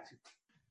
Grazie. 0.00 0.18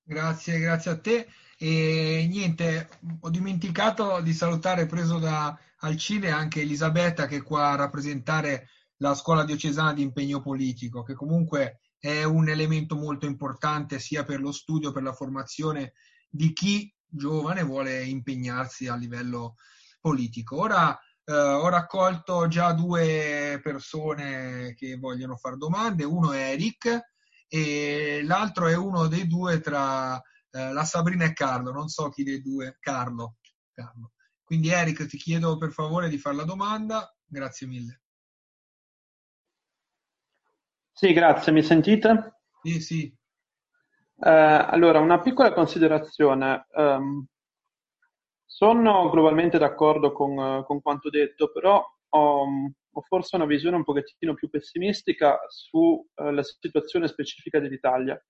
Grazie, 0.04 0.60
grazie 0.60 0.92
a 0.92 1.00
te. 1.00 1.28
E 1.58 2.26
niente, 2.30 2.90
ho 3.22 3.30
dimenticato 3.30 4.22
di 4.22 4.34
salutare, 4.34 4.86
preso 4.86 5.20
da 5.20 5.58
Alcide, 5.80 6.32
anche 6.32 6.62
Elisabetta 6.62 7.28
che 7.28 7.38
è 7.38 7.44
qua 7.44 7.72
a 7.72 7.76
rappresentare 7.76 8.70
la 8.98 9.14
scuola 9.14 9.44
diocesana 9.44 9.94
di 9.94 10.02
impegno 10.02 10.42
politico, 10.42 11.04
che 11.04 11.14
comunque 11.14 11.82
è 12.00 12.24
un 12.24 12.50
elemento 12.50 12.96
molto 12.96 13.26
importante 13.26 14.00
sia 14.00 14.24
per 14.24 14.40
lo 14.40 14.52
studio, 14.52 14.92
per 14.92 15.04
la 15.04 15.14
formazione 15.14 15.94
di 16.30 16.54
chi 16.54 16.92
giovane 17.06 17.64
vuole 17.64 18.04
impegnarsi 18.04 18.88
a 18.88 18.96
livello 18.96 19.56
politico. 20.00 20.58
Ora 20.58 20.98
eh, 21.24 21.34
ho 21.34 21.68
raccolto 21.70 22.48
già 22.48 22.72
due 22.74 23.60
persone 23.62 24.74
che 24.76 24.98
vogliono 24.98 25.36
fare 25.36 25.58
domande, 25.58 26.04
uno 26.04 26.32
è 26.32 26.52
Eric 26.52 27.00
e 27.50 28.22
l'altro 28.24 28.68
è 28.68 28.76
uno 28.76 29.08
dei 29.08 29.28
due 29.28 29.60
tra 29.60 30.16
eh, 30.52 30.72
la 30.72 30.84
Sabrina 30.84 31.26
e 31.26 31.34
Carlo, 31.34 31.72
non 31.72 31.88
so 31.88 32.10
chi 32.10 32.24
dei 32.24 32.42
due, 32.42 32.78
Carlo. 32.80 33.38
Carlo. 33.74 34.12
Quindi 34.44 34.70
Eric 34.70 35.06
ti 35.06 35.18
chiedo 35.18 35.58
per 35.58 35.72
favore 35.72 36.10
di 36.10 36.18
fare 36.18 36.36
la 36.36 36.44
domanda, 36.44 37.14
grazie 37.26 37.68
mille. 37.68 38.02
Sì, 40.92 41.14
grazie, 41.14 41.52
mi 41.52 41.64
sentite? 41.64 42.42
Sì, 42.62 42.82
sì. 42.82 43.18
Eh, 44.22 44.30
allora, 44.30 45.00
una 45.00 45.22
piccola 45.22 45.54
considerazione. 45.54 46.68
Um, 46.72 47.26
sono 48.46 49.10
globalmente 49.10 49.58
d'accordo 49.58 50.12
con, 50.12 50.38
uh, 50.38 50.66
con 50.66 50.82
quanto 50.82 51.10
detto, 51.10 51.52
però 51.52 51.82
ho, 52.10 52.46
ho, 53.00 53.02
forse 53.02 53.36
una 53.36 53.46
visione 53.46 53.76
un 53.76 53.84
pochettino 53.84 54.34
più 54.34 54.50
pessimistica 54.50 55.40
sulla 55.48 56.42
uh, 56.42 56.44
situazione 56.44 57.08
specifica 57.08 57.60
dell'Italia. 57.60 58.22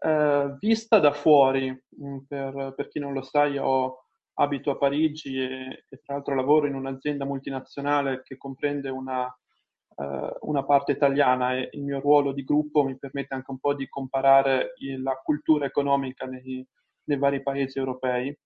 Uh, 0.00 0.56
vista 0.58 0.98
da 0.98 1.12
fuori, 1.12 1.70
mm, 1.70 2.18
per, 2.28 2.74
per, 2.76 2.88
chi 2.88 3.00
non 3.00 3.12
lo 3.12 3.22
sa, 3.22 3.46
io 3.46 4.04
abito 4.34 4.70
a 4.70 4.76
Parigi 4.76 5.36
e, 5.36 5.84
e 5.88 6.00
tra 6.04 6.14
l'altro 6.14 6.34
lavoro 6.34 6.66
in 6.66 6.74
un'azienda 6.74 7.24
multinazionale 7.24 8.22
che 8.22 8.36
comprende 8.36 8.88
una 8.88 9.28
eh, 9.98 10.36
una 10.42 10.64
parte 10.64 10.92
italiana 10.92 11.54
e 11.56 11.70
il 11.72 11.82
mio 11.82 11.98
ruolo 12.00 12.32
di 12.32 12.44
gruppo 12.44 12.84
mi 12.84 12.96
permette 12.96 13.34
anche 13.34 13.50
un 13.50 13.58
po' 13.58 13.74
di 13.74 13.88
comparare 13.88 14.74
la 14.98 15.20
cultura 15.22 15.66
economica 15.66 16.24
nei, 16.24 16.64
nei 17.04 17.18
vari 17.18 17.42
paesi 17.42 17.78
europei. 17.78 18.36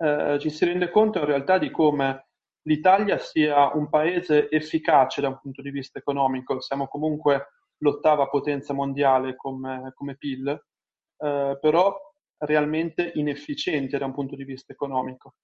Eh, 0.00 0.38
ci 0.38 0.50
si 0.50 0.64
rende 0.64 0.90
conto 0.90 1.18
in 1.18 1.24
realtà 1.24 1.58
di 1.58 1.70
come 1.70 2.27
l'Italia 2.68 3.16
sia 3.16 3.74
un 3.74 3.88
paese 3.88 4.50
efficace 4.50 5.22
da 5.22 5.28
un 5.28 5.38
punto 5.40 5.62
di 5.62 5.70
vista 5.70 5.98
economico, 5.98 6.60
siamo 6.60 6.86
comunque 6.86 7.54
l'ottava 7.78 8.28
potenza 8.28 8.74
mondiale 8.74 9.34
come, 9.36 9.92
come 9.94 10.16
PIL, 10.16 10.48
eh, 10.48 11.58
però 11.58 11.96
realmente 12.36 13.10
inefficiente 13.14 13.96
da 13.96 14.04
un 14.04 14.12
punto 14.12 14.36
di 14.36 14.44
vista 14.44 14.72
economico. 14.72 15.36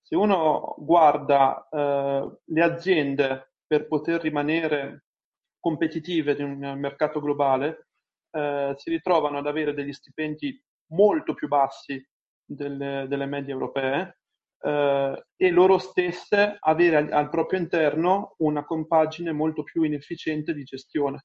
Se 0.00 0.16
uno 0.16 0.74
guarda 0.78 1.68
eh, 1.70 2.38
le 2.42 2.62
aziende 2.62 3.52
per 3.66 3.86
poter 3.86 4.22
rimanere 4.22 5.04
competitive 5.60 6.32
in 6.32 6.64
un 6.64 6.78
mercato 6.78 7.20
globale, 7.20 7.88
eh, 8.30 8.72
si 8.76 8.88
ritrovano 8.88 9.38
ad 9.38 9.46
avere 9.46 9.74
degli 9.74 9.92
stipendi 9.92 10.58
molto 10.92 11.34
più 11.34 11.46
bassi 11.46 12.02
delle, 12.42 13.04
delle 13.06 13.26
medie 13.26 13.52
europee 13.52 14.19
eh, 14.60 15.24
e 15.36 15.50
loro 15.50 15.78
stesse 15.78 16.56
avere 16.60 16.96
al, 16.96 17.12
al, 17.12 17.28
proprio 17.30 17.58
interno 17.58 18.34
una 18.38 18.64
compagine 18.64 19.32
molto 19.32 19.62
più 19.62 19.82
inefficiente 19.82 20.52
di 20.52 20.62
gestione. 20.64 21.24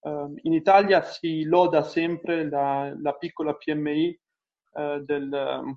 Eh, 0.00 0.26
in 0.42 0.52
Italia 0.52 1.02
si 1.02 1.44
loda 1.44 1.82
sempre 1.82 2.48
la, 2.48 2.94
la 3.00 3.14
piccola 3.14 3.54
PMI 3.54 4.20
eh, 4.74 5.02
del, 5.04 5.76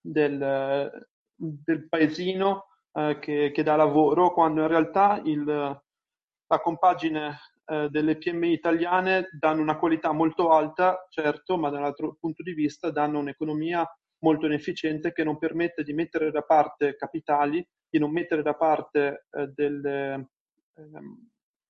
del, 0.00 1.06
del 1.34 1.88
paesino 1.88 2.66
eh, 2.92 3.18
che, 3.20 3.50
che, 3.52 3.62
dà 3.62 3.76
lavoro, 3.76 4.32
quando 4.32 4.62
in 4.62 4.68
realtà 4.68 5.20
il, 5.24 5.44
la 5.44 6.60
compagine 6.60 7.38
eh, 7.66 7.88
delle 7.90 8.16
PMI 8.16 8.52
italiane 8.52 9.28
danno 9.38 9.62
una 9.62 9.78
qualità 9.78 10.12
molto 10.12 10.50
alta, 10.50 11.06
certo, 11.10 11.56
ma 11.56 11.70
dall'altro 11.70 12.16
punto 12.18 12.42
di 12.42 12.54
vista 12.54 12.90
danno 12.90 13.18
un'economia 13.18 13.86
molto 14.20 14.46
inefficiente 14.46 15.12
che 15.12 15.24
non 15.24 15.38
permette 15.38 15.82
di 15.82 15.92
mettere 15.92 16.30
da 16.30 16.42
parte 16.42 16.96
capitali, 16.96 17.66
di 17.88 17.98
non 17.98 18.10
mettere 18.10 18.42
da 18.42 18.54
parte 18.54 19.26
eh, 19.30 19.46
delle, 19.48 20.30
ehm, 20.74 21.28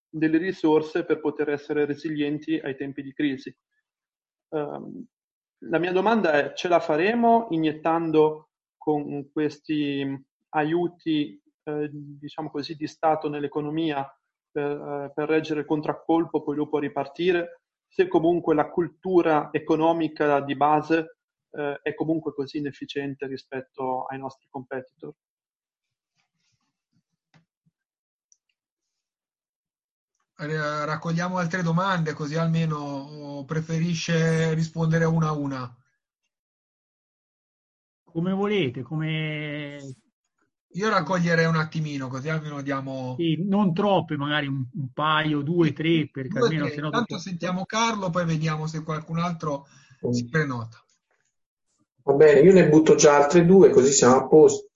delle, 0.09 0.38
risorse 0.38 1.04
per 1.04 1.20
poter 1.20 1.50
essere 1.50 1.84
resilienti 1.84 2.59
ai 2.59 2.76
tempi 2.76 3.03
di 3.03 3.12
crisi. 3.12 3.54
Um, 4.48 5.04
la 5.62 5.78
mia 5.78 5.92
domanda 5.92 6.32
è, 6.32 6.53
ce 6.54 6.69
la 6.69 6.81
faremo 6.81 7.48
iniettando 7.50 8.50
con 8.76 9.30
questi 9.30 10.06
aiuti, 10.50 11.41
eh, 11.65 11.91
diciamo 11.92 12.50
così, 12.50 12.75
di 12.75 12.86
Stato 12.86 13.28
nell'economia 13.28 14.09
per, 14.50 14.70
eh, 14.70 15.12
per 15.15 15.28
reggere 15.28 15.60
il 15.60 15.66
contraccolpo, 15.66 16.42
poi 16.42 16.56
dopo 16.56 16.78
ripartire, 16.78 17.62
se 17.86 18.06
comunque 18.06 18.54
la 18.54 18.69
cultura 18.70 19.48
economica 19.53 20.41
di 20.41 20.54
base 20.56 21.17
eh, 21.50 21.81
è 21.82 21.94
comunque 21.94 22.32
così 22.32 22.59
inefficiente 22.59 23.26
rispetto 23.26 24.04
ai 24.04 24.19
nostri 24.19 24.47
competitor. 24.50 25.14
Raccogliamo 30.41 31.36
altre 31.36 31.62
domande 31.62 32.12
così 32.12 32.36
almeno 32.36 33.42
preferisce 33.44 34.54
rispondere 34.54 35.04
una 35.04 35.28
a 35.28 35.32
una. 35.32 35.76
Come 38.04 38.32
volete, 38.32 38.82
come 38.82 39.78
io 40.72 40.88
raccoglierei 40.91 41.47
un 41.47 41.56
attimino, 41.56 42.09
così 42.09 42.28
almeno 42.28 42.62
diamo... 42.62 43.16
Sì, 43.19 43.42
non 43.48 43.72
troppe, 43.72 44.16
magari 44.16 44.47
un, 44.47 44.65
un 44.72 44.92
paio, 44.92 45.41
due, 45.42 45.72
tre, 45.72 46.09
perché 46.09 46.38
due, 46.38 46.47
almeno 46.48 46.66
tre. 46.66 46.75
se 46.75 46.80
no... 46.82 46.91
Tanto 46.91 47.15
dopo... 47.15 47.22
sentiamo 47.22 47.65
Carlo, 47.65 48.10
poi 48.10 48.25
vediamo 48.25 48.66
se 48.66 48.82
qualcun 48.84 49.19
altro 49.19 49.66
mm. 50.06 50.10
si 50.10 50.28
prenota. 50.28 50.82
Va 52.08 52.14
bene, 52.14 52.41
io 52.41 52.54
ne 52.54 52.70
butto 52.70 52.94
già 52.94 53.16
altre 53.16 53.44
due, 53.44 53.69
così 53.69 53.92
siamo 53.92 54.16
a 54.16 54.26
posto. 54.26 54.70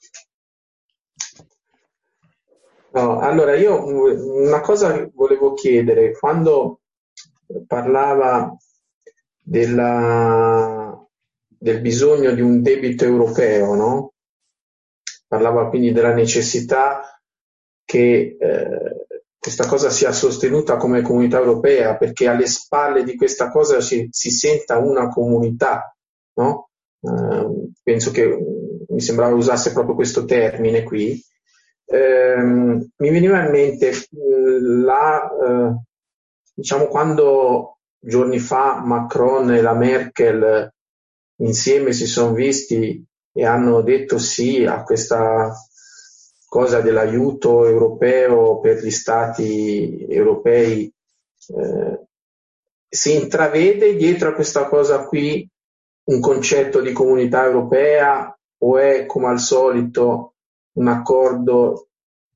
No, 2.90 3.20
allora, 3.20 3.54
io 3.56 3.86
una 3.86 4.60
cosa 4.60 5.08
volevo 5.14 5.54
chiedere, 5.54 6.12
quando 6.12 6.80
parlava 7.66 8.54
della, 9.38 11.08
del 11.46 11.80
bisogno 11.80 12.32
di 12.32 12.42
un 12.42 12.60
debito 12.60 13.06
europeo, 13.06 13.74
no? 13.76 14.12
parlava 15.26 15.70
quindi 15.70 15.92
della 15.92 16.12
necessità 16.12 17.18
che 17.82 18.36
eh, 18.38 19.06
questa 19.38 19.66
cosa 19.66 19.88
sia 19.88 20.12
sostenuta 20.12 20.76
come 20.76 21.00
comunità 21.00 21.38
europea, 21.38 21.96
perché 21.96 22.28
alle 22.28 22.46
spalle 22.46 23.04
di 23.04 23.16
questa 23.16 23.50
cosa 23.50 23.80
si, 23.80 24.06
si 24.10 24.30
senta 24.30 24.76
una 24.76 25.08
comunità, 25.08 25.96
no? 26.34 26.66
Eh, 27.92 27.98
penso 27.98 28.10
che 28.10 28.38
mi 28.88 29.00
sembrava 29.00 29.34
usasse 29.34 29.72
proprio 29.72 29.94
questo 29.94 30.24
termine 30.24 30.82
qui. 30.82 31.20
Eh, 31.84 32.36
mi 32.36 33.10
veniva 33.10 33.44
in 33.44 33.50
mente 33.50 33.92
la, 34.60 35.30
eh, 35.30 35.74
diciamo, 36.54 36.86
quando 36.86 37.78
giorni 37.98 38.38
fa 38.38 38.80
Macron 38.84 39.52
e 39.52 39.60
la 39.60 39.74
Merkel 39.74 40.72
insieme 41.36 41.92
si 41.92 42.06
sono 42.06 42.32
visti 42.32 43.04
e 43.34 43.44
hanno 43.44 43.82
detto 43.82 44.18
sì 44.18 44.64
a 44.64 44.82
questa 44.82 45.52
cosa 46.46 46.80
dell'aiuto 46.80 47.66
europeo 47.66 48.60
per 48.60 48.82
gli 48.82 48.90
stati 48.90 50.06
europei. 50.08 50.92
Eh, 51.48 52.06
si 52.88 53.14
intravede 53.14 53.96
dietro 53.96 54.28
a 54.28 54.34
questa 54.34 54.68
cosa 54.68 55.04
qui 55.06 55.48
un 56.04 56.20
concetto 56.20 56.80
di 56.80 56.92
comunità 56.92 57.44
europea 57.44 58.36
o 58.58 58.78
è 58.78 59.06
come 59.06 59.28
al 59.28 59.38
solito 59.38 60.34
un 60.74 60.88
accordo 60.88 61.88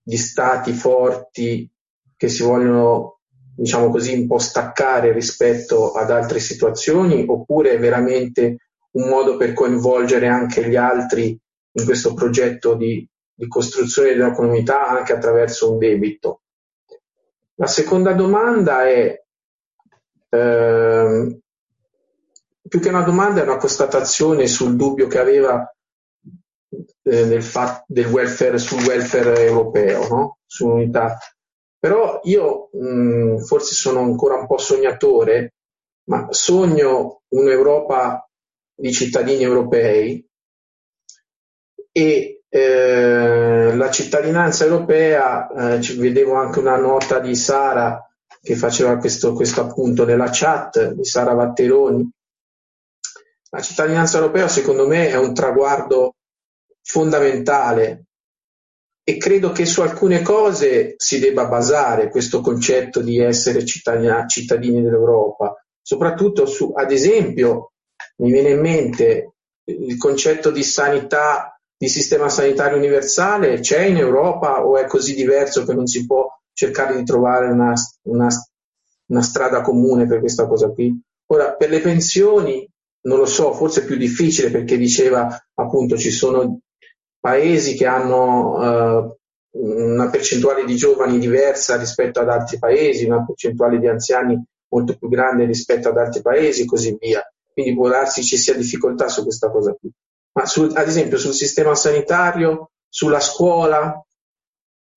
di 0.02 0.16
stati 0.16 0.72
forti 0.72 1.68
che 2.16 2.28
si 2.28 2.42
vogliono 2.42 3.20
diciamo 3.56 3.90
così 3.90 4.14
un 4.14 4.26
po' 4.26 4.38
staccare 4.38 5.12
rispetto 5.12 5.92
ad 5.92 6.10
altre 6.10 6.40
situazioni 6.40 7.24
oppure 7.26 7.72
è 7.72 7.78
veramente 7.78 8.58
un 8.92 9.08
modo 9.08 9.36
per 9.36 9.52
coinvolgere 9.52 10.28
anche 10.28 10.68
gli 10.68 10.76
altri 10.76 11.38
in 11.72 11.84
questo 11.84 12.14
progetto 12.14 12.74
di, 12.74 13.06
di 13.34 13.48
costruzione 13.48 14.12
una 14.12 14.32
comunità 14.32 14.86
anche 14.88 15.12
attraverso 15.12 15.72
un 15.72 15.78
debito. 15.78 16.42
La 17.56 17.66
seconda 17.66 18.12
domanda 18.12 18.86
è, 18.86 19.22
ehm, 20.30 21.38
più 22.68 22.80
che 22.80 22.88
una 22.88 23.02
domanda, 23.02 23.40
è 23.40 23.44
una 23.44 23.56
constatazione 23.56 24.46
sul 24.46 24.76
dubbio 24.76 25.06
che 25.06 25.18
aveva 25.18 25.70
eh, 26.68 27.26
del, 27.26 27.42
fat- 27.42 27.84
del 27.86 28.06
welfare, 28.06 28.58
sul 28.58 28.84
welfare 28.84 29.44
europeo, 29.44 30.08
no? 30.08 30.38
sull'unità. 30.46 31.18
Però 31.78 32.20
io 32.24 32.70
mh, 32.72 33.38
forse 33.38 33.74
sono 33.74 34.00
ancora 34.00 34.36
un 34.36 34.46
po' 34.46 34.58
sognatore 34.58 35.52
ma 36.08 36.26
sogno 36.30 37.22
un'Europa 37.28 38.28
di 38.74 38.92
cittadini 38.92 39.42
europei 39.42 40.24
e 41.92 42.42
eh, 42.48 43.74
la 43.74 43.90
cittadinanza 43.90 44.64
europea, 44.64 45.48
eh, 45.74 45.94
vedevo 45.96 46.34
anche 46.34 46.58
una 46.58 46.76
nota 46.76 47.18
di 47.18 47.34
Sara 47.34 48.00
che 48.40 48.54
faceva 48.54 48.96
questo, 48.98 49.32
questo 49.32 49.62
appunto 49.62 50.04
nella 50.04 50.28
chat, 50.30 50.92
di 50.92 51.04
Sara 51.04 51.34
Vatteroni. 51.34 52.08
La 53.50 53.60
cittadinanza 53.60 54.18
europea 54.18 54.48
secondo 54.48 54.86
me 54.86 55.08
è 55.08 55.16
un 55.16 55.32
traguardo 55.32 56.16
fondamentale 56.82 58.06
e 59.08 59.18
credo 59.18 59.52
che 59.52 59.66
su 59.66 59.82
alcune 59.82 60.22
cose 60.22 60.94
si 60.96 61.20
debba 61.20 61.46
basare 61.46 62.08
questo 62.08 62.40
concetto 62.40 63.00
di 63.00 63.18
essere 63.20 63.64
cittadini 63.64 64.82
dell'Europa, 64.82 65.54
soprattutto 65.80 66.44
su, 66.46 66.72
ad 66.74 66.90
esempio, 66.90 67.72
mi 68.16 68.32
viene 68.32 68.50
in 68.50 68.60
mente 68.60 69.34
il 69.66 69.96
concetto 69.96 70.50
di 70.50 70.64
sanità, 70.64 71.56
di 71.76 71.88
sistema 71.88 72.28
sanitario 72.28 72.76
universale, 72.76 73.60
c'è 73.60 73.82
in 73.82 73.96
Europa 73.96 74.64
o 74.64 74.76
è 74.76 74.86
così 74.86 75.14
diverso 75.14 75.64
che 75.64 75.72
non 75.72 75.86
si 75.86 76.04
può 76.04 76.26
cercare 76.52 76.96
di 76.96 77.04
trovare 77.04 77.46
una, 77.46 77.74
una, 78.08 78.28
una 79.06 79.22
strada 79.22 79.60
comune 79.60 80.06
per 80.06 80.18
questa 80.18 80.48
cosa 80.48 80.70
qui? 80.70 81.00
Ora, 81.26 81.54
per 81.54 81.70
le 81.70 81.80
pensioni, 81.80 82.68
non 83.06 83.18
lo 83.18 83.26
so, 83.26 83.52
forse 83.52 83.84
più 83.84 83.96
difficile 83.96 84.50
perché 84.50 84.76
diceva 84.76 85.28
appunto 85.54 85.96
ci 85.96 86.10
sono 86.10 86.60
paesi 87.18 87.74
che 87.74 87.86
hanno 87.86 88.62
eh, 88.62 89.16
una 89.58 90.10
percentuale 90.10 90.64
di 90.64 90.76
giovani 90.76 91.18
diversa 91.18 91.76
rispetto 91.76 92.20
ad 92.20 92.28
altri 92.28 92.58
paesi, 92.58 93.06
una 93.06 93.24
percentuale 93.24 93.78
di 93.78 93.88
anziani 93.88 94.44
molto 94.68 94.96
più 94.96 95.08
grande 95.08 95.44
rispetto 95.44 95.88
ad 95.88 95.96
altri 95.96 96.20
paesi 96.20 96.62
e 96.62 96.66
così 96.66 96.96
via. 96.98 97.22
Quindi 97.52 97.74
può 97.74 97.88
darsi 97.88 98.22
ci 98.22 98.36
sia 98.36 98.54
difficoltà 98.54 99.08
su 99.08 99.22
questa 99.22 99.50
cosa 99.50 99.72
qui. 99.72 99.90
Ma 100.32 100.44
sul, 100.44 100.72
ad 100.74 100.86
esempio 100.86 101.16
sul 101.16 101.32
sistema 101.32 101.74
sanitario, 101.74 102.70
sulla 102.88 103.20
scuola, 103.20 104.04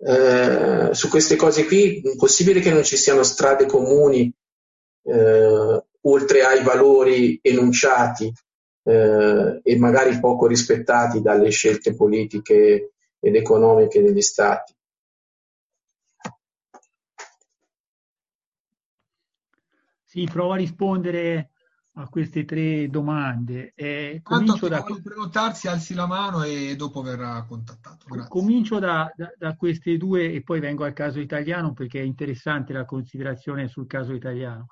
eh, 0.01 0.89
su 0.91 1.07
queste 1.07 1.35
cose 1.37 1.65
qui, 1.65 2.01
è 2.01 2.15
possibile 2.17 2.59
che 2.59 2.71
non 2.71 2.83
ci 2.83 2.97
siano 2.97 3.23
strade 3.23 3.65
comuni 3.65 4.31
eh, 5.03 5.83
oltre 6.01 6.43
ai 6.43 6.63
valori 6.63 7.39
enunciati 7.41 8.31
eh, 8.83 9.59
e 9.63 9.77
magari 9.77 10.19
poco 10.19 10.47
rispettati 10.47 11.21
dalle 11.21 11.49
scelte 11.49 11.95
politiche 11.95 12.93
ed 13.19 13.35
economiche 13.35 14.01
degli 14.01 14.21
stati. 14.21 14.73
Sì, 20.03 20.23
provo 20.23 20.53
a 20.53 20.55
rispondere 20.55 21.51
a 21.93 22.07
queste 22.07 22.45
tre 22.45 22.89
domande. 22.89 23.73
Eh, 23.75 24.21
comincio 24.23 24.67
da... 24.67 24.83
prenotarsi, 24.83 25.67
alzi 25.67 25.93
la 25.93 26.07
mano 26.07 26.43
e 26.43 26.75
dopo 26.75 27.01
verrà 27.01 27.45
contattato. 27.47 28.05
Grazie. 28.07 28.29
Comincio 28.29 28.79
da, 28.79 29.11
da, 29.15 29.31
da, 29.37 29.55
queste 29.55 29.97
due 29.97 30.31
e 30.31 30.41
poi 30.41 30.59
vengo 30.59 30.83
al 30.83 30.93
caso 30.93 31.19
italiano 31.19 31.73
perché 31.73 31.99
è 31.99 32.03
interessante 32.03 32.73
la 32.73 32.85
considerazione 32.85 33.67
sul 33.67 33.85
caso 33.85 34.13
italiano. 34.13 34.67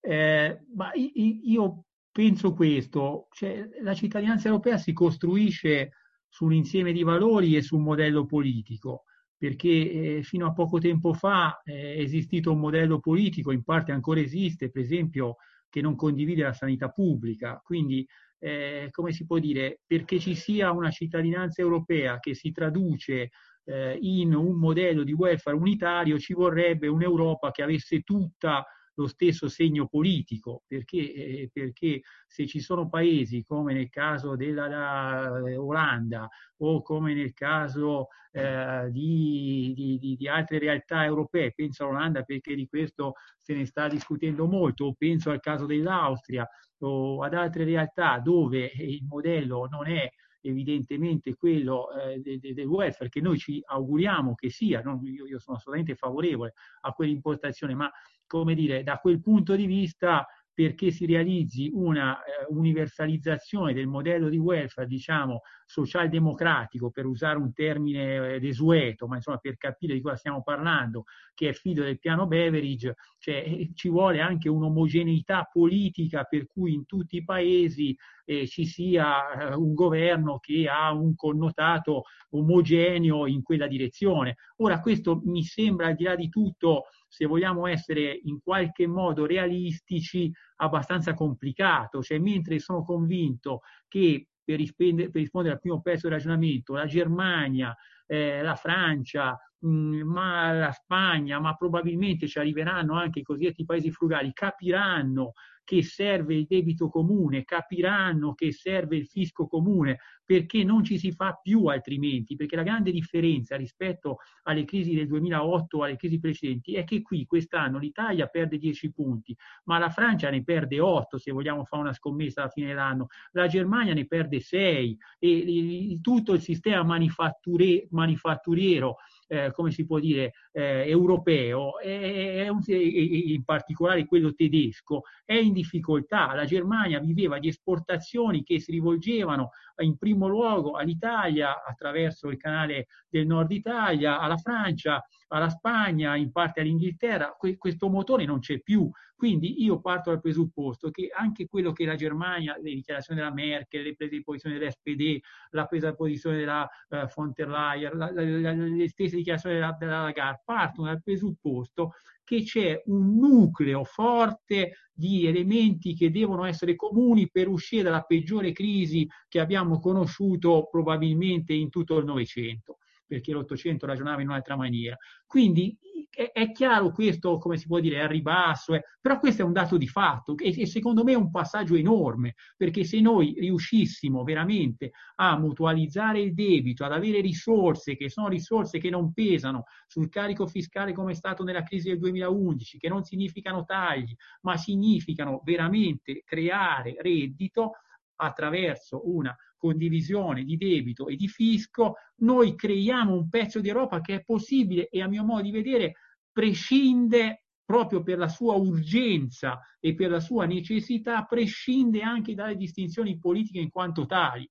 Eh, 0.00 0.60
ma 0.74 0.90
io 0.94 1.84
penso 2.10 2.52
questo, 2.52 3.28
cioè, 3.30 3.68
la 3.82 3.94
cittadinanza 3.94 4.48
europea 4.48 4.76
si 4.76 4.92
costruisce 4.92 5.92
su 6.28 6.44
un 6.44 6.52
insieme 6.52 6.92
di 6.92 7.02
valori 7.02 7.56
e 7.56 7.62
su 7.62 7.76
un 7.76 7.82
modello 7.82 8.26
politico, 8.26 9.04
perché 9.36 9.68
eh, 9.68 10.22
fino 10.22 10.46
a 10.46 10.52
poco 10.52 10.78
tempo 10.78 11.12
fa 11.12 11.60
eh, 11.64 11.94
è 11.94 12.00
esistito 12.00 12.52
un 12.52 12.58
modello 12.58 12.98
politico, 12.98 13.52
in 13.52 13.62
parte 13.62 13.92
ancora 13.92 14.20
esiste, 14.20 14.70
per 14.70 14.82
esempio, 14.82 15.36
che 15.68 15.80
non 15.80 15.94
condivide 15.94 16.42
la 16.42 16.52
sanità 16.52 16.88
pubblica. 16.88 17.60
Quindi, 17.62 18.06
eh, 18.40 18.88
come 18.90 19.12
si 19.12 19.26
può 19.26 19.38
dire, 19.38 19.80
perché 19.86 20.18
ci 20.18 20.34
sia 20.34 20.70
una 20.72 20.90
cittadinanza 20.90 21.62
europea 21.62 22.18
che 22.18 22.34
si 22.34 22.50
traduce 22.50 23.30
eh, 23.64 23.98
in 24.00 24.34
un 24.34 24.56
modello 24.56 25.02
di 25.02 25.12
welfare 25.12 25.56
unitario, 25.56 26.18
ci 26.18 26.32
vorrebbe 26.32 26.88
un'Europa 26.88 27.50
che 27.50 27.62
avesse 27.62 28.00
tutta 28.00 28.64
lo 28.98 29.06
stesso 29.06 29.48
segno 29.48 29.86
politico, 29.86 30.62
perché, 30.66 30.96
eh, 30.96 31.50
perché 31.52 32.02
se 32.26 32.46
ci 32.46 32.58
sono 32.58 32.88
paesi 32.88 33.44
come 33.44 33.72
nel 33.72 33.88
caso 33.90 34.34
della 34.34 35.38
eh, 35.46 35.56
Olanda 35.56 36.28
o 36.58 36.82
come 36.82 37.14
nel 37.14 37.32
caso 37.32 38.08
eh, 38.32 38.88
di, 38.90 39.98
di, 40.00 40.16
di, 40.16 40.28
altre 40.28 40.58
realtà 40.58 41.04
europee, 41.04 41.52
penso 41.52 41.84
all'Olanda 41.84 42.22
perché 42.22 42.56
di 42.56 42.66
questo 42.66 43.14
se 43.40 43.54
ne 43.54 43.66
sta 43.66 43.86
discutendo 43.86 44.46
molto, 44.46 44.86
o 44.86 44.94
penso 44.98 45.30
al 45.30 45.40
caso 45.40 45.64
dell'Austria 45.64 46.46
o 46.78 47.22
ad 47.22 47.34
altre 47.34 47.62
realtà 47.62 48.18
dove 48.18 48.70
il 48.74 49.04
modello 49.04 49.66
non 49.70 49.86
è 49.86 50.08
evidentemente 50.40 51.34
quello 51.34 51.92
eh, 51.92 52.18
de, 52.20 52.38
de, 52.38 52.54
del 52.54 52.66
welfare 52.66 53.10
che 53.10 53.20
noi 53.20 53.38
ci 53.38 53.60
auguriamo 53.64 54.34
che 54.34 54.50
sia, 54.50 54.80
non, 54.82 55.00
io, 55.04 55.26
io, 55.26 55.38
sono 55.38 55.56
assolutamente 55.56 55.96
favorevole 55.96 56.54
a 56.82 56.92
quell'impostazione, 56.92 57.74
ma 57.74 57.90
come 58.28 58.54
dire, 58.54 58.84
da 58.84 58.98
quel 58.98 59.20
punto 59.20 59.56
di 59.56 59.66
vista 59.66 60.24
perché 60.52 60.92
si 60.92 61.06
realizzi 61.06 61.70
una 61.72 62.18
eh, 62.18 62.46
universalizzazione 62.50 63.72
del 63.72 63.86
modello 63.86 64.28
di 64.28 64.38
welfare, 64.38 64.86
diciamo, 64.86 65.40
socialdemocratico, 65.68 66.90
per 66.90 67.04
usare 67.04 67.36
un 67.36 67.52
termine 67.52 68.34
eh, 68.34 68.40
desueto, 68.40 69.06
ma 69.06 69.16
insomma 69.16 69.36
per 69.36 69.58
capire 69.58 69.92
di 69.92 70.00
cosa 70.00 70.16
stiamo 70.16 70.42
parlando, 70.42 71.04
che 71.34 71.50
è 71.50 71.52
figlio 71.52 71.84
del 71.84 71.98
piano 71.98 72.26
Beveridge, 72.26 72.94
cioè, 73.18 73.34
eh, 73.34 73.70
ci 73.74 73.90
vuole 73.90 74.20
anche 74.20 74.48
un'omogeneità 74.48 75.46
politica 75.52 76.24
per 76.24 76.46
cui 76.46 76.72
in 76.72 76.86
tutti 76.86 77.16
i 77.16 77.24
paesi 77.24 77.94
eh, 78.24 78.46
ci 78.46 78.64
sia 78.64 79.50
eh, 79.50 79.54
un 79.54 79.74
governo 79.74 80.38
che 80.38 80.66
ha 80.70 80.90
un 80.92 81.14
connotato 81.14 82.04
omogeneo 82.30 83.26
in 83.26 83.42
quella 83.42 83.66
direzione. 83.66 84.36
Ora 84.56 84.80
questo 84.80 85.20
mi 85.24 85.42
sembra, 85.42 85.88
al 85.88 85.96
di 85.96 86.04
là 86.04 86.16
di 86.16 86.30
tutto, 86.30 86.84
se 87.06 87.26
vogliamo 87.26 87.66
essere 87.66 88.18
in 88.24 88.40
qualche 88.40 88.86
modo 88.86 89.26
realistici, 89.26 90.32
abbastanza 90.56 91.12
complicato. 91.12 92.02
Cioè, 92.02 92.18
mentre 92.18 92.58
sono 92.58 92.82
convinto 92.84 93.60
che 93.86 94.28
per 94.48 94.56
rispondere, 94.56 95.10
per 95.10 95.20
rispondere 95.20 95.54
al 95.54 95.60
primo 95.60 95.82
pezzo 95.82 96.08
del 96.08 96.16
ragionamento, 96.16 96.72
la 96.72 96.86
Germania, 96.86 97.76
eh, 98.06 98.40
la 98.40 98.54
Francia, 98.54 99.38
mh, 99.58 99.68
mm, 99.68 100.00
ma 100.10 100.52
la 100.52 100.72
Spagna, 100.72 101.38
ma 101.38 101.54
probabilmente 101.54 102.26
ci 102.26 102.38
arriveranno 102.38 102.94
anche 102.94 103.18
i 103.18 103.22
cosiddetti 103.22 103.66
paesi 103.66 103.90
frugali, 103.90 104.32
capiranno 104.32 105.32
che 105.68 105.82
serve 105.82 106.34
il 106.34 106.46
debito 106.48 106.88
comune, 106.88 107.44
capiranno 107.44 108.32
che 108.32 108.52
serve 108.52 108.96
il 108.96 109.04
fisco 109.04 109.46
comune, 109.46 109.98
perché 110.24 110.64
non 110.64 110.82
ci 110.82 110.98
si 110.98 111.12
fa 111.12 111.38
più 111.42 111.66
altrimenti, 111.66 112.36
perché 112.36 112.56
la 112.56 112.62
grande 112.62 112.90
differenza 112.90 113.54
rispetto 113.54 114.16
alle 114.44 114.64
crisi 114.64 114.94
del 114.94 115.06
2008 115.06 115.76
o 115.76 115.82
alle 115.82 115.96
crisi 115.96 116.18
precedenti 116.18 116.74
è 116.74 116.84
che 116.84 117.02
qui 117.02 117.26
quest'anno 117.26 117.76
l'Italia 117.76 118.28
perde 118.28 118.56
10 118.56 118.92
punti, 118.92 119.36
ma 119.64 119.76
la 119.76 119.90
Francia 119.90 120.30
ne 120.30 120.42
perde 120.42 120.80
8 120.80 121.18
se 121.18 121.32
vogliamo 121.32 121.66
fare 121.66 121.82
una 121.82 121.92
scommessa 121.92 122.40
alla 122.40 122.50
fine 122.50 122.68
dell'anno, 122.68 123.08
la 123.32 123.46
Germania 123.46 123.92
ne 123.92 124.06
perde 124.06 124.40
6 124.40 124.96
e, 125.18 125.92
e 125.92 126.00
tutto 126.00 126.32
il 126.32 126.40
sistema 126.40 126.82
manifatturiero 126.82 128.96
eh, 129.28 129.52
come 129.52 129.70
si 129.70 129.86
può 129.86 129.98
dire, 129.98 130.32
eh, 130.58 130.88
europeo, 130.88 131.78
è, 131.78 132.42
è 132.44 132.48
un, 132.48 132.60
in 132.66 133.44
particolare 133.44 134.06
quello 134.06 134.34
tedesco, 134.34 135.02
è 135.24 135.34
in 135.34 135.52
difficoltà. 135.52 136.34
La 136.34 136.44
Germania 136.44 136.98
viveva 136.98 137.38
di 137.38 137.46
esportazioni 137.46 138.42
che 138.42 138.58
si 138.58 138.72
rivolgevano 138.72 139.50
in 139.82 139.96
primo 139.96 140.26
luogo 140.26 140.72
all'Italia 140.72 141.62
attraverso 141.64 142.28
il 142.28 142.38
canale 142.38 142.88
del 143.08 143.26
nord 143.26 143.52
Italia, 143.52 144.18
alla 144.18 144.36
Francia, 144.36 145.00
alla 145.28 145.48
Spagna, 145.48 146.16
in 146.16 146.32
parte 146.32 146.60
all'Inghilterra, 146.60 147.36
que- 147.38 147.56
questo 147.56 147.88
motore 147.88 148.24
non 148.24 148.40
c'è 148.40 148.60
più. 148.60 148.90
Quindi 149.18 149.64
io 149.64 149.80
parto 149.80 150.10
dal 150.10 150.20
presupposto 150.20 150.92
che 150.92 151.10
anche 151.12 151.48
quello 151.48 151.72
che 151.72 151.84
la 151.84 151.96
Germania, 151.96 152.56
le 152.62 152.72
dichiarazioni 152.72 153.18
della 153.18 153.32
Merkel, 153.32 153.82
le 153.82 153.96
prese 153.96 154.14
di 154.14 154.22
posizione 154.22 154.58
dell'SPD, 154.58 155.18
la 155.50 155.66
presa 155.66 155.90
di 155.90 155.96
posizione 155.96 156.36
della 156.36 156.68
uh, 156.90 157.08
von 157.12 157.32
der 157.34 157.48
Leyen, 157.48 157.98
la, 157.98 158.12
la, 158.12 158.22
la, 158.22 158.52
le 158.52 158.88
stesse 158.88 159.16
dichiarazioni 159.16 159.56
della, 159.56 159.76
della 159.76 160.02
Lagarde, 160.02 160.42
partono 160.48 160.86
dal 160.86 161.02
presupposto 161.02 161.92
che 162.24 162.42
c'è 162.42 162.82
un 162.86 163.18
nucleo 163.18 163.84
forte 163.84 164.76
di 164.90 165.26
elementi 165.26 165.94
che 165.94 166.10
devono 166.10 166.46
essere 166.46 166.74
comuni 166.74 167.30
per 167.30 167.48
uscire 167.48 167.82
dalla 167.82 168.00
peggiore 168.00 168.52
crisi 168.52 169.06
che 169.28 169.40
abbiamo 169.40 169.78
conosciuto 169.78 170.68
probabilmente 170.70 171.52
in 171.52 171.68
tutto 171.68 171.98
il 171.98 172.06
Novecento. 172.06 172.78
Perché 173.08 173.32
l'Ottocento 173.32 173.86
ragionava 173.86 174.20
in 174.20 174.28
un'altra 174.28 174.54
maniera. 174.54 174.96
Quindi 175.26 175.76
è, 176.10 176.30
è 176.32 176.52
chiaro 176.52 176.92
questo, 176.92 177.38
come 177.38 177.56
si 177.56 177.66
può 177.66 177.80
dire, 177.80 177.96
è 177.96 178.00
a 178.00 178.06
ribasso, 178.06 178.74
eh, 178.74 178.82
però 179.00 179.18
questo 179.18 179.42
è 179.42 179.44
un 179.44 179.52
dato 179.52 179.76
di 179.76 179.88
fatto 179.88 180.36
e, 180.36 180.54
e 180.60 180.66
secondo 180.66 181.02
me 181.02 181.12
è 181.12 181.16
un 181.16 181.30
passaggio 181.30 181.74
enorme, 181.74 182.34
perché 182.56 182.84
se 182.84 183.00
noi 183.00 183.34
riuscissimo 183.38 184.22
veramente 184.22 184.92
a 185.16 185.38
mutualizzare 185.38 186.20
il 186.20 186.34
debito, 186.34 186.84
ad 186.84 186.92
avere 186.92 187.20
risorse 187.20 187.96
che 187.96 188.10
sono 188.10 188.28
risorse 188.28 188.78
che 188.78 188.90
non 188.90 189.12
pesano 189.12 189.64
sul 189.86 190.08
carico 190.08 190.46
fiscale 190.46 190.92
come 190.92 191.12
è 191.12 191.14
stato 191.14 191.42
nella 191.42 191.62
crisi 191.62 191.88
del 191.88 191.98
2011, 191.98 192.78
che 192.78 192.88
non 192.88 193.04
significano 193.04 193.64
tagli, 193.64 194.14
ma 194.42 194.56
significano 194.56 195.40
veramente 195.44 196.22
creare 196.24 196.96
reddito, 197.00 197.72
attraverso 198.20 199.08
una 199.08 199.36
condivisione 199.58 200.44
di 200.44 200.56
debito 200.56 201.08
e 201.08 201.16
di 201.16 201.28
fisco, 201.28 201.94
noi 202.20 202.54
creiamo 202.54 203.12
un 203.12 203.28
pezzo 203.28 203.60
di 203.60 203.68
Europa 203.68 204.00
che 204.00 204.14
è 204.14 204.24
possibile 204.24 204.88
e 204.88 205.02
a 205.02 205.08
mio 205.08 205.24
modo 205.24 205.42
di 205.42 205.50
vedere 205.50 205.94
prescinde 206.32 207.42
proprio 207.68 208.02
per 208.02 208.16
la 208.16 208.28
sua 208.28 208.54
urgenza 208.54 209.60
e 209.78 209.94
per 209.94 210.08
la 210.08 210.20
sua 210.20 210.46
necessità, 210.46 211.24
prescinde 211.24 212.00
anche 212.00 212.34
dalle 212.34 212.56
distinzioni 212.56 213.18
politiche 213.18 213.58
in 213.58 213.68
quanto 213.68 214.06
tali. 214.06 214.48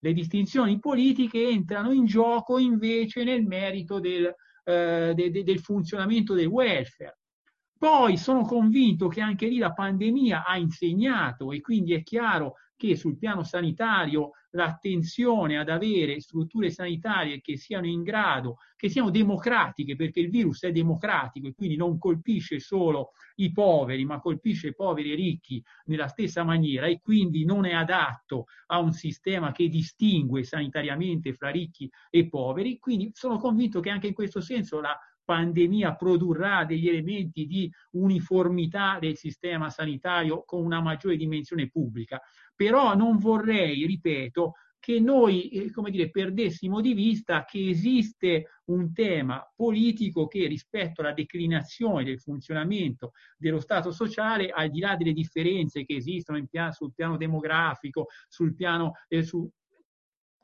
Le 0.00 0.12
distinzioni 0.12 0.78
politiche 0.78 1.48
entrano 1.48 1.92
in 1.92 2.04
gioco 2.04 2.58
invece 2.58 3.24
nel 3.24 3.46
merito 3.46 4.00
del, 4.00 4.34
eh, 4.64 5.12
de, 5.14 5.30
de, 5.30 5.44
del 5.44 5.60
funzionamento 5.60 6.34
del 6.34 6.48
welfare. 6.48 7.20
Poi 7.82 8.16
sono 8.16 8.42
convinto 8.42 9.08
che 9.08 9.20
anche 9.20 9.48
lì 9.48 9.58
la 9.58 9.72
pandemia 9.72 10.44
ha 10.44 10.56
insegnato 10.56 11.50
e 11.50 11.60
quindi 11.60 11.94
è 11.94 12.04
chiaro 12.04 12.54
che 12.76 12.94
sul 12.94 13.18
piano 13.18 13.42
sanitario 13.42 14.30
l'attenzione 14.50 15.58
ad 15.58 15.68
avere 15.68 16.20
strutture 16.20 16.70
sanitarie 16.70 17.40
che 17.40 17.56
siano 17.56 17.88
in 17.88 18.04
grado, 18.04 18.58
che 18.76 18.88
siano 18.88 19.10
democratiche, 19.10 19.96
perché 19.96 20.20
il 20.20 20.30
virus 20.30 20.62
è 20.62 20.70
democratico 20.70 21.48
e 21.48 21.54
quindi 21.54 21.74
non 21.74 21.98
colpisce 21.98 22.60
solo 22.60 23.10
i 23.36 23.50
poveri, 23.50 24.04
ma 24.04 24.20
colpisce 24.20 24.68
i 24.68 24.74
poveri 24.76 25.10
e 25.10 25.16
ricchi 25.16 25.60
nella 25.86 26.06
stessa 26.06 26.44
maniera 26.44 26.86
e 26.86 27.00
quindi 27.00 27.44
non 27.44 27.64
è 27.64 27.72
adatto 27.72 28.44
a 28.66 28.78
un 28.78 28.92
sistema 28.92 29.50
che 29.50 29.66
distingue 29.68 30.44
sanitariamente 30.44 31.34
fra 31.34 31.50
ricchi 31.50 31.90
e 32.10 32.28
poveri. 32.28 32.78
Quindi 32.78 33.10
sono 33.12 33.38
convinto 33.38 33.80
che 33.80 33.90
anche 33.90 34.06
in 34.06 34.14
questo 34.14 34.40
senso 34.40 34.80
la 34.80 34.96
pandemia 35.24 35.94
produrrà 35.94 36.64
degli 36.64 36.88
elementi 36.88 37.46
di 37.46 37.70
uniformità 37.92 38.98
del 39.00 39.16
sistema 39.16 39.70
sanitario 39.70 40.44
con 40.44 40.64
una 40.64 40.80
maggiore 40.80 41.16
dimensione 41.16 41.68
pubblica. 41.68 42.20
Però 42.54 42.94
non 42.94 43.18
vorrei, 43.18 43.86
ripeto, 43.86 44.54
che 44.82 44.98
noi 44.98 45.48
eh, 45.50 45.70
come 45.70 45.92
dire, 45.92 46.10
perdessimo 46.10 46.80
di 46.80 46.92
vista 46.92 47.44
che 47.44 47.68
esiste 47.68 48.62
un 48.64 48.92
tema 48.92 49.48
politico 49.54 50.26
che 50.26 50.48
rispetto 50.48 51.02
alla 51.02 51.12
declinazione 51.12 52.02
del 52.02 52.18
funzionamento 52.18 53.12
dello 53.36 53.60
Stato 53.60 53.92
sociale, 53.92 54.48
al 54.50 54.70
di 54.70 54.80
là 54.80 54.96
delle 54.96 55.12
differenze 55.12 55.84
che 55.84 55.94
esistono 55.94 56.44
piano, 56.50 56.72
sul 56.72 56.92
piano 56.92 57.16
demografico, 57.16 58.08
sul 58.26 58.56
piano, 58.56 58.94
eh, 59.06 59.22
su, 59.22 59.48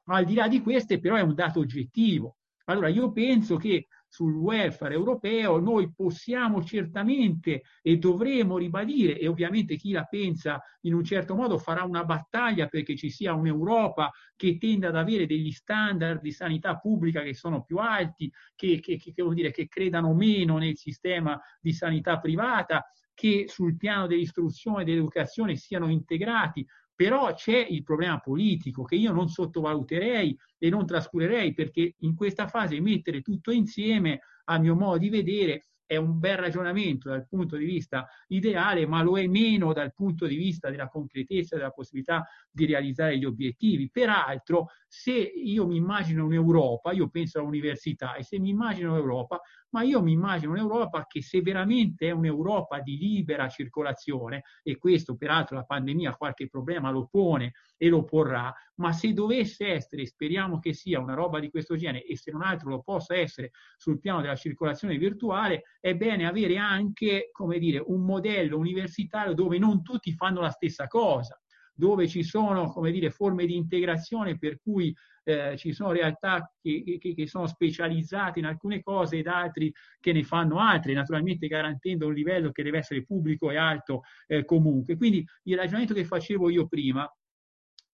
al 0.05 0.25
di 0.25 0.35
là 0.35 0.47
di 0.47 0.61
queste 0.61 1.01
però 1.01 1.17
è 1.17 1.21
un 1.21 1.35
dato 1.35 1.59
oggettivo. 1.59 2.37
Allora 2.67 2.87
io 2.87 3.11
penso 3.11 3.57
che 3.57 3.89
sul 4.09 4.35
welfare 4.35 4.95
europeo, 4.95 5.59
noi 5.61 5.93
possiamo 5.93 6.65
certamente 6.65 7.63
e 7.83 7.99
dovremo 7.99 8.57
ribadire, 8.57 9.19
e 9.19 9.29
ovviamente 9.29 9.77
chi 9.77 9.93
la 9.93 10.05
pensa 10.05 10.61
in 10.83 10.95
un 10.95 11.05
certo 11.05 11.35
modo 11.35 11.59
farà 11.59 11.85
una 11.85 12.05
battaglia 12.05 12.67
perché 12.67 12.97
ci 12.97 13.11
sia 13.11 13.35
un'Europa 13.35 14.11
che 14.35 14.57
tenda 14.59 14.89
ad 14.89 14.97
avere 14.97 15.27
degli 15.27 15.51
standard 15.51 16.21
di 16.21 16.33
sanità 16.33 16.77
pubblica 16.77 17.23
che 17.23 17.35
sono 17.35 17.63
più 17.63 17.77
alti, 17.79 18.33
che, 18.55 18.81
che, 18.81 18.97
che, 18.97 19.13
dire, 19.33 19.51
che 19.51 19.69
credano 19.69 20.15
meno 20.15 20.57
nel 20.59 20.77
sistema 20.77 21.39
di 21.61 21.73
sanità 21.73 22.19
privata, 22.19 22.85
che 23.13 23.47
sul 23.49 23.77
piano 23.77 24.07
dell'istruzione 24.07 24.83
e 24.83 24.85
dell'educazione 24.85 25.57
siano 25.57 25.91
integrati, 25.91 26.65
però 26.99 27.33
c'è 27.33 27.57
il 27.57 27.85
problema 27.85 28.19
politico 28.19 28.83
che 28.83 28.97
io 28.97 29.13
non 29.13 29.29
sottovaluterei 29.29 30.37
e 30.59 30.69
non 30.69 30.85
trascurerei 30.85 31.55
perché 31.55 31.95
in 31.99 32.17
questa 32.17 32.49
fase 32.49 32.81
mettere 32.81 33.21
tutto 33.23 33.53
insieme, 33.53 34.23
a 34.47 34.59
mio 34.59 34.75
modo 34.75 34.99
di 34.99 35.09
vedere, 35.09 35.67
è 35.89 35.97
un 35.97 36.19
bel 36.19 36.37
ragionamento 36.37 37.09
dal 37.09 37.27
punto 37.27 37.57
di 37.57 37.65
vista 37.65 38.07
ideale, 38.27 38.87
ma 38.87 39.03
lo 39.03 39.19
è 39.19 39.27
meno 39.27 39.73
dal 39.73 39.95
punto 39.95 40.27
di 40.27 40.37
vista 40.37 40.69
della 40.69 40.87
concretezza 40.87 41.57
della 41.57 41.71
possibilità 41.71 42.29
di 42.51 42.67
realizzare 42.67 43.17
gli 43.17 43.25
obiettivi. 43.25 43.89
Peraltro, 43.91 44.67
se 44.87 45.13
io 45.13 45.67
mi 45.67 45.77
immagino 45.77 46.27
un'Europa, 46.27 46.93
io 46.93 47.09
penso 47.09 47.39
all'università, 47.39 48.17
e 48.17 48.23
se 48.23 48.39
mi 48.39 48.51
immagino 48.51 48.93
un'Europa, 48.93 49.41
ma 49.71 49.83
io 49.83 50.03
mi 50.03 50.13
immagino 50.13 50.53
un'Europa 50.53 51.07
che 51.07 51.23
se 51.23 51.41
veramente 51.41 52.09
è 52.09 52.11
un'Europa 52.11 52.81
di 52.81 52.99
libera 52.99 53.49
circolazione, 53.49 54.43
e 54.63 54.77
questo 54.77 55.17
peraltro 55.17 55.57
la 55.57 55.65
pandemia 55.65 56.17
qualche 56.17 56.49
problema 56.49 56.91
lo 56.91 57.09
pone 57.11 57.53
e 57.79 57.89
lo 57.89 58.05
porrà, 58.05 58.53
ma 58.75 58.93
se 58.93 59.13
dovesse 59.15 59.69
essere, 59.69 60.05
speriamo 60.05 60.59
che 60.59 60.75
sia 60.75 61.01
una 61.01 61.15
roba 61.15 61.39
di 61.39 61.49
questo 61.49 61.77
genere 61.77 62.05
e 62.05 62.17
se 62.17 62.31
non 62.31 62.43
altro 62.43 62.69
lo 62.69 62.83
possa 62.83 63.15
essere 63.15 63.53
sul 63.77 64.01
piano 64.01 64.21
della 64.21 64.37
circolazione 64.37 64.99
virtuale, 64.99 65.63
è 65.81 65.95
bene 65.95 66.27
avere 66.27 66.59
anche, 66.59 67.31
come 67.33 67.59
dire, 67.59 67.83
un 67.87 68.05
modello 68.05 68.59
universitario 68.59 69.33
dove 69.33 69.59
non 69.59 69.83
tutti 69.83 70.13
fanno 70.13 70.41
la 70.41 70.51
stessa 70.51 70.87
cosa 70.87 71.41
dove 71.79 72.09
ci 72.09 72.25
sono 72.25 72.73
come 72.73 72.91
dire, 72.91 73.09
forme 73.09 73.47
di 73.47 73.55
integrazione 73.55 74.37
per 74.37 74.59
cui 74.61 74.93
eh, 75.23 75.57
ci 75.57 75.73
sono 75.73 75.93
realtà 75.93 76.53
che, 76.61 76.99
che, 76.99 77.15
che, 77.15 77.27
sono 77.29 77.47
specializzate 77.47 78.41
in 78.41 78.47
alcune 78.47 78.83
cose 78.83 79.19
ed 79.19 79.29
altri 79.29 79.73
che 80.01 80.13
ne 80.13 80.25
fanno 80.25 80.59
altre, 80.59 80.93
naturalmente 80.93 81.47
garantendo 81.47 82.09
un 82.09 82.15
livello 82.15 82.51
che 82.51 82.65
deve 82.65 82.79
essere 82.79 83.05
pubblico 83.05 83.53
e 83.53 83.57
alto 83.57 84.03
eh, 84.27 84.45
comunque. 84.45 84.97
Quindi 84.97 85.25
il 85.45 85.57
ragionamento 85.57 85.95
che 85.95 86.05
facevo 86.05 86.51
io 86.51 86.67
prima 86.67 87.09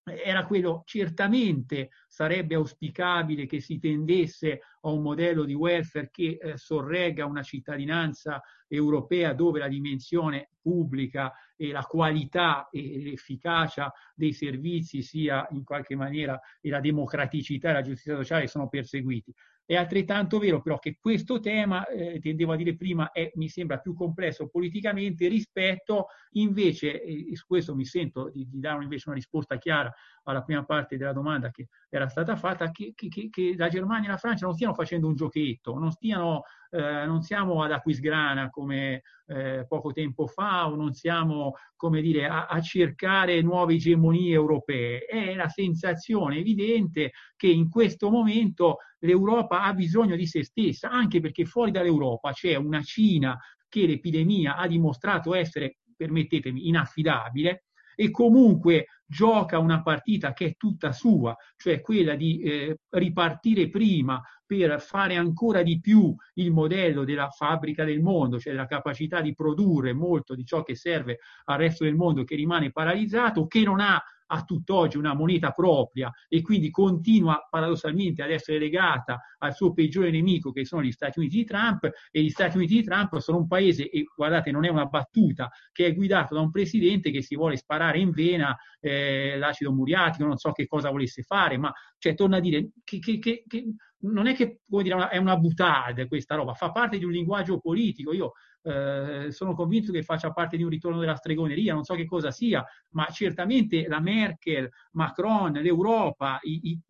era 0.05 0.45
quello 0.45 0.83
certamente 0.85 1.91
sarebbe 2.07 2.55
auspicabile 2.55 3.47
che 3.47 3.61
si 3.61 3.79
tendesse 3.79 4.61
a 4.83 4.91
un 4.91 5.01
modello 5.01 5.45
di 5.45 5.55
welfare 5.55 6.11
che 6.11 6.39
eh, 6.41 6.57
sorregga 6.59 7.25
una 7.25 7.43
cittadinanza 7.43 8.43
europea 8.69 9.33
dove 9.33 9.61
la 9.61 9.69
dimensione 9.69 10.51
pubblica 10.61 11.33
e 11.57 11.71
la 11.71 11.83
qualità 11.83 12.69
e 12.71 13.01
l'efficacia 13.03 13.93
dei 14.15 14.33
servizi 14.33 15.03
sia 15.03 15.47
in 15.53 15.65
qualche 15.65 15.97
maniera 15.97 16.39
e 16.61 16.69
la 16.69 16.81
democraticità 16.81 17.71
e 17.71 17.73
la 17.73 17.83
giustizia 17.83 18.17
sociale 18.17 18.47
sono 18.47 18.69
perseguiti. 18.69 19.33
È 19.67 19.75
altrettanto 19.77 20.39
vero 20.39 20.61
però 20.61 20.79
che 20.79 20.99
questo 21.01 21.41
tema, 21.41 21.87
eh, 21.87 22.19
tendevo 22.21 22.53
a 22.53 22.57
dire 22.57 22.77
prima, 22.77 23.11
è, 23.13 23.31
mi 23.37 23.49
sembra 23.49 23.79
più 23.79 23.95
complesso 23.95 24.49
politicamente 24.49 25.27
rispetto 25.29 26.09
invece, 26.33 27.03
e 27.03 27.35
su 27.35 27.47
questo 27.47 27.75
mi 27.75 27.87
sento 27.87 28.29
di, 28.31 28.47
di 28.47 28.61
dare 28.61 28.83
invece 28.83 29.09
una 29.09 29.17
risposta 29.17 29.57
chiara 29.57 29.93
alla 30.25 30.43
prima 30.43 30.65
parte 30.65 30.97
della 30.97 31.13
domanda 31.13 31.51
che 31.51 31.69
era 31.89 32.09
stata 32.09 32.37
fatta, 32.37 32.71
che, 32.71 32.93
che, 32.95 33.09
che 33.31 33.55
la 33.57 33.69
Germania 33.69 34.09
e 34.09 34.13
la 34.13 34.19
Francia 34.19 34.47
non 34.47 34.55
stiano 34.55 34.75
facendo 34.75 35.07
un 35.07 35.15
giochetto, 35.15 35.79
non, 35.79 35.91
stiano, 35.91 36.43
eh, 36.71 37.05
non 37.07 37.23
siamo 37.23 37.63
ad 37.63 37.73
Aquisgrana 37.73 38.51
come 38.51 39.03
eh, 39.27 39.65
poco 39.69 39.93
tempo 39.93 40.27
fa 40.27 40.69
o 40.69 40.75
non 40.75 40.93
siamo 40.93 41.55
come 41.77 42.01
dire, 42.01 42.27
a, 42.27 42.47
a, 42.47 42.61
cercare 42.61 43.41
nuove 43.43 43.75
egemonie 43.75 44.33
europee. 44.33 45.05
È 45.05 45.35
la 45.35 45.49
sensazione 45.49 46.39
evidente 46.39 47.13
che 47.37 47.49
in 47.49 47.69
questo 47.69 48.11
momento 48.11 48.79
l'Europa 49.01 49.63
ha 49.63 49.75
bisogno 49.75 50.17
di 50.17 50.27
se 50.27 50.45
stessa, 50.45 50.91
anche 50.91 51.21
perché 51.21 51.45
fuori 51.45 51.71
dall'Europa 51.71 52.33
c'è 52.33 52.55
una 52.57 52.83
Cina 52.83 53.39
che 53.69 53.87
l'epidemia 53.87 54.57
ha 54.57 54.67
dimostrato 54.67 55.35
essere, 55.35 55.79
permettetemi, 55.97 56.69
inaffidabile, 56.69 57.64
e 57.95 58.11
comunque 58.11 58.87
gioca 59.07 59.59
una 59.59 59.83
partita 59.83 60.33
che 60.33 60.47
è 60.47 60.55
tutta 60.57 60.93
sua, 60.93 61.37
cioè 61.57 61.81
quella 61.81 62.15
di 62.15 62.41
eh, 62.41 62.79
ripartire 62.91 63.69
prima 63.69 64.21
per 64.47 64.81
fare 64.81 65.17
ancora 65.17 65.63
di 65.63 65.81
più 65.81 66.15
il 66.35 66.51
modello 66.51 67.05
della 67.05 67.29
fabbrica 67.29 67.85
del 67.85 68.01
mondo, 68.01 68.39
cioè 68.39 68.53
la 68.53 68.67
capacità 68.67 69.21
di 69.21 69.35
produrre 69.35 69.93
molto 69.93 70.35
di 70.35 70.45
ciò 70.45 70.63
che 70.63 70.75
serve 70.75 71.19
al 71.45 71.59
resto 71.59 71.85
del 71.85 71.95
mondo 71.95 72.25
che 72.25 72.37
rimane 72.37 72.71
paralizzato, 72.71 73.47
che 73.47 73.63
non 73.63 73.81
ha 73.81 74.03
a 74.27 74.43
tutt'oggi 74.43 74.97
una 74.97 75.15
moneta 75.15 75.51
propria 75.51 76.11
e 76.29 76.43
quindi 76.43 76.71
continua 76.71 77.47
paradossalmente 77.49 78.23
ad 78.23 78.31
essere 78.31 78.59
legata 78.59 79.21
al 79.39 79.55
suo 79.55 79.73
peggiore 79.73 80.11
nemico 80.11 80.53
che 80.53 80.65
sono 80.65 80.83
gli 80.83 80.93
Stati 80.93 81.19
Uniti 81.19 81.37
di 81.37 81.45
Trump 81.45 81.91
e 82.11 82.23
gli 82.23 82.31
Stati 82.31 82.57
Uniti 82.57 82.77
di 82.77 82.85
Trump 82.85 83.19
sono 83.19 83.39
un 83.39 83.47
paese, 83.47 83.89
e 83.89 84.05
guardate 84.15 84.51
non 84.51 84.65
è 84.65 84.69
una 84.69 84.87
battuta, 84.87 85.51
che 85.73 85.87
è 85.87 85.95
guidato 85.95 86.35
da 86.35 86.41
un 86.41 86.51
presidente 86.51 87.11
che 87.11 87.23
si 87.23 87.37
vuole 87.37 87.57
sparare 87.57 87.99
in 87.99 88.11
vena 88.11 88.57
eh, 88.81 89.37
l'acido 89.39 89.73
muriatico, 89.73 90.25
non 90.27 90.37
so 90.37 90.53
che 90.53 90.67
cosa 90.67 90.91
volesse 90.91 91.23
fare, 91.23 91.59
ma 91.59 91.73
cioè, 91.99 92.15
torna 92.15 92.37
a 92.39 92.41
dire 92.41 92.71
che, 92.85 92.99
che, 92.99 93.19
che, 93.19 93.45
che 93.47 93.75
non 94.05 94.27
è 94.27 94.35
che 94.35 94.61
dire, 94.67 95.09
è 95.09 95.17
una 95.17 95.37
butade 95.37 96.07
questa 96.07 96.35
roba, 96.35 96.55
fa 96.55 96.71
parte 96.71 96.99
di 96.99 97.05
un 97.05 97.13
linguaggio 97.13 97.59
politico. 97.59 98.13
Io 98.13 98.33
eh, 98.65 99.31
sono 99.31 99.55
convinto 99.55 99.93
che 99.93 100.03
faccia 100.03 100.33
parte 100.33 100.57
di 100.57 100.63
un 100.63 100.71
ritorno 100.71 100.99
della 100.99 101.17
stregoneria, 101.17 101.75
non 101.75 101.85
so 101.85 101.95
che 101.95 102.07
cosa 102.07 102.31
sia, 102.31 102.65
ma 102.91 103.07
certamente 103.07 103.87
la 103.87 104.01
Merkel, 104.01 104.71
Macron, 104.93 105.53
l'Europa, 105.53 106.41
il 106.43 106.81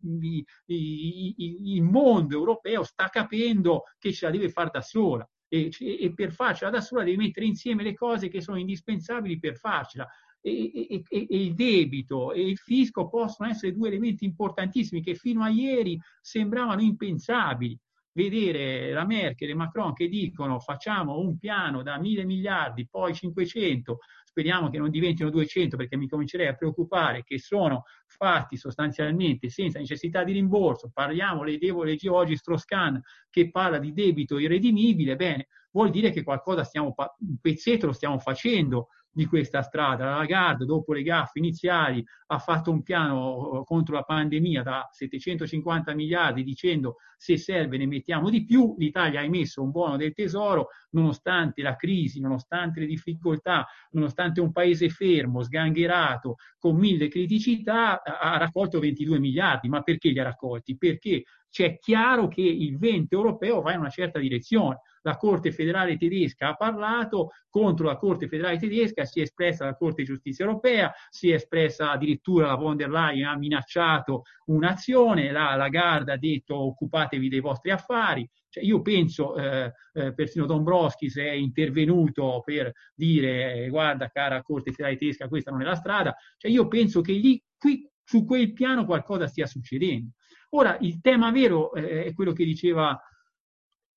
mondo 1.83 2.35
europeo 2.35 2.83
sta 2.83 3.09
capendo 3.09 3.83
che 3.97 4.13
ce 4.13 4.25
la 4.25 4.31
deve 4.31 4.49
fare 4.49 4.69
da 4.71 4.81
sola. 4.81 5.27
E, 5.47 5.71
e, 5.79 6.11
per 6.13 6.31
farcela 6.31 6.71
da 6.71 6.81
sola 6.81 7.03
deve 7.03 7.17
mettere 7.17 7.45
insieme 7.45 7.83
le 7.83 7.93
cose 7.93 8.29
che 8.29 8.41
sono 8.41 8.57
indispensabili 8.57 9.37
per 9.37 9.57
farcela. 9.57 10.07
E, 10.41 10.87
e, 10.89 11.03
e, 11.07 11.27
il 11.29 11.53
debito 11.55 12.31
e 12.31 12.47
il 12.47 12.57
fisco 12.57 13.09
possono 13.09 13.49
essere 13.49 13.73
due 13.73 13.87
elementi 13.87 14.25
importantissimi 14.25 15.01
che 15.01 15.15
fino 15.15 15.43
a 15.43 15.49
ieri 15.49 15.99
sembravano 16.21 16.81
impensabili 16.81 17.79
vedere 18.15 18.91
la 18.91 19.05
Merkel 19.05 19.49
e 19.49 19.53
Macron 19.53 19.93
che 19.93 20.07
dicono 20.07 20.59
facciamo 20.59 21.19
un 21.19 21.37
piano 21.37 21.83
da 21.83 21.99
mille 21.99 22.23
miliardi, 22.23 22.87
poi 22.87 23.13
500, 23.13 23.99
speriamo 24.23 24.69
che 24.69 24.77
non 24.77 24.89
diventino 24.89 25.29
200 25.29 25.75
perché 25.75 25.97
mi 25.97 26.07
comincerei 26.07 26.47
a 26.47 26.55
preoccupare, 26.55 27.23
che 27.23 27.37
sono 27.37 27.83
fatti 28.07 28.55
sostanzialmente 28.55 29.49
senza 29.49 29.79
necessità 29.79 30.23
di 30.23 30.31
rimborso, 30.31 30.89
parliamo, 30.93 31.43
leggevo, 31.43 31.83
leggevo 31.83 32.15
oggi 32.15 32.37
Stroscan 32.37 33.01
che 33.29 33.51
parla 33.51 33.79
di 33.79 33.91
debito 33.91 34.39
irredimibile, 34.39 35.17
bene, 35.17 35.47
vuol 35.71 35.89
dire 35.89 36.11
che 36.11 36.23
qualcosa 36.23 36.63
stiamo, 36.63 36.95
un 36.97 37.37
pezzetto 37.41 37.85
lo 37.85 37.93
stiamo 37.93 38.17
facendo 38.17 38.87
di 39.15 39.25
questa 39.25 39.61
strada. 39.61 40.03
La 40.03 40.17
Lagarde, 40.17 40.65
dopo 40.65 40.91
le 40.91 41.01
gaffe 41.01 41.39
iniziali, 41.39 42.05
ha 42.27 42.37
fatto 42.37 42.69
un 42.69 42.83
piano 42.83 43.61
eh, 43.61 43.63
contro 43.63 43.95
la 43.95 44.01
pandemia 44.01 44.61
da 44.61 44.89
750 44.91 45.93
miliardi 45.93 46.43
dicendo 46.43 46.97
se 47.15 47.37
serve 47.37 47.77
ne 47.77 47.87
mettiamo 47.87 48.29
di 48.29 48.43
più. 48.43 48.75
L'Italia 48.77 49.21
ha 49.21 49.23
emesso 49.23 49.63
un 49.63 49.71
buono 49.71 49.95
del 49.95 50.13
tesoro, 50.13 50.67
nonostante 50.91 51.61
la 51.61 51.77
crisi, 51.77 52.19
nonostante 52.19 52.81
le 52.81 52.87
difficoltà, 52.87 53.65
nonostante 53.91 54.41
un 54.41 54.51
paese 54.51 54.89
fermo, 54.89 55.43
sgangherato, 55.43 56.35
con 56.57 56.75
mille 56.75 57.07
criticità, 57.07 58.03
ha 58.03 58.37
raccolto 58.37 58.79
22 58.79 59.17
miliardi. 59.17 59.69
Ma 59.69 59.81
perché 59.81 60.09
li 60.09 60.19
ha 60.19 60.23
raccolti? 60.23 60.77
Perché 60.77 61.23
c'è 61.55 61.79
chiaro 61.79 62.27
che 62.27 62.41
il 62.41 62.77
vento 62.77 63.15
europeo 63.15 63.61
va 63.61 63.71
in 63.71 63.79
una 63.79 63.89
certa 63.89 64.19
direzione 64.19 64.81
la 65.03 65.15
Corte 65.15 65.53
federale 65.53 65.95
tedesca 65.95 66.49
ha 66.49 66.55
parlato, 66.55 67.29
contro 67.49 67.85
la 67.85 67.95
Corte 67.95 68.27
federale 68.27 68.57
tedesca 68.57 69.05
si 69.05 69.19
è 69.19 69.23
espressa 69.23 69.63
la 69.63 69.77
Corte 69.77 70.01
di 70.01 70.09
giustizia 70.09 70.43
europea, 70.43 70.91
si 71.09 71.29
è 71.29 71.35
espressa 71.35 71.91
addirittura 71.91 72.47
la 72.47 72.55
von 72.55 72.75
der 72.75 72.89
Leyen, 72.89 73.27
ha 73.27 73.37
minacciato 73.37 74.23
un'azione, 74.47 75.31
la 75.31 75.55
Lagarde 75.55 76.11
ha 76.11 76.17
detto 76.17 76.57
occupatevi 76.57 77.29
dei 77.29 77.39
vostri 77.39 77.71
affari. 77.71 78.29
Cioè, 78.49 78.65
io 78.65 78.81
penso, 78.81 79.37
eh, 79.37 79.71
eh, 79.93 80.13
persino 80.13 80.45
Dombrovskis 80.45 81.17
è 81.17 81.31
intervenuto 81.31 82.41
per 82.43 82.73
dire 82.93 83.63
eh, 83.63 83.69
guarda 83.69 84.09
cara 84.09 84.41
Corte 84.41 84.71
federale 84.71 84.97
tedesca, 84.97 85.29
questa 85.29 85.51
non 85.51 85.61
è 85.61 85.65
la 85.65 85.75
strada. 85.75 86.13
Cioè, 86.35 86.51
io 86.51 86.67
penso 86.67 86.99
che 86.99 87.13
lì, 87.13 87.41
qui, 87.57 87.89
su 88.03 88.23
quel 88.25 88.53
piano 88.53 88.85
qualcosa 88.85 89.27
stia 89.27 89.47
succedendo. 89.47 90.11
Ora, 90.55 90.77
il 90.79 91.01
tema 91.01 91.31
vero 91.31 91.73
eh, 91.73 92.05
è 92.05 92.13
quello 92.13 92.31
che 92.31 92.45
diceva 92.45 92.97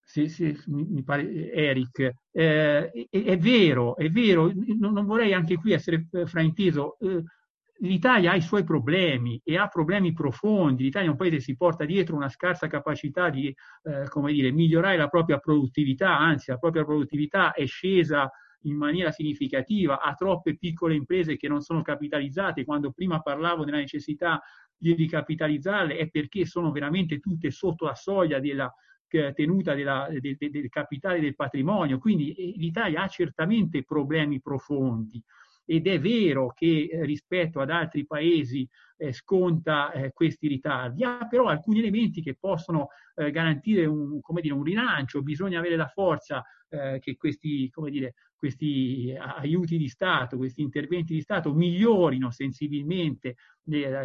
sì, 0.01 0.27
sì, 0.29 0.57
mi 0.67 1.05
pare 1.05 1.53
Eric, 1.53 1.99
eh, 2.33 2.91
è, 2.91 3.09
è, 3.11 3.39
vero, 3.39 3.95
è 3.95 4.09
vero, 4.09 4.51
non, 4.79 4.93
non, 4.95 5.05
vorrei 5.05 5.35
anche 5.35 5.57
qui 5.57 5.73
essere 5.73 6.09
eh, 6.11 6.27
frainteso, 6.27 6.97
eh, 6.99 7.23
l'Italia 7.81 8.33
ha 8.33 8.35
i 8.35 8.41
suoi 8.41 8.65
problemi 8.65 9.39
e 9.45 9.59
ha 9.59 9.69
problemi 9.69 10.13
profondi, 10.13 10.85
l'Italia 10.85 11.09
è 11.09 11.11
un 11.11 11.17
paese 11.19 11.37
che 11.37 11.43
si 11.43 11.57
porta 11.57 11.85
dietro 11.85 12.17
una 12.17 12.31
scarsa 12.31 12.67
capacità 12.67 13.29
di, 13.29 13.55
eh, 13.83 14.09
come 14.09 14.33
dire, 14.33 14.51
migliorare 14.51 14.97
la 14.97 15.09
propria 15.09 15.39
produttività, 15.39 16.19
anzi 16.19 16.51
la 16.51 16.59
propria 16.59 16.85
produttività 16.85 17.53
è 17.53 17.67
scesa 17.67 18.31
in 18.63 18.77
maniera 18.77 19.13
significativa, 19.13 20.01
ha 20.01 20.15
troppe 20.15 20.57
piccole 20.57 20.95
imprese 20.95 21.37
che 21.37 21.49
non 21.49 21.61
sono 21.61 21.83
capitalizzate, 21.83 22.65
quando 22.65 22.91
prima 22.93 23.21
parlavo 23.21 23.65
della 23.65 23.77
necessità 23.77 24.41
di 24.79 24.95
ricapitalizzarle 24.95 25.97
è 25.97 26.09
perché 26.09 26.47
sono 26.47 26.71
veramente 26.71 27.19
tutte 27.19 27.51
sotto 27.51 27.85
la 27.85 27.95
soglia 27.95 28.39
della 28.39 28.73
tenuta 29.35 29.75
della, 29.75 30.07
del, 30.11 30.37
del 30.39 30.69
capitale 30.69 31.21
del 31.21 31.35
patrimonio, 31.35 31.99
quindi 31.99 32.33
eh, 32.35 32.53
l'Italia 32.57 33.03
ha 33.03 33.09
certamente 33.09 33.83
problemi 33.83 34.41
profondi 34.41 35.23
ed 35.71 35.87
è 35.87 36.01
vero 36.01 36.51
che 36.55 36.89
eh, 36.91 37.05
rispetto 37.05 37.61
ad 37.61 37.69
altri 37.69 38.07
paesi 38.07 38.67
eh, 38.97 39.13
sconta 39.13 39.93
eh, 39.93 40.13
questi 40.13 40.49
ritardi, 40.49 41.05
ha 41.05 41.27
però 41.29 41.45
alcuni 41.45 41.81
elementi 41.81 42.23
che 42.23 42.39
possono 42.41 42.89
eh, 43.15 43.31
garantire 43.31 43.85
un, 43.85 44.19
dire, 44.41 44.55
un, 44.55 44.63
rilancio, 44.63 45.21
bisogna 45.21 45.59
avere 45.59 45.77
la 45.77 45.87
forza 45.87 46.43
eh, 46.71 46.99
che 47.01 47.19
questi, 47.19 47.71
dire, 47.91 48.15
questi, 48.35 49.15
aiuti 49.15 49.77
di 49.77 49.89
Stato, 49.89 50.39
questi 50.39 50.63
interventi 50.63 51.13
di 51.13 51.21
Stato 51.21 51.53
migliorino 51.53 52.31
sensibilmente 52.31 53.37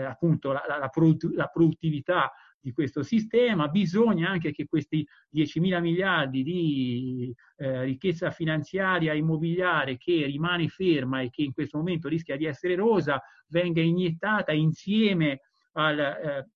appunto 0.05 0.51
la, 0.51 0.63
la, 0.67 0.77
la, 0.77 1.47
produttività 1.47 2.29
di 2.63 2.71
questo 2.71 3.03
sistema, 3.03 3.67
bisogna 3.67 4.29
anche 4.29 4.53
che 4.53 4.65
questi 4.65 5.05
10 5.29 5.59
mila 5.59 5.81
miliardi 5.81 6.43
di 6.43 7.35
eh, 7.57 7.83
ricchezza 7.83 8.31
finanziaria 8.31 9.13
immobiliare 9.13 9.97
che 9.97 10.25
rimane 10.27 10.69
ferma 10.69 11.19
e 11.19 11.29
che 11.29 11.41
in 11.41 11.51
questo 11.51 11.77
momento 11.77 12.07
rischia 12.07 12.37
di 12.37 12.45
essere 12.45 12.75
rosa 12.75 13.21
venga 13.47 13.81
iniettata 13.81 14.53
insieme 14.53 15.41
al, 15.73 15.99
eh, 15.99 16.47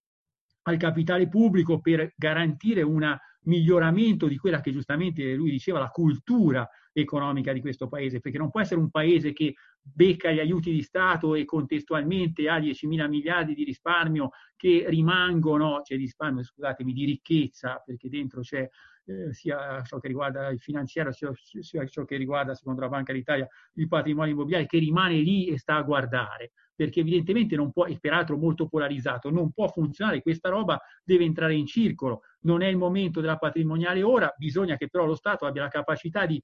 al 0.62 0.77
capitale 0.77 1.27
pubblico 1.27 1.82
per 1.82 2.13
garantire 2.15 2.84
un 2.84 3.17
miglioramento 3.41 4.27
di 4.27 4.38
quella 4.38 4.62
che 4.62 4.71
giustamente 4.71 5.34
lui 5.34 5.51
diceva 5.51 5.79
la 5.79 5.89
cultura 5.89 6.65
economica 7.01 7.53
di 7.53 7.62
questo 7.62 7.88
paese, 7.88 8.19
perché 8.19 8.38
non 8.38 8.49
può 8.49 8.62
essere 8.62 8.79
un 8.79 8.89
paese 8.89 9.33
che 9.33 9.55
becca 9.81 10.31
gli 10.31 10.39
aiuti 10.39 10.71
di 10.71 10.81
Stato 10.81 11.36
e 11.36 11.45
contestualmente 11.45 12.49
ha 12.49 12.60
10 12.60 12.88
mila 12.88 13.07
miliardi 13.07 13.53
di 13.53 13.63
risparmio 13.63 14.31
che 14.55 14.86
rimangono, 14.88 15.81
cioè 15.83 15.97
di 15.97 16.03
risparmio, 16.03 16.43
scusatemi, 16.43 16.93
di 16.93 17.05
ricchezza, 17.05 17.81
perché 17.86 18.10
dentro 18.10 18.41
c'è 18.41 18.67
eh, 19.05 19.33
sia 19.33 19.81
ciò 19.83 19.99
che 19.99 20.07
riguarda 20.07 20.49
il 20.49 20.60
finanziario, 20.60 21.13
sia, 21.13 21.31
sia 21.33 21.86
ciò 21.88 22.03
che 22.03 22.17
riguarda, 22.17 22.55
secondo 22.55 22.81
la 22.81 22.89
Banca 22.89 23.13
d'Italia, 23.13 23.47
il 23.75 23.88
patrimonio 23.88 24.33
immobiliare, 24.33 24.65
che 24.65 24.79
rimane 24.79 25.15
lì 25.15 25.47
e 25.47 25.57
sta 25.57 25.75
a 25.75 25.83
guardare 25.83 26.51
perché 26.77 26.99
evidentemente 26.99 27.55
non 27.55 27.71
può, 27.71 27.85
e 27.85 27.97
peraltro 27.99 28.37
molto 28.37 28.67
polarizzato, 28.67 29.31
non 29.31 29.51
può 29.51 29.67
funzionare, 29.67 30.21
questa 30.21 30.49
roba 30.49 30.79
deve 31.03 31.23
entrare 31.25 31.55
in 31.55 31.65
circolo, 31.65 32.21
non 32.41 32.61
è 32.61 32.67
il 32.67 32.77
momento 32.77 33.19
della 33.19 33.37
patrimoniale 33.37 34.03
ora, 34.03 34.31
bisogna 34.37 34.77
che 34.77 34.87
però 34.87 35.05
lo 35.05 35.15
Stato 35.15 35.47
abbia 35.47 35.63
la 35.63 35.69
capacità 35.69 36.27
di 36.27 36.39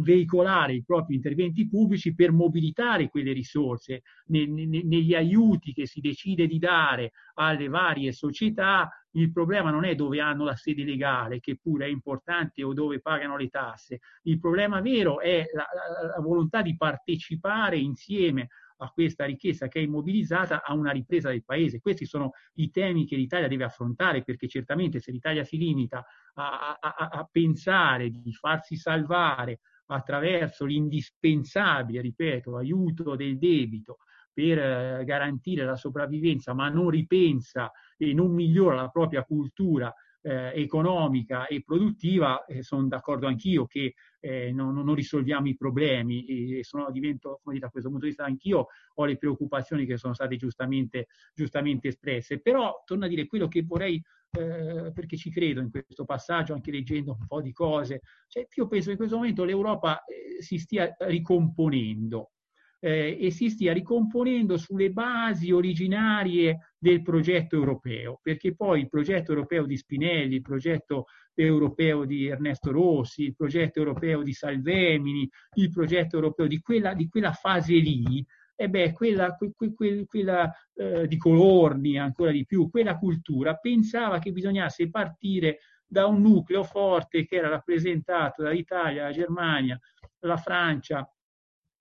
veicolare 0.00 0.72
i 0.72 0.84
propri 0.84 1.14
interventi 1.14 1.68
pubblici 1.68 2.14
per 2.14 2.32
mobilitare 2.32 3.08
quelle 3.08 3.32
risorse 3.32 4.02
ne, 4.26 4.46
ne, 4.46 4.82
negli 4.82 5.14
aiuti 5.14 5.72
che 5.72 5.86
si 5.86 6.00
decide 6.00 6.46
di 6.46 6.58
dare 6.58 7.12
alle 7.34 7.68
varie 7.68 8.12
società. 8.12 8.90
Il 9.12 9.30
problema 9.32 9.70
non 9.70 9.84
è 9.84 9.94
dove 9.94 10.20
hanno 10.20 10.44
la 10.44 10.56
sede 10.56 10.84
legale, 10.84 11.40
che 11.40 11.58
pure 11.60 11.86
è 11.86 11.88
importante, 11.88 12.62
o 12.62 12.72
dove 12.72 13.00
pagano 13.00 13.36
le 13.36 13.48
tasse. 13.48 14.00
Il 14.22 14.38
problema 14.38 14.80
vero 14.80 15.20
è 15.20 15.44
la, 15.52 15.66
la, 15.72 16.16
la 16.16 16.20
volontà 16.22 16.62
di 16.62 16.76
partecipare 16.76 17.78
insieme 17.78 18.48
a 18.82 18.90
questa 18.90 19.24
ricchezza 19.24 19.68
che 19.68 19.80
è 19.80 19.82
immobilizzata 19.82 20.62
a 20.62 20.74
una 20.74 20.90
ripresa 20.90 21.30
del 21.30 21.44
paese. 21.44 21.80
Questi 21.80 22.06
sono 22.06 22.32
i 22.54 22.70
temi 22.70 23.06
che 23.06 23.16
l'Italia 23.16 23.48
deve 23.48 23.64
affrontare 23.64 24.22
perché 24.22 24.48
certamente 24.48 25.00
se 25.00 25.12
l'Italia 25.12 25.44
si 25.44 25.58
limita 25.58 26.04
a, 26.34 26.78
a, 26.80 27.08
a 27.10 27.28
pensare 27.30 28.10
di 28.10 28.32
farsi 28.32 28.76
salvare 28.76 29.60
attraverso 29.86 30.64
l'indispensabile, 30.64 32.00
ripeto, 32.00 32.56
aiuto 32.56 33.16
del 33.16 33.38
debito 33.38 33.98
per 34.32 34.58
eh, 34.58 35.04
garantire 35.04 35.64
la 35.64 35.76
sopravvivenza, 35.76 36.54
ma 36.54 36.68
non 36.68 36.90
ripensa 36.90 37.70
e 37.96 38.14
non 38.14 38.32
migliora 38.32 38.76
la 38.76 38.88
propria 38.88 39.24
cultura 39.24 39.92
eh, 40.22 40.52
economica 40.54 41.46
e 41.46 41.62
produttiva, 41.62 42.44
eh, 42.44 42.62
sono 42.62 42.86
d'accordo 42.86 43.26
anch'io 43.26 43.66
che 43.66 43.94
eh, 44.20 44.52
non, 44.52 44.74
non, 44.74 44.94
risolviamo 44.94 45.48
i 45.48 45.56
problemi 45.56 46.58
e 46.58 46.64
sono, 46.64 46.90
divento, 46.90 47.40
come 47.42 47.54
dire, 47.54 47.66
da 47.66 47.70
questo 47.70 47.88
punto 47.88 48.04
di 48.04 48.10
vista 48.10 48.24
anch'io 48.24 48.66
ho 48.94 49.04
le 49.04 49.16
preoccupazioni 49.16 49.86
che 49.86 49.96
sono 49.96 50.14
state 50.14 50.36
giustamente, 50.36 51.06
giustamente 51.34 51.88
espresse. 51.88 52.40
Però, 52.40 52.82
torno 52.84 53.06
a 53.06 53.08
dire, 53.08 53.26
quello 53.26 53.48
che 53.48 53.62
vorrei 53.62 54.02
eh, 54.32 54.92
perché 54.92 55.16
ci 55.16 55.30
credo 55.30 55.60
in 55.60 55.70
questo 55.70 56.04
passaggio, 56.04 56.52
anche 56.54 56.70
leggendo 56.70 57.16
un 57.18 57.26
po' 57.26 57.40
di 57.40 57.52
cose. 57.52 58.02
Cioè, 58.28 58.46
io 58.54 58.68
penso 58.68 58.86
che 58.86 58.92
in 58.92 58.98
questo 58.98 59.16
momento 59.16 59.44
l'Europa 59.44 60.04
eh, 60.04 60.42
si 60.42 60.58
stia 60.58 60.94
ricomponendo 61.00 62.32
eh, 62.80 63.16
e 63.20 63.30
si 63.30 63.50
stia 63.50 63.72
ricomponendo 63.72 64.56
sulle 64.56 64.90
basi 64.90 65.52
originarie 65.52 66.72
del 66.78 67.02
progetto 67.02 67.54
europeo, 67.54 68.18
perché 68.22 68.54
poi 68.54 68.80
il 68.80 68.88
progetto 68.88 69.32
europeo 69.32 69.66
di 69.66 69.76
Spinelli, 69.76 70.36
il 70.36 70.42
progetto 70.42 71.06
europeo 71.34 72.04
di 72.04 72.26
Ernesto 72.26 72.72
Rossi, 72.72 73.24
il 73.24 73.36
progetto 73.36 73.78
europeo 73.78 74.22
di 74.22 74.32
Salvemini, 74.32 75.28
il 75.54 75.70
progetto 75.70 76.16
europeo 76.16 76.46
di 76.46 76.60
quella, 76.60 76.94
di 76.94 77.06
quella 77.08 77.32
fase 77.32 77.74
lì, 77.74 78.24
e 78.56 78.68
beh, 78.68 78.92
quella, 78.92 79.36
que, 79.36 79.52
que, 79.54 80.04
quella 80.04 80.52
eh, 80.74 81.06
di 81.06 81.16
Colorni, 81.16 81.98
ancora 81.98 82.30
di 82.30 82.44
più, 82.44 82.68
quella 82.68 82.98
cultura 82.98 83.54
pensava 83.56 84.18
che 84.18 84.32
bisognasse 84.32 84.90
partire 84.90 85.60
da 85.86 86.06
un 86.06 86.20
nucleo 86.20 86.62
forte 86.62 87.24
che 87.24 87.36
era 87.36 87.48
rappresentato 87.48 88.42
dall'Italia, 88.42 89.04
la 89.04 89.12
Germania, 89.12 89.80
la 90.20 90.36
Francia, 90.36 91.10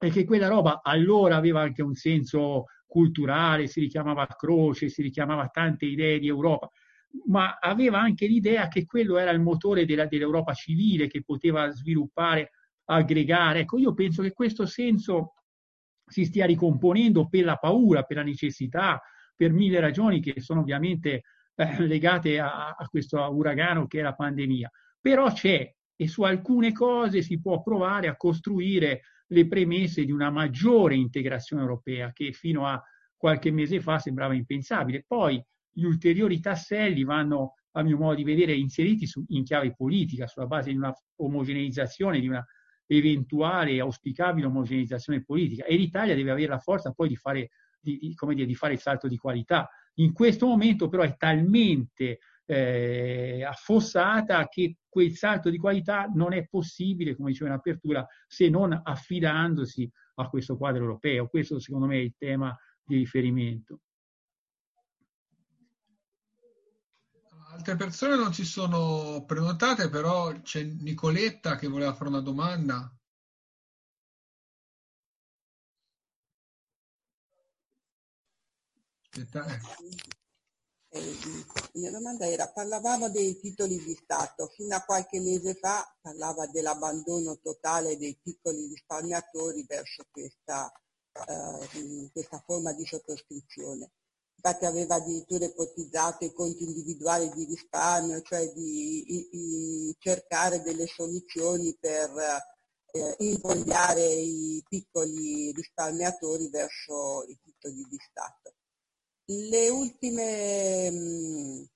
che 0.07 0.23
quella 0.23 0.47
roba 0.47 0.81
allora 0.81 1.35
aveva 1.35 1.61
anche 1.61 1.81
un 1.81 1.93
senso 1.93 2.65
culturale, 2.87 3.67
si 3.67 3.81
richiamava 3.81 4.25
Croce, 4.27 4.89
si 4.89 5.01
richiamava 5.01 5.47
tante 5.47 5.85
idee 5.85 6.19
di 6.19 6.27
Europa, 6.27 6.69
ma 7.25 7.57
aveva 7.59 7.99
anche 7.99 8.25
l'idea 8.25 8.67
che 8.67 8.85
quello 8.85 9.17
era 9.17 9.31
il 9.31 9.41
motore 9.41 9.85
della, 9.85 10.05
dell'Europa 10.05 10.53
civile 10.53 11.07
che 11.07 11.23
poteva 11.23 11.69
sviluppare, 11.69 12.51
aggregare. 12.85 13.59
Ecco, 13.59 13.77
io 13.77 13.93
penso 13.93 14.21
che 14.21 14.31
questo 14.31 14.65
senso 14.65 15.33
si 16.05 16.25
stia 16.25 16.45
ricomponendo 16.45 17.27
per 17.27 17.43
la 17.43 17.57
paura, 17.57 18.03
per 18.03 18.17
la 18.17 18.23
necessità, 18.23 19.01
per 19.35 19.51
mille 19.51 19.79
ragioni 19.79 20.19
che 20.19 20.39
sono 20.39 20.61
ovviamente 20.61 21.23
eh, 21.55 21.85
legate 21.85 22.39
a, 22.39 22.75
a 22.77 22.87
questo 22.87 23.19
uragano 23.19 23.85
che 23.85 23.99
è 23.99 24.01
la 24.01 24.15
pandemia. 24.15 24.71
Però 24.99 25.31
c'è 25.31 25.71
e 25.95 26.07
su 26.07 26.23
alcune 26.23 26.71
cose 26.71 27.21
si 27.21 27.39
può 27.39 27.61
provare 27.61 28.07
a 28.07 28.15
costruire 28.15 29.01
le 29.31 29.47
premesse 29.47 30.05
di 30.05 30.11
una 30.11 30.29
maggiore 30.29 30.95
integrazione 30.95 31.61
europea 31.61 32.11
che 32.11 32.31
fino 32.31 32.65
a 32.65 32.81
qualche 33.15 33.51
mese 33.51 33.81
fa 33.81 33.99
sembrava 33.99 34.33
impensabile. 34.33 35.03
Poi 35.05 35.43
gli 35.71 35.83
ulteriori 35.83 36.39
tasselli 36.39 37.03
vanno, 37.03 37.55
a 37.71 37.83
mio 37.83 37.97
modo 37.97 38.15
di 38.15 38.23
vedere, 38.23 38.53
inseriti 38.53 39.05
su, 39.05 39.23
in 39.29 39.43
chiave 39.43 39.75
politica, 39.75 40.27
sulla 40.27 40.47
base 40.47 40.71
di 40.71 40.77
una 40.77 40.93
omogeneizzazione, 41.17 42.19
di 42.19 42.27
una 42.27 42.45
eventuale 42.87 43.79
auspicabile 43.79 44.47
omogeneizzazione 44.47 45.23
politica. 45.23 45.65
E 45.65 45.75
l'Italia 45.75 46.15
deve 46.15 46.31
avere 46.31 46.47
la 46.47 46.59
forza 46.59 46.91
poi 46.91 47.09
di 47.09 47.15
fare, 47.15 47.51
di, 47.79 47.99
di, 47.99 48.15
dire, 48.33 48.45
di 48.45 48.55
fare 48.55 48.73
il 48.73 48.79
salto 48.79 49.07
di 49.07 49.17
qualità. 49.17 49.69
In 49.95 50.13
questo 50.13 50.47
momento 50.47 50.87
però 50.87 51.03
è 51.03 51.15
talmente 51.17 52.19
eh, 52.49 53.43
affossata 53.43 54.47
che 54.47 54.77
quel 54.89 55.15
salto 55.15 55.51
di 55.51 55.57
qualità 55.57 56.05
non 56.13 56.33
è 56.33 56.47
possibile, 56.47 57.15
come 57.15 57.29
dicevo 57.29 57.51
in 57.51 57.55
apertura, 57.55 58.05
se 58.27 58.49
non 58.49 58.79
affidandosi 58.83 59.89
a 60.15 60.27
questo 60.29 60.57
quadro 60.57 60.81
europeo. 60.81 61.27
Questo 61.27 61.59
secondo 61.59 61.85
me 61.85 61.97
è 61.97 62.01
il 62.01 62.15
tema 62.17 62.57
di 62.83 62.97
riferimento. 62.97 63.81
Altre 67.51 67.75
persone 67.75 68.15
non 68.15 68.33
si 68.33 68.45
sono 68.45 69.23
prenotate, 69.25 69.89
però 69.89 70.31
c'è 70.41 70.63
Nicoletta 70.63 71.55
che 71.55 71.67
voleva 71.67 71.93
fare 71.93 72.09
una 72.09 72.21
domanda. 72.21 72.91
Aspetta, 79.11 79.45
eh. 79.45 79.53
Eh, 79.53 79.59
la 79.59 80.78
mia 81.73 81.91
domanda 81.91 82.27
era, 82.27 82.49
parlavamo 82.49 83.09
dei 83.09 83.39
titoli 83.39 83.77
di 83.83 83.93
Stato, 83.93 84.47
fino 84.47 84.75
a 84.75 84.83
qualche 84.83 85.19
mese 85.19 85.53
fa 85.53 85.85
parlava 86.01 86.47
dell'abbandono 86.47 87.37
totale 87.39 87.97
dei 87.97 88.17
piccoli 88.21 88.67
risparmiatori 88.67 89.65
verso 89.67 90.05
questa, 90.09 90.71
eh, 91.27 92.09
questa 92.11 92.41
forma 92.45 92.73
di 92.73 92.85
sottoscrizione. 92.85 93.91
Infatti 94.41 94.65
aveva 94.65 94.95
addirittura 94.95 95.45
ipotizzato 95.45 96.25
i 96.25 96.33
conti 96.33 96.63
individuali 96.63 97.29
di 97.31 97.43
risparmio, 97.43 98.21
cioè 98.21 98.51
di, 98.53 99.03
di, 99.05 99.29
di 99.29 99.95
cercare 99.99 100.61
delle 100.61 100.87
soluzioni 100.87 101.75
per 101.77 102.09
eh, 102.91 103.15
invogliare 103.19 104.05
i 104.05 104.63
piccoli 104.67 105.51
risparmiatori 105.51 106.49
verso 106.49 107.25
i 107.27 107.37
titoli 107.43 107.85
di 107.89 107.97
Stato. 107.99 108.53
Le 109.31 109.69
ultime, 109.69 110.87
eh, 110.87 111.69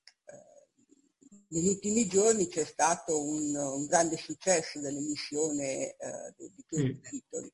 negli 1.50 1.68
ultimi 1.68 2.08
giorni 2.08 2.48
c'è 2.48 2.64
stato 2.64 3.24
un, 3.24 3.54
un 3.54 3.86
grande 3.86 4.16
successo 4.16 4.80
dell'emissione 4.80 5.94
eh, 5.94 6.34
di 6.36 6.64
questi 6.66 7.00
titoli. 7.00 7.52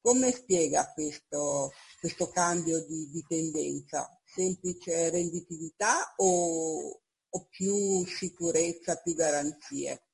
Come 0.00 0.30
spiega 0.30 0.90
questo, 0.94 1.70
questo 2.00 2.30
cambio 2.30 2.82
di, 2.86 3.10
di, 3.10 3.22
tendenza? 3.28 4.08
Semplice 4.24 5.10
renditività 5.10 6.14
o, 6.16 7.02
o, 7.28 7.46
più 7.50 8.06
sicurezza, 8.06 9.02
più 9.02 9.14
garanzie? 9.14 10.06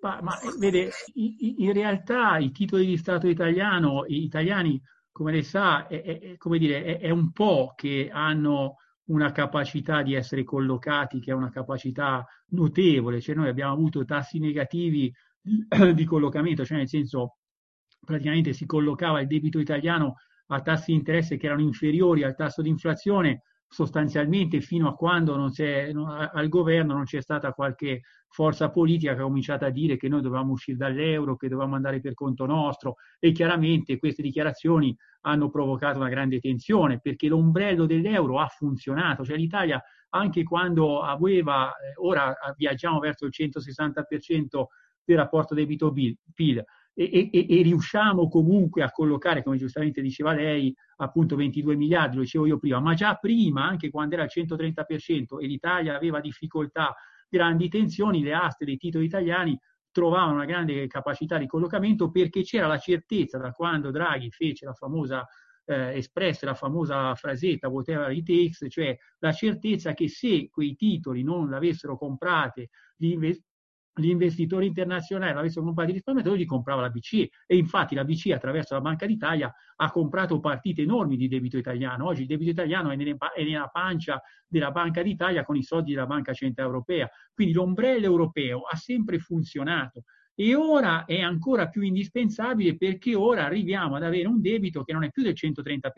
Ma, 0.00 0.22
ma 0.22 0.40
vede, 0.56 0.90
in 1.14 1.72
realtà 1.74 2.38
i 2.38 2.50
titoli 2.50 2.86
di 2.86 2.96
Stato 2.96 3.28
italiano, 3.28 4.06
italiani 4.06 4.80
come 5.12 5.30
lei 5.30 5.42
sa, 5.44 5.86
è, 5.86 6.02
è, 6.02 6.36
come 6.38 6.58
dire, 6.58 6.82
è, 6.82 6.98
è, 7.00 7.10
un 7.10 7.30
po' 7.32 7.74
che 7.76 8.08
hanno 8.10 8.76
una 9.04 9.30
capacità 9.30 10.02
di 10.02 10.14
essere 10.14 10.42
collocati, 10.42 11.20
che 11.20 11.30
è 11.30 11.34
una 11.34 11.50
capacità 11.50 12.26
notevole, 12.48 13.20
cioè 13.20 13.34
noi 13.34 13.48
abbiamo 13.48 13.72
avuto 13.72 14.04
tassi 14.04 14.38
negativi 14.38 15.12
di, 15.94 16.04
collocamento, 16.04 16.64
cioè 16.64 16.78
nel 16.78 16.88
senso 16.88 17.36
praticamente 18.04 18.52
si 18.52 18.66
collocava 18.66 19.20
il 19.20 19.26
debito 19.26 19.58
italiano 19.58 20.16
a 20.46 20.60
tassi 20.60 20.92
di 20.92 20.98
interesse 20.98 21.36
che 21.36 21.46
erano 21.46 21.62
inferiori 21.62 22.24
al 22.24 22.34
tasso 22.34 22.62
di 22.62 22.68
inflazione 22.68 23.42
sostanzialmente 23.72 24.60
fino 24.60 24.86
a 24.86 24.94
quando 24.94 25.34
non 25.34 25.50
al 26.06 26.48
governo 26.48 26.92
non 26.92 27.04
c'è 27.04 27.22
stata 27.22 27.52
qualche 27.52 28.02
forza 28.28 28.70
politica 28.70 29.14
che 29.14 29.20
ha 29.20 29.24
cominciato 29.24 29.64
a 29.64 29.70
dire 29.70 29.96
che 29.96 30.08
noi 30.08 30.20
dovevamo 30.20 30.52
uscire 30.52 30.76
dall'euro, 30.76 31.36
che 31.36 31.48
dovevamo 31.48 31.74
andare 31.74 32.00
per 32.00 32.12
conto 32.12 32.44
nostro. 32.44 32.96
E 33.18 33.32
chiaramente 33.32 33.98
queste 33.98 34.20
dichiarazioni 34.20 34.94
hanno 35.22 35.48
provocato 35.48 35.98
una 35.98 36.10
grande 36.10 36.38
tensione 36.38 37.00
perché 37.00 37.28
l'ombrello 37.28 37.86
dell'euro 37.86 38.40
ha 38.40 38.46
funzionato, 38.46 39.24
cioè 39.24 39.36
l'Italia 39.36 39.82
anche 40.10 40.42
quando 40.42 41.00
aveva, 41.00 41.70
eh, 41.70 41.94
ora 41.96 42.34
viaggiamo 42.56 42.98
verso 42.98 43.24
il 43.24 43.32
160% 43.34 44.64
del 45.02 45.16
rapporto 45.16 45.54
debito-PIL, 45.54 46.62
e, 46.94 47.30
e, 47.32 47.46
e, 47.48 47.62
riusciamo 47.62 48.28
comunque 48.28 48.82
a 48.82 48.90
collocare, 48.90 49.42
come 49.42 49.56
giustamente 49.56 50.02
diceva 50.02 50.32
lei, 50.32 50.74
appunto 50.96 51.36
22 51.36 51.74
miliardi, 51.74 52.16
lo 52.16 52.22
dicevo 52.22 52.46
io 52.46 52.58
prima, 52.58 52.80
ma 52.80 52.94
già 52.94 53.14
prima, 53.14 53.66
anche 53.66 53.90
quando 53.90 54.14
era 54.14 54.24
al 54.24 54.30
130% 54.34 55.40
e 55.40 55.46
l'Italia 55.46 55.96
aveva 55.96 56.20
difficoltà, 56.20 56.94
grandi 57.28 57.68
tensioni, 57.68 58.22
le 58.22 58.34
aste 58.34 58.64
dei 58.64 58.76
titoli 58.76 59.06
italiani 59.06 59.58
trovavano 59.90 60.34
una 60.34 60.44
grande 60.44 60.86
capacità 60.86 61.38
di 61.38 61.46
collocamento 61.46 62.10
perché 62.10 62.42
c'era 62.42 62.66
la 62.66 62.78
certezza 62.78 63.38
da 63.38 63.52
quando 63.52 63.90
Draghi 63.90 64.30
fece 64.30 64.64
la 64.64 64.72
famosa 64.72 65.26
eh, 65.64 65.96
espresse 65.96 66.44
la 66.44 66.54
famosa 66.54 67.14
frasetta 67.14 67.68
whatever 67.68 68.10
it 68.10 68.26
takes, 68.26 68.66
cioè 68.68 68.96
la 69.18 69.32
certezza 69.32 69.92
che 69.92 70.08
se 70.08 70.48
quei 70.50 70.74
titoli 70.74 71.22
non 71.22 71.48
l'avessero 71.48 71.96
comprate 71.96 72.70
gli, 72.96 73.16
gli 73.94 74.08
investitori 74.08 74.66
internazionali 74.66 75.36
avessero 75.36 75.64
comprato 75.64 75.90
i 75.90 75.94
risparmiatori, 75.94 76.38
li 76.38 76.44
comprava 76.46 76.80
la 76.80 76.90
BCE. 76.90 77.30
E 77.46 77.56
infatti 77.56 77.94
la 77.94 78.04
BCE 78.04 78.32
attraverso 78.32 78.74
la 78.74 78.80
Banca 78.80 79.06
d'Italia 79.06 79.52
ha 79.76 79.90
comprato 79.90 80.40
partite 80.40 80.82
enormi 80.82 81.16
di 81.16 81.28
debito 81.28 81.58
italiano. 81.58 82.06
Oggi 82.06 82.22
il 82.22 82.26
debito 82.26 82.50
italiano 82.50 82.90
è, 82.90 82.96
nella 82.96 83.68
pancia 83.68 84.22
della 84.46 84.70
Banca 84.70 85.02
d'Italia 85.02 85.44
con 85.44 85.56
i 85.56 85.62
soldi 85.62 85.92
della 85.92 86.06
Banca 86.06 86.32
Centrale 86.32 86.70
Europea. 86.70 87.08
Quindi 87.34 87.52
l'ombrello 87.52 88.06
europeo 88.06 88.62
ha 88.62 88.76
sempre 88.76 89.18
funzionato. 89.18 90.04
E 90.34 90.54
ora 90.54 91.04
è 91.04 91.20
ancora 91.20 91.68
più 91.68 91.82
indispensabile 91.82 92.78
perché 92.78 93.14
ora 93.14 93.44
arriviamo 93.44 93.96
ad 93.96 94.02
avere 94.02 94.26
un 94.26 94.40
debito 94.40 94.82
che 94.82 94.94
non 94.94 95.04
è 95.04 95.10
più 95.10 95.22
del 95.22 95.34
130%, 95.34 95.90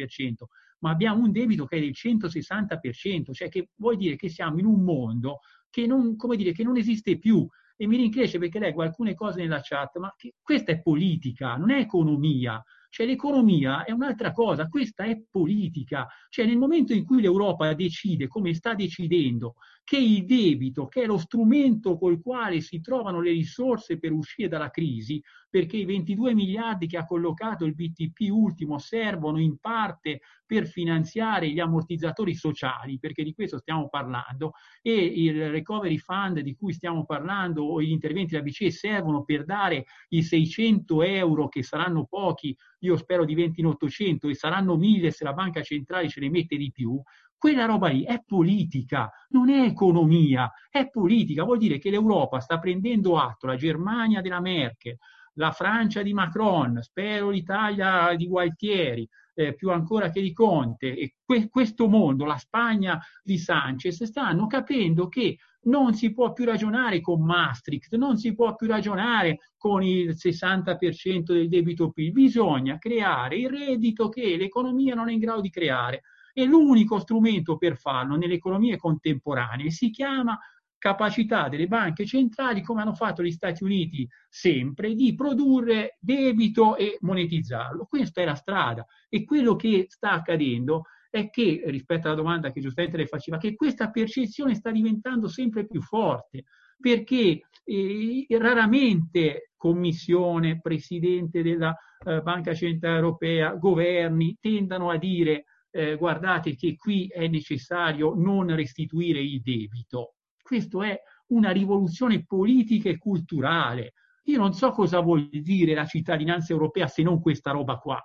ma 0.80 0.90
abbiamo 0.90 1.22
un 1.22 1.30
debito 1.30 1.66
che 1.66 1.76
è 1.76 1.80
del 1.80 1.94
160%, 1.94 3.33
cioè 3.33 3.48
che 3.48 3.68
vuol 3.76 3.96
dire 3.96 4.16
che 4.16 4.28
siamo 4.28 4.59
in 4.59 4.66
un 4.66 4.83
mondo 4.83 5.38
che 5.70 5.87
non, 5.87 6.16
dire, 6.37 6.52
che 6.52 6.64
non 6.64 6.76
esiste 6.76 7.16
più 7.18 7.48
e 7.76 7.87
mi 7.87 7.96
rincresce 7.96 8.38
perché 8.38 8.58
leggo 8.58 8.82
alcune 8.82 9.14
cose 9.14 9.40
nella 9.40 9.60
chat, 9.62 9.98
ma 9.98 10.12
questa 10.42 10.72
è 10.72 10.80
politica, 10.80 11.56
non 11.56 11.70
è 11.70 11.78
economia. 11.78 12.62
Cioè 12.88 13.06
l'economia 13.06 13.82
è 13.82 13.90
un'altra 13.90 14.30
cosa, 14.30 14.68
questa 14.68 15.02
è 15.02 15.20
politica. 15.28 16.06
Cioè 16.28 16.46
nel 16.46 16.58
momento 16.58 16.92
in 16.92 17.04
cui 17.04 17.20
l'Europa 17.20 17.74
decide, 17.74 18.28
come 18.28 18.54
sta 18.54 18.74
decidendo, 18.74 19.54
che 19.85 19.99
il 19.99 20.25
debito, 20.25 20.87
che 20.88 21.03
è 21.03 21.07
lo 21.07 21.18
strumento 21.18 21.99
col 21.99 22.23
quale 22.23 22.62
si 22.62 22.81
trovano 22.81 23.20
le 23.20 23.31
risorse 23.31 23.99
per 23.99 24.12
uscire 24.12 24.49
dalla 24.49 24.70
crisi, 24.70 25.23
perché 25.51 25.77
i 25.77 25.85
22 25.85 26.35
miliardi 26.35 26.87
che 26.87 26.97
ha 26.97 27.05
collocato 27.05 27.64
il 27.66 27.75
BTP 27.75 28.29
ultimo 28.31 28.79
servono 28.79 29.38
in 29.38 29.59
parte 29.59 30.23
per 30.47 30.66
finanziare 30.66 31.51
gli 31.51 31.61
ammortizzatori 31.61 32.35
sociali, 32.35 32.99
perché 32.99 33.23
di 33.23 33.35
questo 33.35 33.59
stiamo 33.59 33.88
parlando, 33.88 34.53
e 34.83 34.94
il 34.94 35.51
recovery 35.51 35.99
fund 35.99 36.40
di 36.40 36.55
cui 36.55 36.73
stiamo 36.73 37.05
parlando 37.05 37.64
o 37.64 37.81
gli 37.81 37.90
interventi 37.90 38.33
della 38.33 38.42
BCE 38.42 38.70
servono 38.70 39.23
per 39.23 39.44
dare 39.44 39.85
i 40.09 40.23
600 40.23 41.03
euro 41.03 41.49
che 41.49 41.62
saranno 41.62 42.07
pochi, 42.07 42.57
io 42.81 42.97
spero 42.97 43.25
diventino 43.25 43.70
800 43.70 44.29
e 44.29 44.35
saranno 44.35 44.77
1000 44.77 45.11
se 45.11 45.25
la 45.25 45.33
banca 45.35 45.62
centrale 45.62 46.09
ce 46.09 46.20
ne 46.20 46.31
mette 46.31 46.57
di 46.57 46.70
più, 46.73 47.01
quella 47.44 47.66
roba 47.66 47.88
lì 47.88 48.04
è 48.04 48.22
politica, 48.24 49.12
non 49.28 49.50
è 49.50 49.66
economia, 49.66 50.50
è 50.70 50.88
politica. 50.88 51.44
Vuol 51.44 51.59
dire 51.59 51.76
che 51.76 51.90
l'Europa 51.90 52.40
sta 52.40 52.59
prendendo 52.59 53.18
atto, 53.18 53.46
la 53.46 53.57
Germania 53.57 54.22
della 54.22 54.40
Merkel, 54.40 54.96
la 55.35 55.52
Francia 55.52 56.00
di 56.00 56.14
Macron, 56.14 56.80
spero 56.80 57.28
l'Italia 57.28 58.14
di 58.16 58.28
Gualtieri, 58.28 59.07
eh, 59.35 59.54
più 59.54 59.68
ancora 59.68 60.09
che 60.09 60.22
di 60.22 60.33
Conte, 60.33 60.96
e 60.96 61.16
que- 61.22 61.50
questo 61.50 61.87
mondo, 61.87 62.24
la 62.24 62.38
Spagna 62.38 62.98
di 63.22 63.37
Sanchez, 63.37 64.04
stanno 64.04 64.46
capendo 64.46 65.09
che 65.09 65.37
non 65.64 65.92
si 65.92 66.14
può 66.14 66.33
più 66.33 66.46
ragionare 66.46 67.02
con 67.02 67.22
Maastricht, 67.22 67.94
non 67.96 68.16
si 68.16 68.35
può 68.35 68.54
più 68.54 68.68
ragionare 68.68 69.50
con 69.59 69.83
il 69.83 70.14
60% 70.16 71.35
del 71.35 71.50
debito 71.50 71.90
PIL, 71.90 72.11
bisogna 72.11 72.78
creare 72.78 73.37
il 73.37 73.50
reddito 73.50 74.09
che 74.09 74.35
l'economia 74.38 74.94
non 74.94 75.11
è 75.11 75.12
in 75.12 75.18
grado 75.18 75.42
di 75.42 75.50
creare. 75.50 76.04
E 76.37 76.44
l'unico 76.44 76.99
strumento 76.99 77.57
per 77.57 77.77
farlo 77.77 78.16
nelle 78.16 78.35
economie 78.35 78.77
contemporanee 78.77 79.70
si 79.70 79.90
chiama 79.90 80.38
capacità 80.77 81.49
delle 81.49 81.66
banche 81.66 82.05
centrali, 82.05 82.61
come 82.61 82.83
hanno 82.83 82.92
fatto 82.92 83.23
gli 83.23 83.31
Stati 83.31 83.64
Uniti 83.64 84.07
sempre, 84.29 84.94
di 84.94 85.14
produrre 85.14 85.97
debito 85.99 86.77
e 86.77 86.99
monetizzarlo. 87.01 87.87
Questa 87.88 88.20
è 88.20 88.25
la 88.27 88.35
strada 88.35 88.85
e 89.09 89.25
quello 89.25 89.57
che 89.57 89.87
sta 89.88 90.11
accadendo 90.11 90.83
è 91.09 91.31
che, 91.31 91.62
rispetto 91.66 92.09
alla 92.09 92.16
domanda 92.16 92.51
che 92.51 92.61
giustamente 92.61 92.99
lei 92.99 93.07
faceva, 93.07 93.38
che 93.38 93.55
questa 93.55 93.90
percezione 93.90 94.55
sta 94.55 94.70
diventando 94.70 95.29
sempre 95.29 95.66
più 95.66 95.81
forte, 95.81 96.44
perché 96.79 97.42
eh, 97.64 98.27
raramente 98.31 99.53
Commissione, 99.57 100.61
Presidente 100.61 101.42
della 101.42 101.75
eh, 102.05 102.20
Banca 102.20 102.53
Centrale 102.53 102.97
Europea, 102.97 103.55
governi 103.55 104.37
tendano 104.38 104.90
a 104.90 104.99
dire 104.99 105.44
eh, 105.74 105.96
guardate 105.96 106.54
che 106.54 106.76
qui 106.76 107.08
è 107.08 107.26
necessario 107.26 108.14
non 108.14 108.54
restituire 108.54 109.20
il 109.20 109.40
debito. 109.40 110.14
Questo 110.40 110.82
è 110.82 110.96
una 111.28 111.50
rivoluzione 111.50 112.24
politica 112.24 112.88
e 112.88 112.96
culturale. 112.96 113.94
Io 114.26 114.38
non 114.38 114.52
so 114.52 114.70
cosa 114.70 115.00
vuol 115.00 115.28
dire 115.28 115.74
la 115.74 115.84
cittadinanza 115.84 116.52
europea 116.52 116.87
se 116.87 117.02
non 117.02 117.20
questa 117.20 117.50
roba 117.50 117.78
qua, 117.78 118.02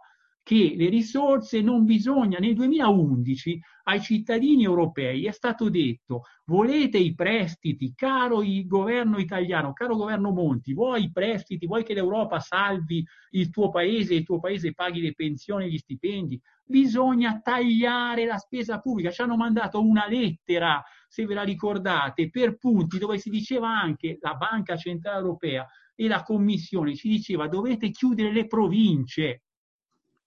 che 0.49 0.73
le 0.75 0.89
risorse 0.89 1.61
non 1.61 1.85
bisogna, 1.85 2.39
nel 2.39 2.55
2011 2.55 3.61
ai 3.83 4.01
cittadini 4.01 4.63
europei 4.63 5.27
è 5.27 5.31
stato 5.31 5.69
detto 5.69 6.23
volete 6.45 6.97
i 6.97 7.13
prestiti, 7.13 7.93
caro 7.93 8.41
il 8.41 8.65
governo 8.65 9.19
italiano, 9.19 9.73
caro 9.73 9.95
governo 9.95 10.31
Monti, 10.31 10.73
vuoi 10.73 11.03
i 11.03 11.11
prestiti, 11.11 11.67
vuoi 11.67 11.83
che 11.83 11.93
l'Europa 11.93 12.39
salvi 12.39 13.05
il 13.33 13.51
tuo 13.51 13.69
paese, 13.69 14.15
il 14.15 14.23
tuo 14.23 14.39
paese 14.39 14.73
paghi 14.73 15.01
le 15.01 15.13
pensioni 15.13 15.65
e 15.65 15.69
gli 15.69 15.77
stipendi, 15.77 16.41
bisogna 16.65 17.39
tagliare 17.43 18.25
la 18.25 18.37
spesa 18.37 18.79
pubblica. 18.79 19.11
Ci 19.11 19.21
hanno 19.21 19.37
mandato 19.37 19.79
una 19.79 20.07
lettera, 20.07 20.83
se 21.07 21.27
ve 21.27 21.35
la 21.35 21.43
ricordate, 21.43 22.31
per 22.31 22.57
punti 22.57 22.97
dove 22.97 23.19
si 23.19 23.29
diceva 23.29 23.69
anche 23.69 24.17
la 24.19 24.33
Banca 24.33 24.75
Centrale 24.77 25.19
Europea 25.19 25.67
e 25.93 26.07
la 26.07 26.23
Commissione 26.23 26.95
ci 26.95 27.07
diceva 27.07 27.47
dovete 27.47 27.91
chiudere 27.91 28.31
le 28.31 28.47
province. 28.47 29.43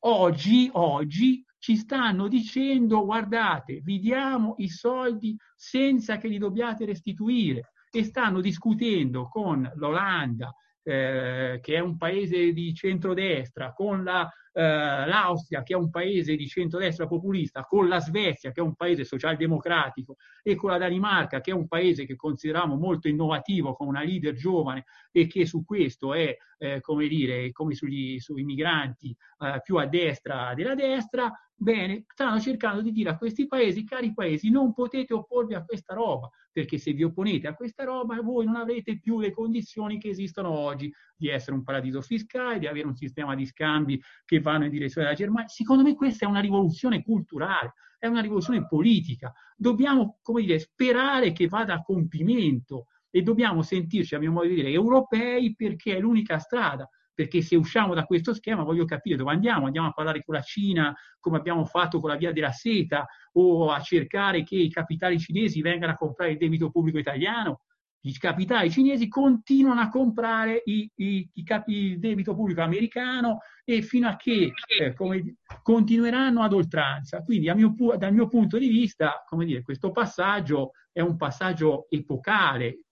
Oggi, 0.05 0.69
oggi 0.73 1.45
ci 1.59 1.77
stanno 1.77 2.27
dicendo 2.27 3.05
guardate, 3.05 3.81
vi 3.83 4.01
diamo 4.01 4.55
i 4.57 4.69
soldi 4.69 5.37
senza 5.55 6.17
che 6.17 6.27
li 6.27 6.39
dobbiate 6.39 6.85
restituire 6.85 7.71
e 7.89 8.03
stanno 8.03 8.41
discutendo 8.41 9.29
con 9.29 9.71
l'Olanda, 9.77 10.53
eh, 10.83 11.59
che 11.63 11.75
è 11.75 11.79
un 11.79 11.97
paese 11.97 12.53
di 12.53 12.75
centrodestra, 12.75 13.73
con 13.73 14.05
la 14.05 14.31
eh, 14.53 15.07
l'Austria, 15.07 15.63
che 15.63 15.73
è 15.73 15.77
un 15.77 15.91
paese 15.91 16.37
di 16.37 16.47
centrodestra 16.47 17.07
populista, 17.07 17.65
con 17.65 17.89
la 17.89 18.01
Svezia, 18.01 18.53
che 18.53 18.61
è 18.61 18.63
un 18.63 18.75
paese 18.75 19.05
socialdemocratico, 19.05 20.17
e 20.43 20.55
con 20.55 20.71
la 20.71 20.79
Danimarca, 20.79 21.41
che 21.41 21.51
è 21.51 21.55
un 21.55 21.69
paese 21.69 22.05
che 22.05 22.17
consideriamo 22.17 22.77
molto 22.77 23.09
innovativo, 23.09 23.75
con 23.75 23.89
una 23.89 24.03
leader 24.03 24.35
giovane 24.35 24.85
e 25.11 25.27
che 25.27 25.47
su 25.47 25.65
questo 25.65 26.15
è, 26.15 26.37
eh, 26.59 26.81
come 26.81 27.09
dire, 27.09 27.51
come 27.53 27.75
sugli, 27.75 28.19
sui 28.19 28.45
migranti, 28.45 29.17
eh, 29.39 29.61
più 29.63 29.77
a 29.77 29.87
destra 29.87 30.53
della 30.55 30.75
destra, 30.75 31.31
bene, 31.63 32.05
stanno 32.09 32.41
cercando 32.41 32.83
di 32.83 32.91
dire 32.91 33.11
a 33.11 33.17
questi 33.17 33.47
paesi, 33.47 33.85
cari 33.85 34.13
paesi, 34.13 34.51
non 34.51 34.75
potete 34.75 35.15
opporvi 35.15 35.55
a 35.55 35.65
questa 35.65 35.95
roba, 35.95 36.29
perché 36.51 36.77
se 36.77 36.93
vi 36.93 37.05
opponete 37.05 37.47
a 37.47 37.55
questa 37.55 37.85
roba 37.85 38.21
voi 38.21 38.45
non 38.45 38.57
avrete 38.57 38.99
più 38.99 39.21
le 39.21 39.31
condizioni 39.31 39.99
che 39.99 40.09
esistono 40.09 40.51
oggi 40.51 40.93
di 41.17 41.29
essere 41.29 41.57
un 41.57 41.63
paradiso 41.63 42.03
fiscale, 42.03 42.59
di 42.59 42.67
avere 42.67 42.87
un 42.87 42.97
sistema 42.97 43.35
di 43.35 43.47
scambi 43.47 44.01
che 44.25 44.41
vanno 44.41 44.65
in 44.65 44.71
direzione 44.71 45.07
della 45.07 45.19
Germania. 45.19 45.49
Secondo 45.49 45.83
me 45.83 45.95
questa 45.95 46.27
è 46.27 46.29
una 46.29 46.41
rivoluzione 46.41 47.03
culturale, 47.03 47.75
è 47.99 48.09
una 48.09 48.21
rivoluzione 48.21 48.67
politica. 48.67 49.33
Dobbiamo, 49.57 50.19
come 50.21 50.43
dire, 50.43 50.59
sperare 50.59 51.33
che 51.33 51.47
vada 51.47 51.75
a 51.75 51.83
compimento 51.83 52.89
e 53.09 53.23
dobbiamo 53.23 53.63
sentirci, 53.63 54.15
a 54.15 54.19
mio 54.19 54.33
modo 54.33 54.49
di 54.49 54.55
dire, 54.55 54.71
europei 54.71 55.55
perché 55.55 55.97
è 55.97 56.01
l'unica 56.01 56.39
strada 56.39 56.89
perché 57.15 57.43
se 57.43 57.57
usciamo 57.57 57.95
da 57.95 58.05
questo 58.05 58.35
schema 58.35 58.63
voglio 58.63 58.85
capire 58.85 59.17
dove 59.17 59.33
andiamo, 59.33 59.67
andiamo 59.67 59.89
a 59.89 59.93
parlare 59.93 60.23
con 60.25 60.35
la 60.35 60.41
Cina 60.41 60.95
come 61.21 61.37
abbiamo 61.37 61.65
fatto 61.65 62.01
con 62.01 62.11
la 62.11 62.17
via 62.17 62.33
della 62.33 62.53
seta 62.53 63.07
o 63.33 63.71
a 63.71 63.81
cercare 63.81 64.43
che 64.43 64.57
i 64.57 64.71
capitali 64.71 65.19
cinesi 65.19 65.61
vengano 65.61 65.93
a 65.93 65.97
comprare 65.97 66.33
il 66.33 66.39
debito 66.39 66.71
pubblico 66.71 66.99
italiano. 66.99 67.61
I 68.05 68.19
capitali 68.19 68.69
cinesi 68.69 69.07
continuano 69.07 69.81
a 69.81 69.89
comprare 69.89 70.63
i, 70.65 70.91
i, 70.97 71.31
i 71.35 71.45
capi, 71.45 71.73
il 71.73 71.99
debito 72.01 72.35
pubblico 72.35 72.61
americano 72.61 73.39
e 73.65 73.81
fino 73.83 74.09
a 74.09 74.17
che 74.17 74.51
eh, 74.81 74.93
come, 74.95 75.37
continueranno 75.63 76.43
ad 76.43 76.53
oltranza. 76.53 77.23
Quindi 77.23 77.53
mio, 77.55 77.73
dal 77.97 78.13
mio 78.13 78.27
punto 78.27 78.59
di 78.59 78.67
vista, 78.67 79.23
dire, 79.45 79.63
questo 79.63 79.93
passaggio 79.93 80.73
è 80.91 81.01
un 81.01 81.17
passaggio 81.17 81.87
epocale, 81.89 82.87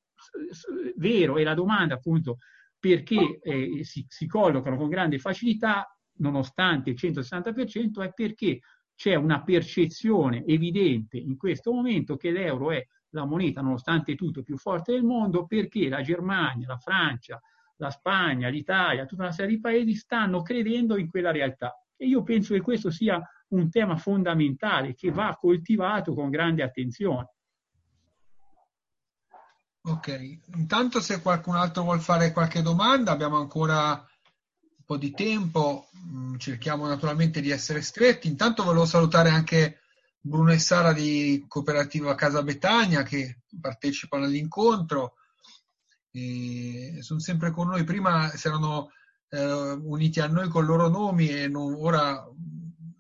vero, 0.97 1.39
e 1.39 1.43
la 1.43 1.55
domanda 1.55 1.95
appunto 1.95 2.39
perché 2.81 3.39
eh, 3.43 3.85
si, 3.85 4.05
si, 4.09 4.27
collocano 4.27 4.77
con 4.77 4.89
grande 4.89 5.19
facilità, 5.19 5.87
nonostante 6.17 6.91
il 6.91 6.97
160%, 6.99 8.03
è 8.03 8.13
perché 8.13 8.61
c'è 8.95 9.15
una 9.15 9.43
percezione 9.43 10.45
evidente 10.47 11.19
in 11.19 11.37
questo 11.37 11.73
momento 11.73 12.17
che 12.17 12.31
l'euro 12.31 12.73
è 12.73 12.85
la 13.11 13.27
moneta, 13.27 13.61
nonostante 13.61 14.15
tutto, 14.15 14.43
più 14.43 14.57
forte 14.57 14.93
del 14.93 15.05
mondo, 15.05 15.47
perché 15.47 15.89
la 15.89 16.01
Germania, 16.01 16.67
la 16.67 16.79
Francia, 16.79 17.41
la 17.77 17.91
Spagna, 17.91 18.49
l'Italia, 18.49 19.07
tutta 19.07 19.23
una 19.23 19.33
serie 19.33 19.57
di 19.57 19.61
paesi 19.61 19.95
stanno 19.95 20.43
credendo 20.43 20.97
in 20.97 21.09
quella 21.09 21.31
realtà. 21.31 21.75
E 21.97 22.07
io 22.07 22.23
penso 22.23 22.55
che 22.55 22.61
questo 22.61 22.91
sia 22.91 23.23
un 23.49 23.69
tema 23.69 23.97
fondamentale 23.97 24.95
che 24.95 25.11
va 25.11 25.37
coltivato 25.39 26.15
con 26.15 26.31
grande 26.31 26.63
attenzione. 26.63 27.29
Ok, 29.83 30.41
intanto 30.57 31.01
se 31.01 31.23
qualcun 31.23 31.57
altro 31.57 31.85
vuole 31.85 32.01
fare 32.01 32.33
qualche 32.33 32.61
domanda, 32.61 33.13
abbiamo 33.13 33.39
ancora 33.39 33.93
un 33.93 34.85
po' 34.85 34.99
di 34.99 35.11
tempo, 35.13 35.89
mm, 36.07 36.37
cerchiamo 36.37 36.87
naturalmente 36.87 37.41
di 37.41 37.51
essere 37.51 37.81
stretti. 37.81 38.29
Intanto 38.29 38.63
volevo 38.63 38.85
salutare 38.85 39.31
anche 39.31 39.81
Bruno 40.21 40.53
e 40.53 40.59
Sara 40.59 40.93
di 40.93 41.47
Cooperativa 41.49 42.15
Casa 42.15 42.43
Betagna 42.43 43.03
che 43.03 43.41
partecipano 43.59 44.25
all'incontro. 44.25 45.15
E 46.11 46.99
sono 47.01 47.21
sempre 47.21 47.51
con 47.51 47.69
noi. 47.69 47.85
Prima 47.85 48.29
si 48.37 48.49
erano 48.49 48.91
eh, 49.31 49.73
uniti 49.73 50.21
a 50.21 50.27
noi 50.27 50.49
con 50.49 50.65
i 50.65 50.67
loro 50.67 50.89
nomi 50.89 51.29
e 51.29 51.49
non, 51.49 51.75
ora 51.75 52.23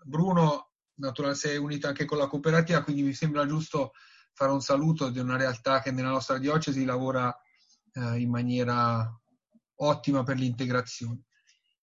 Bruno 0.04 0.70
naturalmente 0.94 1.48
si 1.48 1.54
è 1.54 1.56
unito 1.58 1.88
anche 1.88 2.04
con 2.04 2.18
la 2.18 2.26
cooperativa, 2.26 2.82
quindi 2.82 3.02
mi 3.02 3.14
sembra 3.14 3.46
giusto 3.46 3.92
fare 4.32 4.52
un 4.52 4.60
saluto 4.60 5.10
di 5.10 5.18
una 5.18 5.36
realtà 5.36 5.80
che 5.80 5.90
nella 5.90 6.10
nostra 6.10 6.38
diocesi 6.38 6.84
lavora 6.84 7.34
eh, 7.92 8.18
in 8.18 8.30
maniera 8.30 9.08
ottima 9.76 10.22
per 10.22 10.36
l'integrazione. 10.36 11.24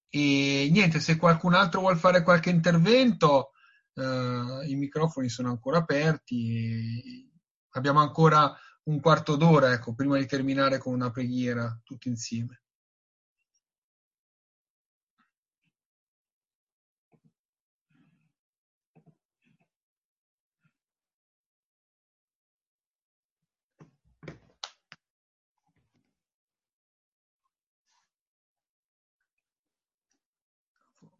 E 0.10 0.69
niente, 0.71 0.99
se 0.99 1.17
qualcun 1.17 1.53
altro 1.53 1.81
vuole 1.81 1.97
fare 1.97 2.23
qualche 2.23 2.49
intervento, 2.49 3.51
eh, 3.93 4.65
i 4.67 4.75
microfoni 4.75 5.29
sono 5.29 5.49
ancora 5.49 5.79
aperti. 5.79 7.29
abbiamo 7.71 7.99
ancora 7.99 8.55
un 8.83 8.99
quarto 8.99 9.36
d'ora, 9.36 9.73
ecco, 9.73 9.93
prima 9.93 10.17
di 10.17 10.25
terminare 10.25 10.77
con 10.77 10.93
una 10.93 11.12
preghiera 11.12 11.79
tutti 11.83 12.07
insieme. 12.07 12.62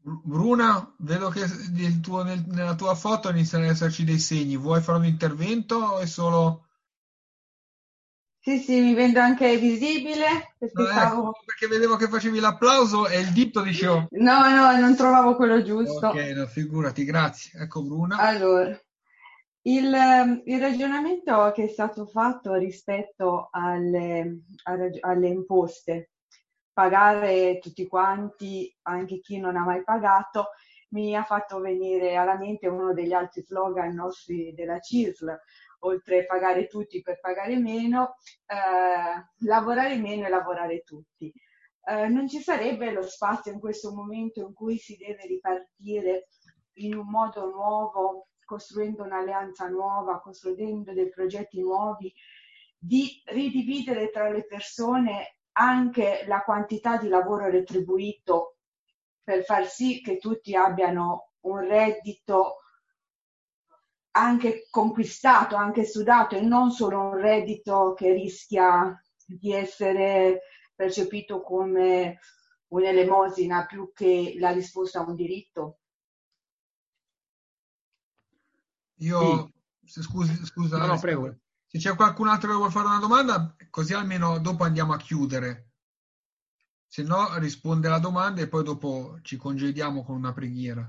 Bruna, 0.10 0.94
vedo 1.00 1.28
che 1.28 1.46
tuo, 2.02 2.24
nel, 2.24 2.42
nella 2.48 2.76
tua 2.76 2.96
foto 2.96 3.30
iniziano 3.30 3.66
ad 3.66 3.72
esserci 3.72 4.06
dei 4.06 4.20
segni. 4.20 4.56
Vuoi 4.56 4.82
fare 4.82 5.00
un 5.00 5.06
intervento 5.06 5.76
o 5.76 6.00
è 6.00 6.06
solo... 6.06 6.64
Sì, 8.40 8.60
sì, 8.60 8.80
mi 8.80 8.94
vedo 8.94 9.20
anche 9.20 9.58
visibile. 9.58 10.56
Perché, 10.58 10.82
no, 10.82 10.88
stavo... 10.88 11.20
ecco, 11.20 11.42
perché 11.46 11.68
vedevo 11.68 11.98
che 11.98 12.08
facevi 12.08 12.40
l'applauso 12.40 13.08
e 13.10 13.20
il 13.20 13.34
dito 13.34 13.62
dicevo... 13.62 14.08
No, 14.12 14.50
no, 14.50 14.80
non 14.80 14.96
trovavo 14.96 15.36
quello 15.36 15.62
giusto. 15.62 16.08
Ok, 16.08 16.16
no, 16.34 16.48
figurati, 16.48 17.04
grazie. 17.04 17.60
Ecco 17.60 17.84
Bruna. 17.84 18.16
Allora, 18.16 18.70
il, 19.64 20.42
il, 20.46 20.60
ragionamento 20.62 21.52
che 21.54 21.66
è 21.66 21.68
stato 21.68 22.06
fatto 22.06 22.54
rispetto 22.54 23.50
alle, 23.52 24.44
alle 25.02 25.28
imposte 25.28 26.12
pagare 26.78 27.58
tutti 27.58 27.88
quanti, 27.88 28.72
anche 28.84 29.20
chi 29.20 29.40
non 29.40 29.58
ha 29.58 29.64
mai 29.64 29.84
pagato, 29.84 30.50
mi 30.90 31.16
ha 31.16 31.24
fatto 31.24 31.60
venire 31.60 32.16
alla 32.16 32.38
mente 32.38 32.68
uno 32.68 32.94
degli 32.94 33.14
altri 33.14 33.42
slogan 33.42 33.96
nostri 33.96 34.54
della 34.54 34.80
CISL, 34.80 35.36
oltre 35.80 36.20
a 36.20 36.26
pagare 36.28 36.68
tutti 36.68 37.02
per 37.02 37.20
pagare 37.20 37.58
meno, 37.58 38.18
eh, 38.46 39.46
lavorare 39.48 39.98
meno 39.98 40.28
e 40.28 40.30
lavorare 40.30 40.84
tutti. 40.84 41.34
Eh, 41.84 42.10
non 42.10 42.28
ci 42.28 42.42
sarebbe 42.42 42.92
lo 42.92 43.02
spazio 43.02 43.52
in 43.52 43.60
questo 43.60 43.92
momento 43.92 44.42
in 44.42 44.54
cui 44.54 44.78
si 44.78 44.98
deve 44.98 45.26
ripartire 45.26 46.28
in 46.74 46.94
un 46.94 47.10
modo 47.10 47.50
nuovo, 47.50 48.28
costruendo 48.46 49.02
un'alleanza 49.02 49.68
nuova, 49.68 50.22
costruendo 50.22 50.94
dei 50.94 51.10
progetti 51.10 51.60
nuovi, 51.60 52.14
di 52.78 53.20
ridividere 53.26 54.12
tra 54.12 54.30
le 54.30 54.46
persone 54.46 55.37
anche 55.58 56.24
la 56.28 56.44
quantità 56.44 56.98
di 56.98 57.08
lavoro 57.08 57.50
retribuito 57.50 58.58
per 59.24 59.44
far 59.44 59.68
sì 59.68 60.02
che 60.02 60.18
tutti 60.18 60.56
abbiano 60.56 61.32
un 61.42 61.60
reddito 61.68 62.58
anche 64.12 64.68
conquistato, 64.70 65.56
anche 65.56 65.84
sudato 65.86 66.36
e 66.36 66.42
non 66.42 66.72
solo 66.72 67.00
un 67.00 67.18
reddito 67.18 67.94
che 67.94 68.14
rischia 68.14 69.00
di 69.26 69.52
essere 69.52 70.42
percepito 70.76 71.42
come 71.42 72.20
un'elemosina 72.68 73.66
più 73.66 73.92
che 73.94 74.36
la 74.38 74.52
risposta 74.52 75.00
a 75.00 75.08
un 75.08 75.16
diritto. 75.16 75.80
Io, 79.00 79.52
sì. 79.84 80.02
scusi, 80.02 80.34
scusa, 80.46 80.78
no, 80.78 80.86
no, 80.86 81.00
prego. 81.00 81.36
Se 81.68 81.78
c'è 81.78 81.96
qualcun 81.96 82.30
altro 82.30 82.50
che 82.50 82.56
vuole 82.56 82.72
fare 82.72 82.88
una 82.88 83.00
domanda, 83.00 83.56
così 83.70 83.94
almeno 83.94 84.40
dopo 84.40 84.64
andiamo 84.64 84.94
a 84.94 84.98
chiudere. 84.98 85.72
Se 86.88 87.04
no 87.04 87.38
risponde 87.38 87.88
alla 87.88 88.00
domanda 88.00 88.42
e 88.42 88.48
poi 88.48 88.64
dopo 88.64 89.20
ci 89.22 89.36
congediamo 89.36 90.04
con 90.04 90.16
una 90.16 90.32
preghiera. 90.32 90.88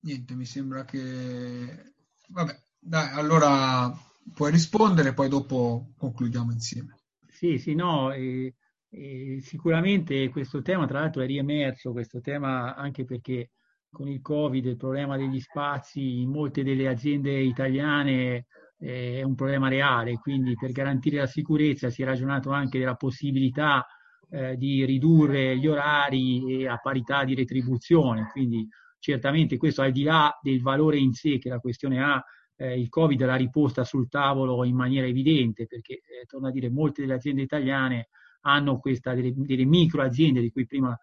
Niente, 0.00 0.34
mi 0.34 0.44
sembra 0.44 0.84
che... 0.84 1.94
Vabbè, 2.28 2.64
dai, 2.80 3.08
allora 3.12 3.92
puoi 4.34 4.50
rispondere, 4.50 5.14
poi 5.14 5.28
dopo 5.28 5.92
concludiamo 5.96 6.50
insieme. 6.50 6.98
Sì, 7.28 7.58
sì, 7.58 7.74
no, 7.74 8.12
e, 8.12 8.56
e 8.88 9.38
sicuramente 9.42 10.28
questo 10.30 10.60
tema 10.62 10.86
tra 10.86 11.00
l'altro 11.00 11.22
è 11.22 11.26
riemerso, 11.26 11.92
questo 11.92 12.20
tema 12.20 12.74
anche 12.74 13.04
perché 13.04 13.50
con 13.90 14.08
il 14.08 14.20
Covid 14.20 14.64
il 14.64 14.76
problema 14.76 15.16
degli 15.16 15.40
spazi 15.40 16.20
in 16.20 16.30
molte 16.30 16.62
delle 16.62 16.88
aziende 16.88 17.38
italiane 17.38 18.46
eh, 18.78 19.18
è 19.18 19.22
un 19.22 19.34
problema 19.34 19.68
reale, 19.68 20.18
quindi 20.18 20.54
per 20.54 20.72
garantire 20.72 21.18
la 21.18 21.26
sicurezza 21.26 21.90
si 21.90 22.02
è 22.02 22.04
ragionato 22.04 22.50
anche 22.50 22.78
della 22.78 22.94
possibilità 22.94 23.86
eh, 24.30 24.56
di 24.56 24.84
ridurre 24.84 25.56
gli 25.56 25.66
orari 25.66 26.66
a 26.66 26.76
parità 26.78 27.24
di 27.24 27.34
retribuzione, 27.34 28.28
quindi 28.32 28.68
certamente 28.98 29.56
questo 29.56 29.82
al 29.82 29.92
di 29.92 30.02
là 30.02 30.36
del 30.42 30.60
valore 30.60 30.98
in 30.98 31.12
sé 31.12 31.38
che 31.38 31.48
la 31.48 31.60
questione 31.60 32.02
ha, 32.02 32.22
eh, 32.56 32.78
il 32.78 32.88
Covid 32.88 33.24
l'ha 33.24 33.36
riposta 33.36 33.84
sul 33.84 34.08
tavolo 34.08 34.64
in 34.64 34.74
maniera 34.74 35.06
evidente, 35.06 35.66
perché, 35.66 35.94
eh, 35.94 36.24
torno 36.26 36.48
a 36.48 36.50
dire, 36.50 36.70
molte 36.70 37.02
delle 37.02 37.14
aziende 37.14 37.42
italiane 37.42 38.08
hanno 38.40 38.78
questa, 38.78 39.14
delle, 39.14 39.32
delle 39.34 39.64
micro 39.64 40.02
aziende 40.02 40.40
di 40.40 40.50
cui 40.50 40.66
prima 40.66 40.96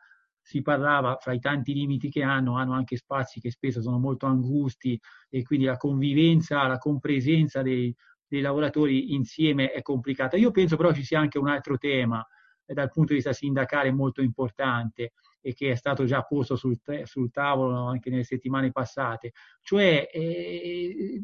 si 0.43 0.61
parlava, 0.61 1.17
fra 1.19 1.33
i 1.33 1.39
tanti 1.39 1.73
limiti 1.73 2.09
che 2.09 2.21
hanno, 2.21 2.57
hanno 2.57 2.73
anche 2.73 2.97
spazi 2.97 3.39
che 3.39 3.49
spesso 3.49 3.81
sono 3.81 3.97
molto 3.97 4.25
angusti 4.25 4.99
e 5.29 5.41
quindi 5.41 5.65
la 5.65 5.77
convivenza, 5.77 6.67
la 6.67 6.77
compresenza 6.77 7.61
dei, 7.61 7.95
dei 8.27 8.41
lavoratori 8.41 9.13
insieme 9.13 9.71
è 9.71 9.81
complicata. 9.81 10.35
Io 10.35 10.51
penso 10.51 10.75
però 10.75 10.91
ci 10.91 11.03
sia 11.03 11.19
anche 11.19 11.39
un 11.39 11.47
altro 11.47 11.77
tema 11.77 12.25
eh, 12.65 12.73
dal 12.73 12.91
punto 12.91 13.09
di 13.09 13.15
vista 13.15 13.31
sindacale 13.31 13.91
molto 13.91 14.21
importante 14.21 15.13
e 15.39 15.53
che 15.53 15.71
è 15.71 15.75
stato 15.75 16.03
già 16.03 16.21
posto 16.23 16.57
sul, 16.57 16.77
sul 17.03 17.31
tavolo 17.31 17.85
anche 17.87 18.09
nelle 18.09 18.23
settimane 18.23 18.71
passate, 18.71 19.31
cioè 19.61 20.09
eh, 20.11 21.23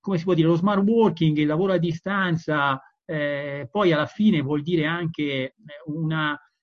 come 0.00 0.18
si 0.18 0.24
può 0.24 0.34
dire, 0.34 0.48
lo 0.48 0.54
smart 0.54 0.82
working, 0.82 1.36
il 1.36 1.46
lavoro 1.46 1.72
a 1.72 1.78
distanza, 1.78 2.80
eh, 3.06 3.68
poi 3.70 3.92
alla 3.92 4.06
fine 4.06 4.42
vuol 4.42 4.62
dire 4.62 4.84
anche 4.84 5.54
una 5.86 6.34
eh, 6.34 6.53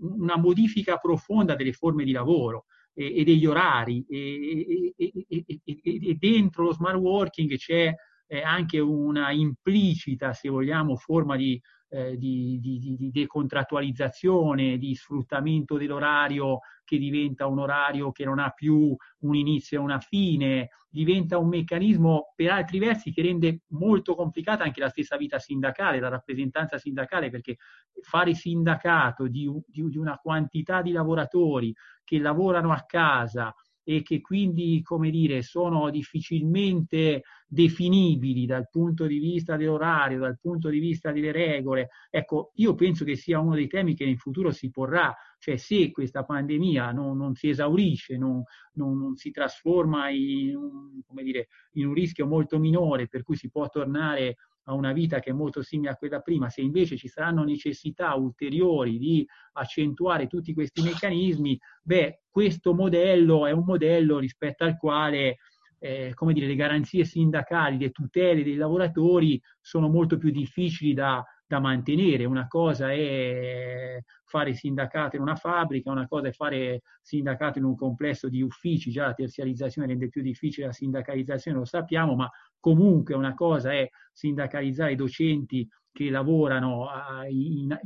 una 0.00 0.36
modifica 0.36 0.96
profonda 0.96 1.54
delle 1.54 1.72
forme 1.72 2.04
di 2.04 2.12
lavoro 2.12 2.66
e, 2.92 3.20
e 3.20 3.24
degli 3.24 3.46
orari 3.46 4.04
e, 4.08 4.94
e, 4.96 5.44
e, 5.82 6.16
dentro 6.18 6.64
lo 6.64 6.72
smart 6.72 6.98
working 6.98 7.56
c'è 7.56 7.94
eh, 8.26 8.42
anche 8.42 8.78
una 8.78 9.32
implicita, 9.32 10.32
se 10.32 10.48
vogliamo, 10.48 10.96
forma 10.96 11.36
di, 11.36 11.60
eh, 11.90 12.16
di, 12.16 12.58
di, 12.60 12.96
di, 12.96 13.10
decontrattualizzazione, 13.10 14.78
di 14.78 14.94
sfruttamento 14.94 15.76
dell'orario 15.76 16.60
che 16.84 16.98
diventa 16.98 17.46
un 17.46 17.58
orario 17.58 18.12
che 18.12 18.24
non 18.24 18.38
ha 18.38 18.50
più 18.50 18.96
un 19.20 19.34
inizio 19.34 19.78
e 19.78 19.82
una 19.82 20.00
fine, 20.00 20.70
diventa 20.88 21.38
un 21.38 21.48
meccanismo 21.48 22.32
per 22.34 22.50
altri 22.50 22.78
versi 22.78 23.12
che 23.12 23.22
rende 23.22 23.62
molto 23.68 24.14
complicata 24.14 24.64
anche 24.64 24.80
la 24.80 24.88
stessa 24.88 25.16
vita 25.16 25.38
sindacale, 25.38 26.00
la 26.00 26.08
rappresentanza 26.08 26.78
sindacale, 26.78 27.30
perché 27.30 27.58
fare 28.02 28.34
sindacato 28.34 29.28
di, 29.28 29.48
di, 29.66 29.88
di 29.88 29.98
una 29.98 30.18
quantità 30.18 30.82
di 30.82 30.90
lavoratori 30.90 31.72
che 32.02 32.18
lavorano 32.18 32.72
a 32.72 32.84
casa, 32.86 33.54
e 33.90 34.02
che 34.02 34.20
quindi, 34.20 34.82
come 34.82 35.10
dire, 35.10 35.42
sono 35.42 35.90
difficilmente 35.90 37.22
definibili 37.48 38.46
dal 38.46 38.68
punto 38.70 39.04
di 39.06 39.18
vista 39.18 39.56
dell'orario, 39.56 40.20
dal 40.20 40.38
punto 40.40 40.68
di 40.68 40.78
vista 40.78 41.10
delle 41.10 41.32
regole. 41.32 41.88
Ecco, 42.08 42.52
io 42.54 42.76
penso 42.76 43.04
che 43.04 43.16
sia 43.16 43.40
uno 43.40 43.56
dei 43.56 43.66
temi 43.66 43.96
che 43.96 44.04
in 44.04 44.16
futuro 44.16 44.52
si 44.52 44.70
porrà, 44.70 45.12
cioè 45.40 45.56
se 45.56 45.90
questa 45.90 46.22
pandemia 46.24 46.92
non, 46.92 47.16
non 47.16 47.34
si 47.34 47.48
esaurisce, 47.48 48.16
non, 48.16 48.44
non, 48.74 48.96
non 48.96 49.16
si 49.16 49.32
trasforma 49.32 50.08
in 50.08 50.54
un, 50.54 51.02
dire, 51.24 51.48
in 51.72 51.86
un 51.86 51.92
rischio 51.92 52.28
molto 52.28 52.60
minore, 52.60 53.08
per 53.08 53.24
cui 53.24 53.34
si 53.34 53.50
può 53.50 53.68
tornare 53.68 54.36
a 54.70 54.74
una 54.74 54.92
vita 54.92 55.20
che 55.20 55.30
è 55.30 55.32
molto 55.32 55.62
simile 55.62 55.90
a 55.90 55.96
quella 55.96 56.20
prima, 56.20 56.48
se 56.48 56.60
invece 56.60 56.96
ci 56.96 57.08
saranno 57.08 57.44
necessità 57.44 58.14
ulteriori 58.14 58.98
di 58.98 59.26
accentuare 59.52 60.26
tutti 60.26 60.54
questi 60.54 60.82
meccanismi, 60.82 61.58
beh, 61.82 62.22
questo 62.30 62.74
modello 62.74 63.46
è 63.46 63.52
un 63.52 63.64
modello 63.64 64.18
rispetto 64.18 64.64
al 64.64 64.76
quale 64.76 65.38
eh, 65.82 66.12
come 66.14 66.32
dire, 66.34 66.46
le 66.46 66.54
garanzie 66.54 67.04
sindacali, 67.04 67.78
le 67.78 67.90
tutele 67.90 68.44
dei 68.44 68.56
lavoratori 68.56 69.40
sono 69.60 69.88
molto 69.88 70.18
più 70.18 70.30
difficili 70.30 70.92
da, 70.92 71.24
da 71.46 71.58
mantenere. 71.58 72.26
Una 72.26 72.46
cosa 72.46 72.92
è 72.92 73.98
fare 74.24 74.54
sindacato 74.54 75.16
in 75.16 75.22
una 75.22 75.34
fabbrica, 75.34 75.90
una 75.90 76.06
cosa 76.06 76.28
è 76.28 76.32
fare 76.32 76.82
sindacato 77.00 77.58
in 77.58 77.64
un 77.64 77.74
complesso 77.74 78.28
di 78.28 78.42
uffici, 78.42 78.90
già 78.90 79.06
la 79.06 79.14
terziarizzazione 79.14 79.88
rende 79.88 80.08
più 80.08 80.22
difficile 80.22 80.66
la 80.66 80.72
sindacalizzazione, 80.72 81.58
lo 81.58 81.64
sappiamo, 81.64 82.14
ma 82.14 82.30
comunque 82.60 83.14
una 83.14 83.34
cosa 83.34 83.72
è 83.72 83.88
sindacalizzare 84.12 84.92
i 84.92 84.96
docenti 84.96 85.68
che 85.92 86.08
lavorano 86.08 86.88
in, 87.28 87.76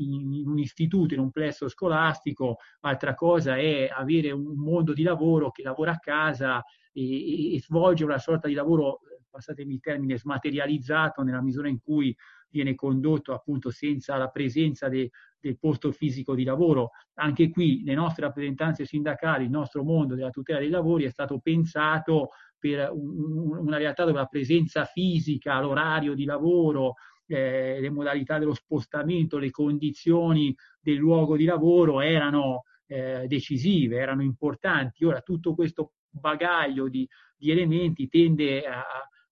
un 0.46 0.58
istituto, 0.58 1.14
in 1.14 1.20
un 1.20 1.30
plesso 1.30 1.68
scolastico, 1.68 2.58
altra 2.80 3.14
cosa 3.14 3.56
è 3.56 3.90
avere 3.90 4.30
un 4.30 4.56
mondo 4.56 4.92
di 4.92 5.02
lavoro 5.02 5.50
che 5.50 5.62
lavora 5.62 5.92
a 5.92 5.98
casa 5.98 6.62
e, 6.92 7.54
e 7.54 7.60
svolge 7.60 8.04
una 8.04 8.18
sorta 8.18 8.46
di 8.46 8.54
lavoro, 8.54 9.00
passatemi 9.30 9.74
il 9.74 9.80
termine, 9.80 10.18
smaterializzato 10.18 11.22
nella 11.22 11.42
misura 11.42 11.68
in 11.68 11.80
cui 11.80 12.14
viene 12.50 12.74
condotto 12.76 13.32
appunto 13.32 13.70
senza 13.70 14.16
la 14.16 14.28
presenza 14.28 14.88
de, 14.88 15.10
del 15.40 15.58
posto 15.58 15.90
fisico 15.90 16.34
di 16.34 16.44
lavoro. 16.44 16.90
Anche 17.14 17.50
qui 17.50 17.82
le 17.84 17.94
nostre 17.94 18.26
rappresentanze 18.26 18.84
sindacali, 18.84 19.44
il 19.44 19.50
nostro 19.50 19.82
mondo 19.82 20.14
della 20.14 20.30
tutela 20.30 20.60
dei 20.60 20.68
lavori 20.68 21.04
è 21.04 21.10
stato 21.10 21.40
pensato 21.40 22.28
per 22.64 22.88
un, 22.90 23.58
una 23.58 23.76
realtà 23.76 24.06
dove 24.06 24.16
la 24.16 24.24
presenza 24.24 24.86
fisica, 24.86 25.60
l'orario 25.60 26.14
di 26.14 26.24
lavoro, 26.24 26.94
eh, 27.26 27.78
le 27.78 27.90
modalità 27.90 28.38
dello 28.38 28.54
spostamento, 28.54 29.36
le 29.36 29.50
condizioni 29.50 30.56
del 30.80 30.96
luogo 30.96 31.36
di 31.36 31.44
lavoro 31.44 32.00
erano 32.00 32.62
eh, 32.86 33.26
decisive, 33.26 33.98
erano 33.98 34.22
importanti. 34.22 35.04
Ora 35.04 35.20
tutto 35.20 35.54
questo 35.54 35.92
bagaglio 36.08 36.88
di, 36.88 37.06
di 37.36 37.50
elementi 37.50 38.08
tende 38.08 38.62
a, 38.64 38.82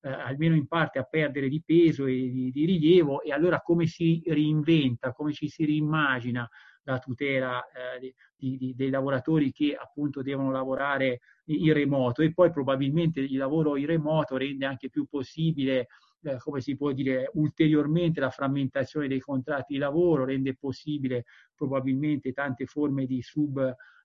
eh, 0.02 0.10
almeno 0.10 0.54
in 0.54 0.66
parte 0.66 0.98
a 0.98 1.04
perdere 1.04 1.48
di 1.48 1.62
peso 1.64 2.04
e 2.04 2.28
di, 2.30 2.50
di, 2.50 2.66
rilievo 2.66 3.22
e 3.22 3.32
allora 3.32 3.62
come 3.62 3.86
si 3.86 4.22
reinventa, 4.26 5.12
come 5.12 5.32
ci 5.32 5.48
si 5.48 5.64
rimmagina 5.64 6.46
la 6.84 6.98
tutela 6.98 7.62
eh, 7.70 8.14
di, 8.36 8.56
di, 8.56 8.74
dei 8.74 8.90
lavoratori 8.90 9.52
che 9.52 9.74
appunto 9.74 10.22
devono 10.22 10.50
lavorare 10.50 11.20
in 11.46 11.72
remoto 11.72 12.22
e 12.22 12.32
poi 12.32 12.50
probabilmente 12.50 13.20
il 13.20 13.36
lavoro 13.36 13.76
in 13.76 13.86
remoto 13.86 14.36
rende 14.36 14.66
anche 14.66 14.88
più 14.90 15.06
possibile 15.06 15.88
eh, 16.24 16.38
come 16.38 16.60
si 16.60 16.76
può 16.76 16.92
dire, 16.92 17.30
ulteriormente 17.34 18.20
la 18.20 18.30
frammentazione 18.30 19.08
dei 19.08 19.20
contratti 19.20 19.72
di 19.72 19.78
lavoro, 19.78 20.24
rende 20.24 20.54
possibile 20.54 21.24
probabilmente 21.54 22.32
tante 22.32 22.66
forme 22.66 23.06
di 23.06 23.20
sub 23.22 23.58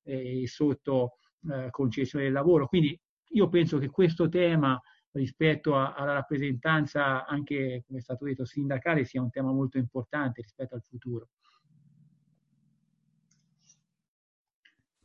eh, 0.03 0.41
e 0.41 0.47
sotto 0.47 1.17
eh, 1.51 1.69
concessione 1.69 2.25
del 2.25 2.33
lavoro. 2.33 2.67
Quindi 2.67 2.99
io 3.31 3.49
penso 3.49 3.77
che 3.77 3.89
questo 3.89 4.29
tema 4.29 4.81
rispetto 5.11 5.75
a, 5.75 5.93
alla 5.93 6.13
rappresentanza 6.13 7.25
anche, 7.25 7.83
come 7.85 7.99
è 7.99 8.01
stato 8.01 8.25
detto, 8.25 8.45
sindacale 8.45 9.05
sia 9.05 9.21
un 9.21 9.29
tema 9.29 9.51
molto 9.51 9.77
importante 9.77 10.41
rispetto 10.41 10.75
al 10.75 10.83
futuro. 10.83 11.29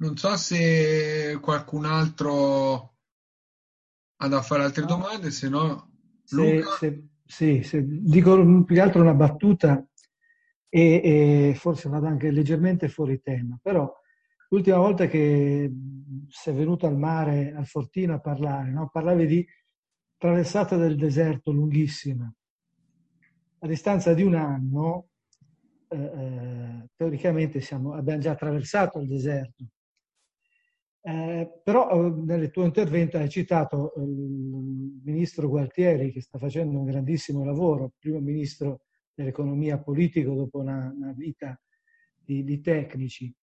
Non 0.02 0.16
so 0.16 0.36
se 0.36 1.38
qualcun 1.40 1.84
altro 1.84 2.96
ha 4.16 4.26
da 4.26 4.42
fare 4.42 4.64
altre 4.64 4.84
domande, 4.84 5.30
se 5.30 5.48
no... 5.48 5.92
Se, 6.24 6.60
se, 6.76 7.08
sì, 7.24 7.62
se 7.62 7.84
dico 7.86 8.34
più 8.64 8.74
che 8.74 8.80
altro 8.80 9.00
una 9.00 9.14
battuta 9.14 9.84
e, 10.68 11.00
e, 11.04 11.54
forse 11.54 11.88
vado 11.88 12.06
anche 12.06 12.32
leggermente 12.32 12.88
fuori 12.88 13.20
tema, 13.22 13.56
però 13.62 13.92
l'ultima 14.48 14.78
volta 14.78 15.06
che 15.06 15.72
sei 16.28 16.54
venuto 16.54 16.88
al 16.88 16.98
mare, 16.98 17.54
al 17.54 17.66
Fortino 17.66 18.14
a 18.14 18.20
parlare, 18.20 18.72
no? 18.72 18.88
parlavi 18.90 19.26
di 19.26 19.46
traversata 20.16 20.76
del 20.76 20.96
deserto 20.96 21.52
lunghissima. 21.52 22.32
A 23.60 23.66
distanza 23.68 24.14
di 24.14 24.24
un 24.24 24.34
anno, 24.34 25.10
eh, 25.86 25.96
eh 25.96 26.88
teoricamente 26.96 27.60
siamo, 27.60 27.94
abbiamo 27.94 28.20
già 28.20 28.32
attraversato 28.32 28.98
il 28.98 29.06
deserto. 29.06 29.64
Eh, 31.04 31.60
però 31.64 31.90
eh, 31.90 32.10
nel 32.22 32.50
tuo 32.52 32.64
intervento 32.64 33.16
hai 33.16 33.28
citato 33.28 33.92
eh, 33.94 34.02
il 34.02 35.00
ministro 35.02 35.48
Gualtieri 35.48 36.12
che 36.12 36.20
sta 36.20 36.38
facendo 36.38 36.78
un 36.78 36.84
grandissimo 36.84 37.44
lavoro, 37.44 37.94
primo 37.98 38.20
ministro 38.20 38.82
dell'economia 39.12 39.80
politico 39.80 40.32
dopo 40.32 40.58
una, 40.60 40.92
una 40.94 41.12
vita 41.12 41.60
di, 42.14 42.44
di, 42.44 42.60
tecnici. 42.60 43.34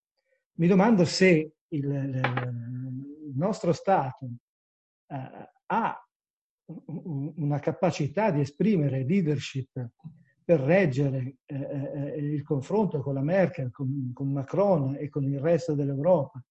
Mi 0.54 0.66
domando 0.68 1.04
se 1.04 1.52
il, 1.68 1.84
il 1.84 3.32
nostro 3.36 3.72
Stato 3.74 4.26
eh, 5.06 5.50
ha 5.66 6.08
una 6.86 7.58
capacità 7.58 8.30
di 8.30 8.40
esprimere 8.40 9.04
leadership 9.04 9.90
per 10.42 10.60
reggere 10.60 11.36
eh, 11.44 11.56
eh, 11.56 12.16
il 12.16 12.42
confronto 12.42 13.02
con 13.02 13.12
la 13.12 13.22
Merkel, 13.22 13.70
con, 13.70 14.12
con 14.14 14.32
Macron 14.32 14.96
e 14.98 15.10
con 15.10 15.24
il 15.24 15.38
resto 15.38 15.74
dell'Europa 15.74 16.42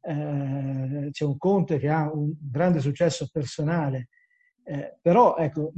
eh, 0.00 1.08
c'è 1.10 1.24
un 1.24 1.36
Conte 1.38 1.78
che 1.78 1.88
ha 1.88 2.10
un 2.12 2.32
grande 2.38 2.80
successo 2.80 3.28
personale, 3.30 4.08
eh, 4.64 4.98
però 5.00 5.36
ecco, 5.36 5.72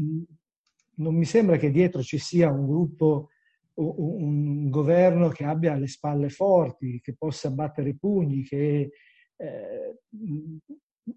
non 0.97 1.15
mi 1.15 1.25
sembra 1.25 1.57
che 1.57 1.71
dietro 1.71 2.03
ci 2.03 2.19
sia 2.19 2.51
un 2.51 2.67
gruppo, 2.67 3.29
un, 3.75 4.69
governo 4.71 5.29
che 5.29 5.45
abbia 5.45 5.75
le 5.75 5.87
spalle 5.87 6.29
forti, 6.29 7.01
che 7.01 7.15
possa 7.15 7.51
battere 7.51 7.91
i 7.91 7.97
pugni, 7.97 8.43
che 8.43 8.91
eh, 9.37 9.99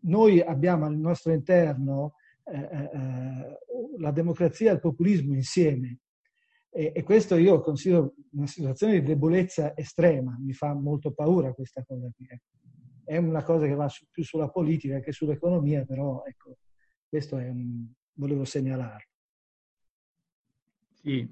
noi 0.01 0.41
abbiamo 0.41 0.85
al 0.85 0.97
nostro 0.97 1.33
interno 1.33 2.15
eh, 2.43 2.59
eh, 2.59 3.59
la 3.97 4.11
democrazia 4.11 4.71
e 4.71 4.75
il 4.75 4.79
populismo 4.79 5.33
insieme. 5.33 5.99
E, 6.69 7.03
questo 7.03 7.37
io 7.37 7.61
considero 7.61 8.15
una 8.31 8.47
situazione 8.47 8.99
di 8.99 9.05
debolezza 9.05 9.77
estrema, 9.77 10.37
mi 10.37 10.51
fa 10.51 10.73
molto 10.73 11.13
paura 11.13 11.53
questa 11.53 11.83
cosa 11.85 12.09
qui. 12.13 12.27
È 13.05 13.17
una 13.17 13.43
cosa 13.43 13.67
che 13.67 13.75
va 13.75 13.87
su, 13.87 14.05
più 14.09 14.23
sulla 14.23 14.49
politica 14.49 14.99
che 14.99 15.11
sull'economia, 15.11 15.85
però 15.85 16.23
ecco, 16.25 16.57
questo 17.07 17.37
è 17.37 17.47
un, 17.47 17.85
volevo 18.13 18.43
segnalarlo. 18.43 19.09
Sì, 20.91 21.29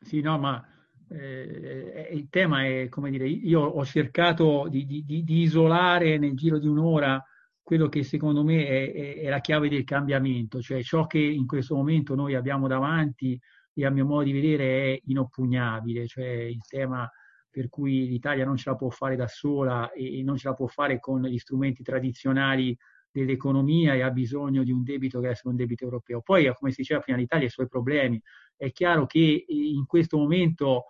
sì, 0.00 0.20
no, 0.22 0.38
ma 0.38 0.66
eh, 1.10 2.08
il 2.12 2.28
tema 2.30 2.64
è, 2.64 2.88
come 2.88 3.10
dire, 3.10 3.28
io 3.28 3.60
ho 3.60 3.84
cercato 3.84 4.66
di, 4.68 4.86
di, 4.86 5.04
di, 5.04 5.42
isolare 5.42 6.16
nel 6.18 6.34
giro 6.34 6.58
di 6.58 6.66
un'ora 6.66 7.22
quello 7.62 7.88
che 7.88 8.02
secondo 8.02 8.42
me 8.42 8.66
è, 8.66 8.92
è, 8.92 9.14
è, 9.20 9.28
la 9.28 9.40
chiave 9.40 9.68
del 9.68 9.84
cambiamento, 9.84 10.60
cioè 10.60 10.82
ciò 10.82 11.06
che 11.06 11.18
in 11.18 11.46
questo 11.46 11.74
momento 11.74 12.14
noi 12.14 12.34
abbiamo 12.34 12.66
davanti 12.66 13.38
e 13.72 13.84
a 13.84 13.90
mio 13.90 14.06
modo 14.06 14.24
di 14.24 14.32
vedere 14.32 14.94
è 14.94 15.00
inoppugnabile, 15.06 16.06
cioè 16.06 16.26
il 16.26 16.62
tema 16.66 17.10
per 17.54 17.68
cui 17.68 18.08
l'Italia 18.08 18.44
non 18.44 18.56
ce 18.56 18.70
la 18.70 18.74
può 18.74 18.90
fare 18.90 19.14
da 19.14 19.28
sola 19.28 19.92
e 19.92 20.24
non 20.24 20.36
ce 20.36 20.48
la 20.48 20.54
può 20.54 20.66
fare 20.66 20.98
con 20.98 21.22
gli 21.22 21.38
strumenti 21.38 21.84
tradizionali 21.84 22.76
dell'economia 23.12 23.94
e 23.94 24.02
ha 24.02 24.10
bisogno 24.10 24.64
di 24.64 24.72
un 24.72 24.82
debito 24.82 25.18
che 25.18 25.22
deve 25.22 25.34
essere 25.34 25.50
un 25.50 25.56
debito 25.56 25.84
europeo. 25.84 26.20
Poi, 26.20 26.52
come 26.52 26.72
si 26.72 26.80
diceva 26.80 26.98
prima, 26.98 27.16
l'Italia 27.16 27.44
ha 27.44 27.48
i 27.48 27.52
suoi 27.52 27.68
problemi. 27.68 28.20
È 28.56 28.72
chiaro 28.72 29.06
che 29.06 29.44
in 29.46 29.86
questo 29.86 30.16
momento 30.16 30.86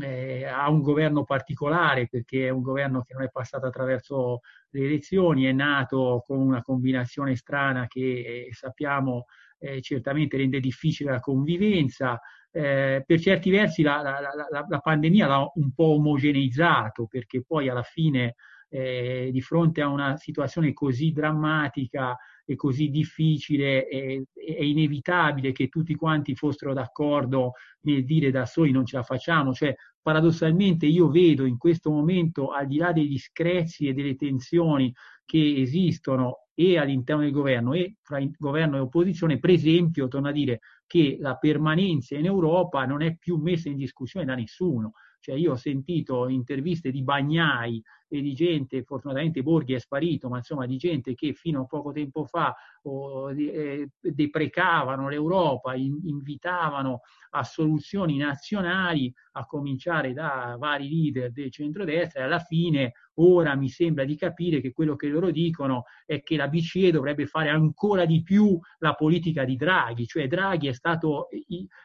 eh, 0.00 0.46
ha 0.46 0.70
un 0.70 0.80
governo 0.80 1.24
particolare 1.24 2.08
perché 2.08 2.46
è 2.46 2.50
un 2.50 2.62
governo 2.62 3.02
che 3.02 3.12
non 3.12 3.24
è 3.24 3.28
passato 3.28 3.66
attraverso 3.66 4.40
le 4.70 4.86
elezioni, 4.86 5.44
è 5.44 5.52
nato 5.52 6.22
con 6.26 6.38
una 6.38 6.62
combinazione 6.62 7.36
strana 7.36 7.86
che 7.88 8.46
eh, 8.46 8.48
sappiamo 8.52 9.26
eh, 9.58 9.82
certamente 9.82 10.38
rende 10.38 10.60
difficile 10.60 11.10
la 11.10 11.20
convivenza, 11.20 12.18
eh, 12.56 13.04
per 13.06 13.20
certi 13.20 13.50
versi 13.50 13.82
la, 13.82 14.00
la, 14.00 14.18
la, 14.18 14.64
la, 14.66 14.78
pandemia 14.78 15.26
l'ha 15.26 15.50
un 15.56 15.72
po' 15.74 15.96
omogeneizzato 15.96 17.06
perché 17.06 17.44
poi 17.46 17.68
alla 17.68 17.82
fine 17.82 18.36
eh, 18.70 19.28
di 19.30 19.42
fronte 19.42 19.82
a 19.82 19.88
una 19.88 20.16
situazione 20.16 20.72
così 20.72 21.12
drammatica 21.12 22.16
e 22.46 22.56
così 22.56 22.88
difficile 22.88 23.86
è, 23.86 24.22
è, 24.32 24.62
inevitabile 24.62 25.52
che 25.52 25.68
tutti 25.68 25.94
quanti 25.96 26.34
fossero 26.34 26.72
d'accordo 26.72 27.52
nel 27.82 28.06
dire 28.06 28.30
da 28.30 28.46
soli 28.46 28.70
non 28.70 28.86
ce 28.86 28.96
la 28.96 29.02
facciamo, 29.02 29.52
cioè 29.52 29.74
paradossalmente 30.00 30.86
io 30.86 31.10
vedo 31.10 31.44
in 31.44 31.58
questo 31.58 31.90
momento 31.90 32.52
al 32.52 32.66
di 32.66 32.78
là 32.78 32.92
degli 32.92 33.18
screzi 33.18 33.86
e 33.86 33.92
delle 33.92 34.16
tensioni 34.16 34.90
che 35.26 35.56
esistono 35.58 36.45
e 36.58 36.78
all'interno 36.78 37.20
del 37.22 37.32
governo 37.32 37.74
e 37.74 37.96
fra 38.00 38.18
governo 38.38 38.76
e 38.76 38.80
opposizione, 38.80 39.38
per 39.38 39.50
esempio, 39.50 40.08
torno 40.08 40.28
a 40.28 40.32
dire 40.32 40.60
che 40.86 41.18
la 41.20 41.36
permanenza 41.36 42.16
in 42.16 42.24
Europa 42.24 42.86
non 42.86 43.02
è 43.02 43.14
più 43.14 43.36
messa 43.36 43.68
in 43.68 43.76
discussione 43.76 44.24
da 44.24 44.34
nessuno. 44.34 44.92
Cioè 45.20 45.34
io 45.34 45.52
ho 45.52 45.56
sentito 45.56 46.28
interviste 46.28 46.90
di 46.90 47.02
bagnai 47.02 47.82
e 48.08 48.20
di 48.20 48.34
gente, 48.34 48.82
fortunatamente 48.82 49.42
Borghi 49.42 49.74
è 49.74 49.78
sparito, 49.78 50.28
ma 50.28 50.38
insomma 50.38 50.66
di 50.66 50.76
gente 50.76 51.14
che 51.14 51.32
fino 51.32 51.62
a 51.62 51.66
poco 51.66 51.92
tempo 51.92 52.24
fa 52.24 52.54
oh, 52.82 53.32
eh, 53.32 53.90
deprecavano 54.00 55.08
l'Europa, 55.08 55.74
in, 55.74 55.98
invitavano 56.04 57.00
a 57.30 57.42
soluzioni 57.42 58.16
nazionali, 58.16 59.12
a 59.32 59.44
cominciare 59.44 60.12
da 60.12 60.56
vari 60.58 60.88
leader 60.88 61.32
del 61.32 61.50
centrodestra 61.50 62.20
e 62.20 62.24
alla 62.24 62.38
fine 62.38 62.92
ora 63.18 63.54
mi 63.54 63.68
sembra 63.68 64.04
di 64.04 64.16
capire 64.16 64.60
che 64.60 64.72
quello 64.72 64.96
che 64.96 65.08
loro 65.08 65.30
dicono 65.30 65.84
è 66.04 66.22
che 66.22 66.36
la 66.36 66.48
BCE 66.48 66.90
dovrebbe 66.90 67.26
fare 67.26 67.48
ancora 67.48 68.04
di 68.04 68.22
più 68.22 68.58
la 68.78 68.94
politica 68.94 69.44
di 69.44 69.56
Draghi, 69.56 70.06
cioè 70.06 70.26
Draghi 70.26 70.68
è 70.68 70.72
stato 70.72 71.28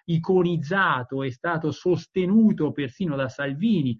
iconizzato, 0.05 1.23
è 1.23 1.29
stato 1.29 1.71
sostenuto 1.71 2.71
persino 2.71 3.15
da 3.15 3.29
Salvini, 3.29 3.97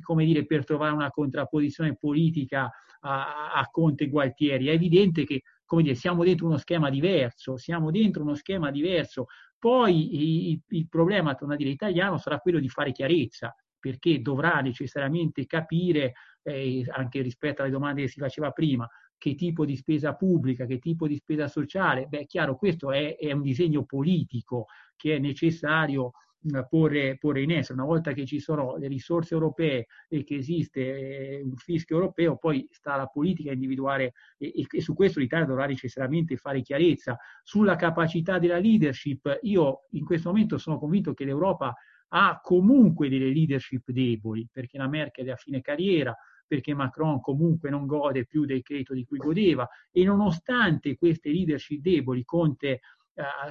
come 0.00 0.24
dire, 0.24 0.46
per 0.46 0.64
trovare 0.64 0.94
una 0.94 1.10
contrapposizione 1.10 1.59
politica 1.98 2.70
a, 3.00 3.52
a 3.52 3.68
Conte 3.70 4.04
e 4.04 4.08
Gualtieri. 4.08 4.66
È 4.66 4.72
evidente 4.72 5.24
che 5.24 5.42
come 5.70 5.82
dire, 5.82 5.94
siamo 5.94 6.24
dentro 6.24 6.46
uno 6.46 6.56
schema 6.56 6.90
diverso, 6.90 7.56
siamo 7.56 7.92
dentro 7.92 8.22
uno 8.22 8.34
schema 8.34 8.72
diverso. 8.72 9.26
Poi 9.56 10.50
il, 10.50 10.60
il 10.70 10.88
problema, 10.88 11.36
torna 11.36 11.54
a 11.54 11.56
dire, 11.56 11.70
italiano 11.70 12.18
sarà 12.18 12.38
quello 12.38 12.58
di 12.58 12.68
fare 12.68 12.90
chiarezza, 12.90 13.54
perché 13.78 14.20
dovrà 14.20 14.60
necessariamente 14.62 15.46
capire, 15.46 16.14
eh, 16.42 16.84
anche 16.88 17.22
rispetto 17.22 17.62
alle 17.62 17.70
domande 17.70 18.02
che 18.02 18.08
si 18.08 18.18
faceva 18.18 18.50
prima, 18.50 18.88
che 19.16 19.36
tipo 19.36 19.64
di 19.64 19.76
spesa 19.76 20.14
pubblica, 20.14 20.66
che 20.66 20.80
tipo 20.80 21.06
di 21.06 21.14
spesa 21.14 21.46
sociale. 21.46 22.06
Beh, 22.06 22.26
chiaro, 22.26 22.56
questo 22.56 22.90
è, 22.90 23.16
è 23.16 23.30
un 23.30 23.42
disegno 23.42 23.84
politico 23.84 24.66
che 24.96 25.14
è 25.14 25.18
necessario 25.20 26.12
porre, 26.68 27.16
porre, 27.18 27.42
in 27.42 27.52
essere. 27.52 27.74
Una 27.74 27.88
volta 27.88 28.12
che 28.12 28.24
ci 28.24 28.40
sono 28.40 28.76
le 28.76 28.88
risorse 28.88 29.34
europee 29.34 29.86
e 30.08 30.24
che 30.24 30.36
esiste 30.36 30.80
eh, 30.80 31.42
un 31.42 31.56
fischio 31.56 31.96
europeo, 31.96 32.36
poi 32.36 32.66
sta 32.70 32.96
la 32.96 33.06
politica 33.06 33.50
a 33.50 33.54
individuare 33.54 34.14
e, 34.38 34.66
e, 34.70 34.80
su 34.80 34.94
questo 34.94 35.20
l'Italia 35.20 35.46
dovrà 35.46 35.66
necessariamente 35.66 36.36
fare 36.36 36.62
chiarezza. 36.62 37.16
Sulla 37.42 37.76
capacità 37.76 38.38
della 38.38 38.58
leadership, 38.58 39.38
io 39.42 39.86
in 39.90 40.04
questo 40.04 40.30
momento 40.30 40.58
sono 40.58 40.78
convinto 40.78 41.12
che 41.14 41.24
l'Europa 41.24 41.74
ha 42.12 42.40
comunque 42.42 43.08
delle 43.08 43.32
leadership 43.32 43.90
deboli, 43.90 44.48
perché 44.50 44.78
la 44.78 44.88
Merkel 44.88 45.26
è 45.26 45.30
a 45.30 45.36
fine 45.36 45.60
carriera, 45.60 46.16
perché 46.50 46.74
Macron 46.74 47.20
comunque 47.20 47.70
non 47.70 47.86
gode 47.86 48.26
più 48.26 48.44
del 48.44 48.62
credito 48.62 48.92
di 48.92 49.04
cui 49.04 49.18
godeva 49.18 49.68
e 49.92 50.02
nonostante 50.02 50.96
queste 50.96 51.30
leadership 51.30 51.80
deboli, 51.80 52.24
Conte 52.24 52.68
eh, 52.68 52.80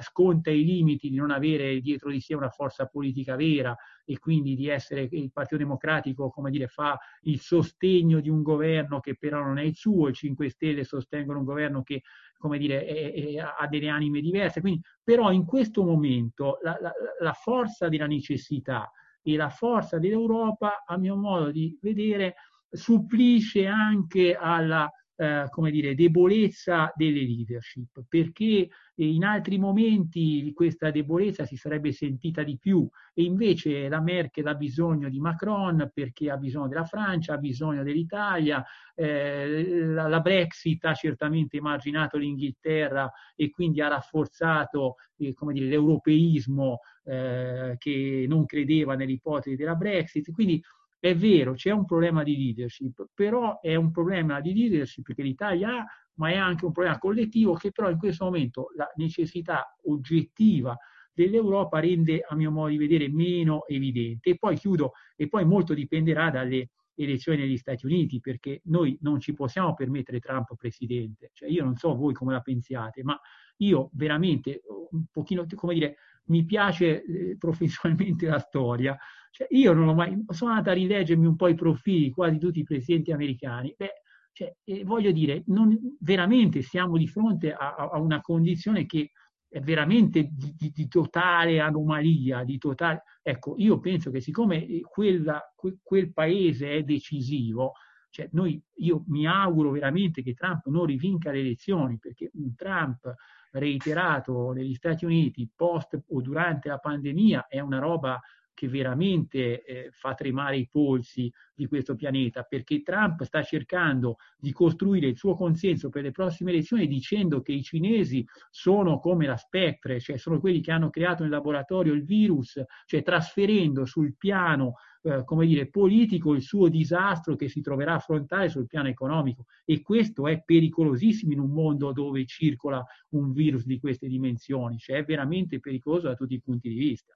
sconta 0.00 0.50
i 0.50 0.64
limiti 0.64 1.08
di 1.08 1.16
non 1.16 1.30
avere 1.30 1.80
dietro 1.80 2.10
di 2.10 2.20
sé 2.20 2.34
una 2.34 2.48
forza 2.48 2.86
politica 2.86 3.36
vera 3.36 3.76
e 4.04 4.18
quindi 4.18 4.54
di 4.54 4.68
essere 4.68 5.08
il 5.10 5.30
Partito 5.32 5.56
Democratico, 5.56 6.30
come 6.30 6.50
dire, 6.50 6.66
fa 6.66 6.98
il 7.22 7.40
sostegno 7.40 8.20
di 8.20 8.28
un 8.28 8.42
governo 8.42 9.00
che 9.00 9.16
però 9.16 9.42
non 9.42 9.58
è 9.58 9.62
il 9.62 9.74
suo, 9.74 10.08
i 10.08 10.14
5 10.14 10.48
Stelle 10.48 10.84
sostengono 10.84 11.38
un 11.38 11.44
governo 11.44 11.82
che, 11.82 12.02
come 12.36 12.58
dire, 12.58 12.84
è, 12.84 13.12
è, 13.12 13.36
ha 13.38 13.66
delle 13.68 13.88
anime 13.88 14.20
diverse. 14.20 14.60
Quindi, 14.60 14.80
però 15.02 15.30
in 15.30 15.44
questo 15.44 15.84
momento 15.84 16.58
la, 16.62 16.76
la, 16.80 16.92
la 17.20 17.32
forza 17.32 17.88
della 17.88 18.06
necessità 18.06 18.90
e 19.22 19.36
la 19.36 19.50
forza 19.50 19.98
dell'Europa, 19.98 20.82
a 20.86 20.96
mio 20.96 21.16
modo 21.16 21.50
di 21.50 21.78
vedere, 21.80 22.34
supplisce 22.70 23.66
anche 23.66 24.34
alla 24.34 24.90
eh, 25.20 25.48
come 25.50 25.70
dire, 25.70 25.94
debolezza 25.94 26.90
delle 26.96 27.20
leadership, 27.20 28.04
perché 28.08 28.70
in 28.94 29.22
altri 29.22 29.58
momenti 29.58 30.50
questa 30.54 30.90
debolezza 30.90 31.44
si 31.44 31.56
sarebbe 31.56 31.92
sentita 31.92 32.42
di 32.42 32.56
più 32.58 32.88
e 33.12 33.24
invece 33.24 33.90
la 33.90 34.00
Merkel 34.00 34.46
ha 34.46 34.54
bisogno 34.54 35.10
di 35.10 35.20
Macron 35.20 35.90
perché 35.92 36.30
ha 36.30 36.38
bisogno 36.38 36.68
della 36.68 36.86
Francia, 36.86 37.34
ha 37.34 37.38
bisogno 37.38 37.82
dell'Italia, 37.82 38.64
eh, 38.94 39.84
la, 39.84 40.08
la, 40.08 40.20
Brexit 40.20 40.86
ha 40.86 40.94
certamente 40.94 41.58
emarginato 41.58 42.16
l'Inghilterra 42.16 43.10
e 43.36 43.50
quindi 43.50 43.82
ha 43.82 43.88
rafforzato 43.88 44.94
eh, 45.18 45.34
dire, 45.52 45.66
l'europeismo 45.66 46.78
eh, 47.04 47.74
che 47.76 48.24
non 48.26 48.46
credeva 48.46 48.94
nell'ipotesi 48.94 49.54
della 49.54 49.74
Brexit. 49.74 50.30
Quindi 50.32 50.62
è 51.00 51.16
vero, 51.16 51.54
c'è 51.54 51.70
un 51.70 51.86
problema 51.86 52.22
di 52.22 52.36
leadership, 52.36 53.08
però 53.14 53.58
è 53.60 53.74
un 53.74 53.90
problema 53.90 54.40
di 54.40 54.52
leadership 54.52 55.14
che 55.14 55.22
l'Italia 55.22 55.78
ha, 55.78 55.86
ma 56.16 56.28
è 56.28 56.36
anche 56.36 56.66
un 56.66 56.72
problema 56.72 56.98
collettivo 56.98 57.54
che 57.54 57.72
però 57.72 57.88
in 57.88 57.96
questo 57.96 58.26
momento 58.26 58.66
la 58.76 58.86
necessità 58.96 59.74
oggettiva 59.84 60.76
dell'Europa 61.12 61.80
rende, 61.80 62.22
a 62.26 62.34
mio 62.36 62.50
modo 62.50 62.68
di 62.68 62.76
vedere, 62.76 63.08
meno 63.08 63.66
evidente. 63.66 64.30
E 64.30 64.36
poi 64.36 64.56
chiudo, 64.56 64.92
e 65.16 65.26
poi 65.28 65.46
molto 65.46 65.72
dipenderà 65.72 66.28
dalle 66.30 66.68
elezioni 66.94 67.38
negli 67.38 67.56
Stati 67.56 67.86
Uniti, 67.86 68.20
perché 68.20 68.60
noi 68.64 68.98
non 69.00 69.20
ci 69.20 69.32
possiamo 69.32 69.72
permettere 69.72 70.20
Trump 70.20 70.54
presidente. 70.54 71.30
Cioè, 71.32 71.48
io 71.48 71.64
non 71.64 71.76
so 71.76 71.94
voi 71.94 72.12
come 72.12 72.34
la 72.34 72.40
pensiate, 72.40 73.02
ma 73.02 73.18
io 73.56 73.88
veramente 73.94 74.60
un 74.90 75.06
pochino, 75.10 75.46
come 75.54 75.72
dire, 75.72 75.96
mi 76.30 76.44
piace 76.44 77.02
eh, 77.02 77.36
professionalmente 77.36 78.26
la 78.26 78.38
storia, 78.38 78.96
cioè, 79.30 79.46
io 79.50 79.72
non 79.72 79.88
ho 79.88 79.94
mai, 79.94 80.24
sono 80.28 80.50
andata 80.50 80.70
a 80.70 80.74
rileggermi 80.74 81.26
un 81.26 81.36
po' 81.36 81.48
i 81.48 81.54
profili 81.54 82.10
quasi 82.10 82.38
tutti 82.38 82.60
i 82.60 82.64
presidenti 82.64 83.12
americani. 83.12 83.74
Beh, 83.76 84.02
cioè, 84.32 84.54
eh, 84.64 84.84
voglio 84.84 85.12
dire, 85.12 85.42
non, 85.46 85.76
veramente 86.00 86.62
siamo 86.62 86.96
di 86.96 87.06
fronte 87.06 87.52
a, 87.52 87.74
a, 87.74 87.98
una 87.98 88.20
condizione 88.20 88.86
che 88.86 89.10
è 89.48 89.60
veramente 89.60 90.28
di, 90.30 90.54
di, 90.56 90.70
di, 90.72 90.88
totale 90.88 91.60
anomalia, 91.60 92.44
di 92.44 92.58
totale... 92.58 93.02
Ecco, 93.22 93.54
io 93.58 93.78
penso 93.80 94.10
che 94.10 94.20
siccome 94.20 94.64
eh, 94.66 94.80
quella, 94.82 95.40
quel, 95.54 95.78
quel 95.82 96.12
paese 96.12 96.72
è 96.72 96.82
decisivo, 96.82 97.72
cioè 98.10 98.28
noi, 98.32 98.62
io 98.76 99.04
mi 99.08 99.26
auguro 99.26 99.70
veramente 99.70 100.22
che 100.22 100.34
Trump 100.34 100.66
non 100.66 100.84
rivinca 100.84 101.30
le 101.30 101.40
elezioni, 101.40 101.98
perché 101.98 102.30
un 102.34 102.54
Trump 102.54 103.14
reiterato 103.52 104.52
negli 104.52 104.74
Stati 104.74 105.04
Uniti 105.04 105.48
post 105.54 105.98
o 106.08 106.20
durante 106.20 106.68
la 106.68 106.78
pandemia 106.78 107.46
è 107.48 107.60
una 107.60 107.78
roba 107.78 108.20
che 108.60 108.68
veramente 108.68 109.64
eh, 109.64 109.88
fa 109.90 110.12
tremare 110.12 110.58
i 110.58 110.68
polsi 110.68 111.32
di 111.54 111.66
questo 111.66 111.94
pianeta, 111.94 112.42
perché 112.42 112.82
Trump 112.82 113.22
sta 113.22 113.42
cercando 113.42 114.16
di 114.36 114.52
costruire 114.52 115.06
il 115.06 115.16
suo 115.16 115.34
consenso 115.34 115.88
per 115.88 116.02
le 116.02 116.10
prossime 116.10 116.50
elezioni 116.50 116.86
dicendo 116.86 117.40
che 117.40 117.52
i 117.52 117.62
cinesi 117.62 118.22
sono 118.50 118.98
come 118.98 119.26
la 119.26 119.38
spectre, 119.38 119.98
cioè 119.98 120.18
sono 120.18 120.40
quelli 120.40 120.60
che 120.60 120.72
hanno 120.72 120.90
creato 120.90 121.22
nel 121.22 121.32
laboratorio 121.32 121.94
il 121.94 122.04
virus, 122.04 122.62
cioè 122.84 123.02
trasferendo 123.02 123.86
sul 123.86 124.14
piano 124.18 124.74
eh, 125.02 125.24
come 125.24 125.46
dire, 125.46 125.68
politico 125.68 126.34
il 126.34 126.42
suo 126.42 126.68
disastro 126.68 127.34
che 127.34 127.48
si 127.48 127.62
troverà 127.62 127.92
a 127.92 127.96
affrontare 127.96 128.50
sul 128.50 128.66
piano 128.66 128.88
economico 128.88 129.46
e 129.64 129.80
questo 129.80 130.28
è 130.28 130.42
pericolosissimo 130.42 131.32
in 131.32 131.40
un 131.40 131.50
mondo 131.50 131.92
dove 131.92 132.26
circola 132.26 132.84
un 133.10 133.32
virus 133.32 133.64
di 133.64 133.78
queste 133.78 134.08
dimensioni, 134.08 134.78
cioè 134.78 134.98
è 134.98 135.04
veramente 135.04 135.58
pericoloso 135.58 136.08
da 136.08 136.14
tutti 136.14 136.34
i 136.34 136.40
punti 136.40 136.68
di 136.68 136.74
vista. 136.74 137.14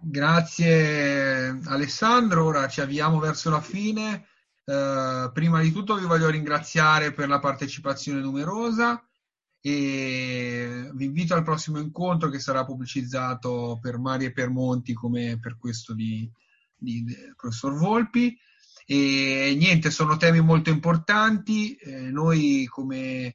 Grazie 0.00 1.58
Alessandro, 1.66 2.44
ora 2.44 2.66
ci 2.68 2.80
avviamo 2.80 3.18
verso 3.18 3.50
la 3.50 3.60
fine. 3.60 4.26
Uh, 4.64 5.32
prima 5.32 5.62
di 5.62 5.72
tutto 5.72 5.94
vi 5.94 6.04
voglio 6.04 6.28
ringraziare 6.28 7.12
per 7.12 7.26
la 7.26 7.38
partecipazione 7.38 8.20
numerosa 8.20 9.07
e 9.68 10.90
vi 10.94 11.04
invito 11.04 11.34
al 11.34 11.42
prossimo 11.42 11.78
incontro 11.78 12.30
che 12.30 12.38
sarà 12.38 12.64
pubblicizzato 12.64 13.78
per 13.82 13.98
Mari 13.98 14.26
e 14.26 14.32
per 14.32 14.48
Monti 14.48 14.94
come 14.94 15.38
per 15.38 15.58
questo 15.58 15.94
di, 15.94 16.30
di, 16.74 17.04
professor 17.36 17.74
Volpi. 17.74 18.34
E 18.86 19.54
niente, 19.58 19.90
sono 19.90 20.16
temi 20.16 20.40
molto 20.40 20.70
importanti. 20.70 21.74
Eh, 21.74 22.10
noi 22.10 22.64
come 22.66 23.26
eh, 23.26 23.34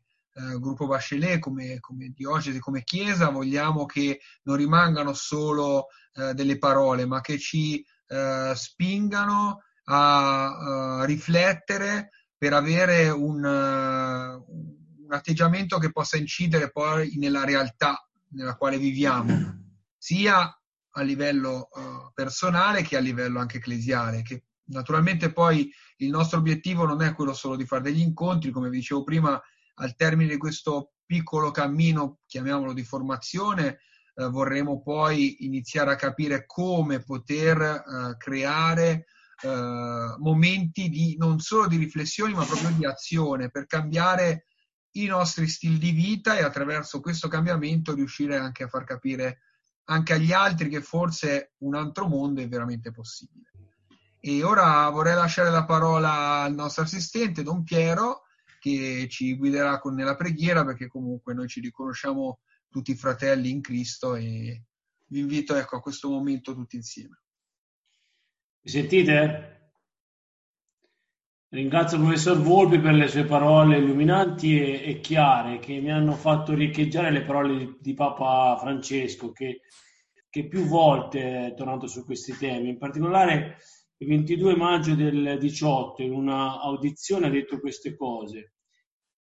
gruppo 0.60 0.88
Bachelet, 0.88 1.38
come, 1.38 1.80
come, 1.80 2.12
diocesi, 2.16 2.58
come 2.58 2.84
chiesa, 2.84 3.30
vogliamo 3.30 3.86
che 3.86 4.20
non 4.44 4.56
rimangano 4.56 5.14
solo 5.14 5.88
eh, 6.16 6.34
delle 6.34 6.58
parole, 6.58 7.06
ma 7.06 7.22
che 7.22 7.38
ci 7.38 7.86
eh, 8.08 8.54
spingano 8.56 9.62
a, 9.86 11.00
a, 11.00 11.06
riflettere 11.06 12.10
per 12.36 12.54
avere 12.54 13.10
un, 13.10 13.44
uh, 13.44 14.73
un 15.14 15.20
atteggiamento 15.20 15.78
che 15.78 15.92
possa 15.92 16.18
incidere 16.18 16.72
poi 16.72 17.16
nella 17.18 17.46
realtà 17.46 18.08
nella 18.30 18.56
quale 18.56 18.80
viviamo, 18.80 19.62
sia 19.96 20.60
a 20.96 21.02
livello 21.02 21.70
uh, 21.72 22.12
personale 22.14 22.82
che 22.82 22.98
a 22.98 23.00
livello 23.00 23.40
anche 23.40 23.58
ecclesiale, 23.58 24.24
che 24.24 24.46
naturalmente 24.66 25.32
poi 25.32 25.72
il 25.98 26.10
nostro 26.10 26.40
obiettivo 26.40 26.86
non 26.86 27.04
è 27.04 27.14
quello 27.14 27.34
solo 27.34 27.56
di 27.56 27.66
fare 27.66 27.84
degli 27.84 28.02
incontri, 28.02 28.50
come 28.50 28.70
vi 28.70 28.78
dicevo 28.78 29.04
prima, 29.04 29.40
al 29.76 29.96
termine 29.96 30.32
di 30.32 30.38
questo 30.38 30.94
piccolo 31.06 31.52
cammino, 31.52 32.20
chiamiamolo 32.26 32.74
di 32.74 32.84
formazione, 32.84 33.80
eh, 34.16 34.26
vorremmo 34.26 34.82
poi 34.82 35.46
iniziare 35.46 35.92
a 35.92 35.96
capire 35.96 36.46
come 36.48 37.04
poter 37.04 37.62
eh, 37.62 38.18
creare 38.18 39.06
eh, 39.42 40.16
momenti 40.18 40.90
di, 40.90 41.16
non 41.18 41.40
solo 41.40 41.68
di 41.68 41.78
riflessione, 41.78 42.34
ma 42.34 42.46
proprio 42.46 42.72
di 42.72 42.86
azione 42.86 43.50
per 43.50 43.68
cambiare 43.68 44.46
i 44.94 45.06
nostri 45.06 45.48
stili 45.48 45.78
di 45.78 45.92
vita 45.92 46.38
e 46.38 46.44
attraverso 46.44 47.00
questo 47.00 47.28
cambiamento 47.28 47.94
riuscire 47.94 48.38
anche 48.38 48.64
a 48.64 48.68
far 48.68 48.84
capire 48.84 49.40
anche 49.86 50.14
agli 50.14 50.32
altri 50.32 50.70
che 50.70 50.82
forse 50.82 51.54
un 51.60 51.76
altro 51.76 52.08
mondo 52.08 52.42
è 52.42 52.48
veramente 52.48 52.92
possibile. 52.92 53.52
E 54.20 54.44
ora 54.44 54.88
vorrei 54.90 55.16
lasciare 55.16 55.50
la 55.50 55.66
parola 55.66 56.42
al 56.42 56.54
nostro 56.54 56.84
assistente, 56.84 57.44
Don 57.44 57.64
Piero, 57.64 58.24
che 58.60 59.08
ci 59.10 59.36
guiderà 59.36 59.80
con, 59.80 59.94
nella 59.94 60.16
preghiera 60.16 60.64
perché 60.64 60.88
comunque 60.88 61.34
noi 61.34 61.50
ci 61.50 61.60
riconosciamo 61.60 62.40
tutti 62.70 62.96
fratelli 62.96 63.50
in 63.50 63.62
Cristo 63.62 64.16
e 64.16 64.64
vi 65.08 65.20
invito 65.20 65.56
ecco, 65.56 65.76
a 65.76 65.82
questo 65.82 66.10
momento 66.10 66.54
tutti 66.54 66.78
insieme. 66.78 67.22
Mi 68.62 68.72
sentite? 68.72 69.63
Ringrazio 71.54 71.98
il 71.98 72.04
professor 72.04 72.42
Volpi 72.42 72.80
per 72.80 72.96
le 72.96 73.08
sue 73.08 73.26
parole 73.26 73.78
illuminanti 73.78 74.60
e, 74.60 74.90
e, 74.90 75.00
chiare 75.02 75.60
che 75.60 75.80
mi 75.80 75.92
hanno 75.92 76.14
fatto 76.14 76.56
riecheggiare 76.56 77.12
le 77.12 77.22
parole 77.22 77.58
di, 77.60 77.78
di 77.80 77.94
Papa 77.94 78.58
Francesco 78.60 79.32
che, 79.32 79.62
che, 80.32 80.48
più 80.48 80.64
volte 80.64 81.46
è 81.46 81.54
tornato 81.54 81.86
su 81.86 82.06
questi 82.06 82.36
temi. 82.36 82.70
In 82.70 82.80
particolare 82.80 83.58
il 83.98 84.08
22 84.08 84.56
maggio 84.56 84.96
del 84.96 85.38
18 85.38 86.02
in 86.02 86.14
una 86.14 86.60
audizione 86.60 87.28
ha 87.28 87.30
detto 87.30 87.60
queste 87.60 87.96
cose. 87.96 88.54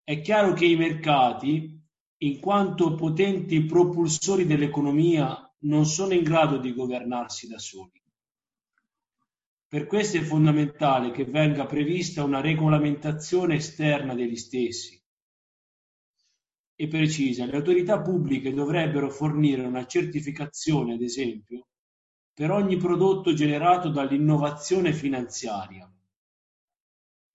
È 0.04 0.22
chiaro 0.22 0.54
che 0.54 0.66
i 0.66 0.76
mercati, 0.76 1.76
in 2.18 2.40
quanto 2.40 2.94
potenti 2.94 3.66
propulsori 3.66 4.46
dell'economia, 4.46 5.52
non 5.62 5.88
sono 5.88 6.14
in 6.14 6.22
grado 6.22 6.58
di 6.58 6.72
governarsi 6.72 7.48
da 7.48 7.58
soli. 7.58 8.01
Per 9.72 9.86
questo 9.86 10.18
è 10.18 10.22
fondamentale 10.22 11.12
che 11.12 11.24
venga 11.24 11.66
prevista 11.66 12.26
una 12.26 12.42
regolamentazione 12.42 13.56
esterna 13.56 14.14
degli 14.14 14.36
stessi 14.36 15.02
e 16.76 16.88
precisa. 16.90 17.46
Le 17.46 17.56
autorità 17.56 18.02
pubbliche 18.02 18.52
dovrebbero 18.52 19.10
fornire 19.10 19.62
una 19.62 19.86
certificazione, 19.86 20.96
ad 20.96 21.02
esempio, 21.02 21.68
per 22.34 22.52
ogni 22.52 22.76
prodotto 22.76 23.32
generato 23.34 23.88
dall'innovazione 23.88 24.92
finanziaria 24.92 25.90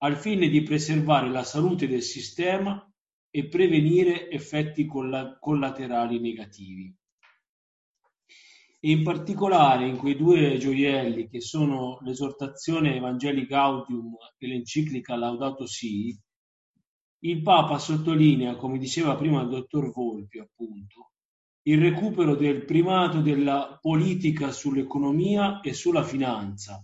al 0.03 0.17
fine 0.19 0.51
di 0.51 0.63
preservare 0.63 1.31
la 1.31 1.43
salute 1.43 1.89
del 1.89 2.03
sistema 2.03 2.87
e 3.31 3.49
prevenire 3.49 4.29
effetti 4.29 4.85
collaterali 4.85 6.21
negativi. 6.21 6.95
E 8.87 8.91
in 8.93 9.03
particolare 9.03 9.89
in 9.89 9.97
quei 9.97 10.15
due 10.15 10.59
gioielli 10.59 11.29
che 11.29 11.41
sono 11.41 11.99
l'esortazione 12.03 12.95
Evangelii 12.95 13.45
Gaudium 13.45 14.15
e 14.39 14.47
l'enciclica 14.47 15.17
Laudato 15.17 15.67
Si, 15.67 16.17
il 17.25 17.43
Papa 17.43 17.79
sottolinea, 17.79 18.55
come 18.55 18.79
diceva 18.79 19.17
prima 19.17 19.43
il 19.43 19.49
dottor 19.49 19.91
Volpi, 19.91 20.39
appunto, 20.39 21.15
il 21.63 21.81
recupero 21.81 22.37
del 22.37 22.65
primato 22.65 23.21
della 23.23 23.77
politica 23.83 24.53
sull'economia 24.53 25.59
e 25.63 25.73
sulla 25.73 26.05
finanza, 26.05 26.81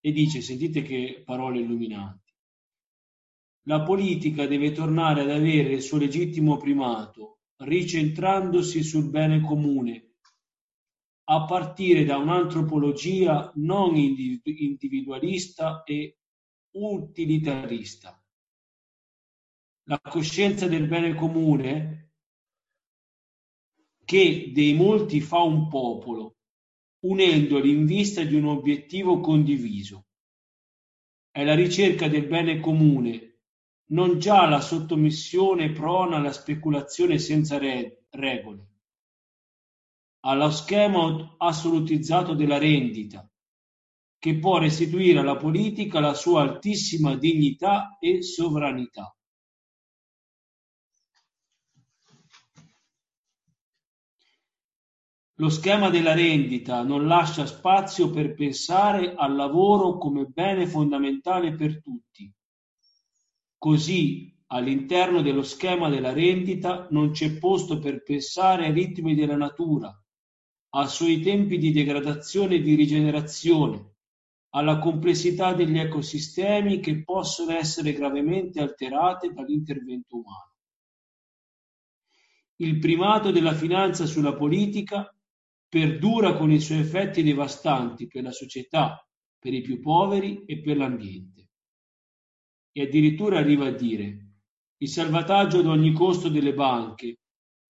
e 0.00 0.12
dice, 0.12 0.40
sentite 0.40 0.80
che 0.80 1.22
parole 1.22 1.60
illuminanti, 1.60 2.32
la 3.64 3.82
politica 3.82 4.46
deve 4.46 4.72
tornare 4.72 5.20
ad 5.20 5.30
avere 5.30 5.74
il 5.74 5.82
suo 5.82 5.98
legittimo 5.98 6.56
primato, 6.56 7.40
ricentrandosi 7.56 8.82
sul 8.82 9.10
bene 9.10 9.42
comune, 9.42 10.09
a 11.32 11.44
partire 11.44 12.04
da 12.04 12.16
un'antropologia 12.16 13.52
non 13.56 13.94
individualista 13.94 15.84
e 15.84 16.18
utilitarista. 16.72 18.20
La 19.84 20.00
coscienza 20.00 20.66
del 20.66 20.88
bene 20.88 21.14
comune 21.14 22.14
che 24.04 24.50
dei 24.52 24.74
molti 24.74 25.20
fa 25.20 25.38
un 25.42 25.68
popolo, 25.68 26.38
unendoli 27.04 27.70
in 27.70 27.86
vista 27.86 28.24
di 28.24 28.34
un 28.34 28.46
obiettivo 28.46 29.20
condiviso. 29.20 30.06
È 31.30 31.44
la 31.44 31.54
ricerca 31.54 32.08
del 32.08 32.26
bene 32.26 32.58
comune, 32.58 33.38
non 33.90 34.18
già 34.18 34.48
la 34.48 34.60
sottomissione 34.60 35.70
prona 35.70 36.16
alla 36.16 36.32
speculazione 36.32 37.20
senza 37.20 37.56
re- 37.56 38.06
regole, 38.10 38.69
allo 40.20 40.50
schema 40.50 41.34
assolutizzato 41.38 42.34
della 42.34 42.58
rendita, 42.58 43.28
che 44.18 44.38
può 44.38 44.58
restituire 44.58 45.20
alla 45.20 45.36
politica 45.36 45.98
la 46.00 46.14
sua 46.14 46.42
altissima 46.42 47.16
dignità 47.16 47.96
e 47.98 48.22
sovranità. 48.22 49.14
Lo 55.40 55.48
schema 55.48 55.88
della 55.88 56.12
rendita 56.12 56.82
non 56.82 57.06
lascia 57.06 57.46
spazio 57.46 58.10
per 58.10 58.34
pensare 58.34 59.14
al 59.14 59.34
lavoro 59.34 59.96
come 59.96 60.26
bene 60.26 60.66
fondamentale 60.66 61.54
per 61.54 61.80
tutti. 61.80 62.30
Così, 63.56 64.38
all'interno 64.48 65.22
dello 65.22 65.42
schema 65.42 65.88
della 65.88 66.12
rendita 66.12 66.88
non 66.90 67.12
c'è 67.12 67.38
posto 67.38 67.78
per 67.78 68.02
pensare 68.02 68.66
ai 68.66 68.72
ritmi 68.72 69.14
della 69.14 69.36
natura, 69.36 69.90
ai 70.70 70.88
suoi 70.88 71.20
tempi 71.20 71.58
di 71.58 71.72
degradazione 71.72 72.56
e 72.56 72.60
di 72.60 72.74
rigenerazione, 72.74 73.94
alla 74.50 74.78
complessità 74.78 75.52
degli 75.52 75.78
ecosistemi 75.78 76.80
che 76.80 77.02
possono 77.02 77.52
essere 77.52 77.92
gravemente 77.92 78.60
alterate 78.60 79.32
dall'intervento 79.32 80.16
umano. 80.16 80.54
Il 82.56 82.78
primato 82.78 83.30
della 83.30 83.54
finanza 83.54 84.06
sulla 84.06 84.34
politica 84.34 85.12
perdura 85.68 86.36
con 86.36 86.50
i 86.50 86.60
suoi 86.60 86.78
effetti 86.78 87.22
devastanti 87.22 88.06
per 88.06 88.24
la 88.24 88.32
società, 88.32 89.06
per 89.38 89.54
i 89.54 89.62
più 89.62 89.80
poveri 89.80 90.44
e 90.44 90.60
per 90.60 90.76
l'ambiente. 90.76 91.48
E 92.72 92.82
addirittura 92.82 93.38
arriva 93.38 93.66
a 93.66 93.72
dire 93.72 94.26
il 94.78 94.88
salvataggio 94.88 95.60
ad 95.60 95.66
ogni 95.66 95.92
costo 95.92 96.28
delle 96.28 96.54
banche, 96.54 97.20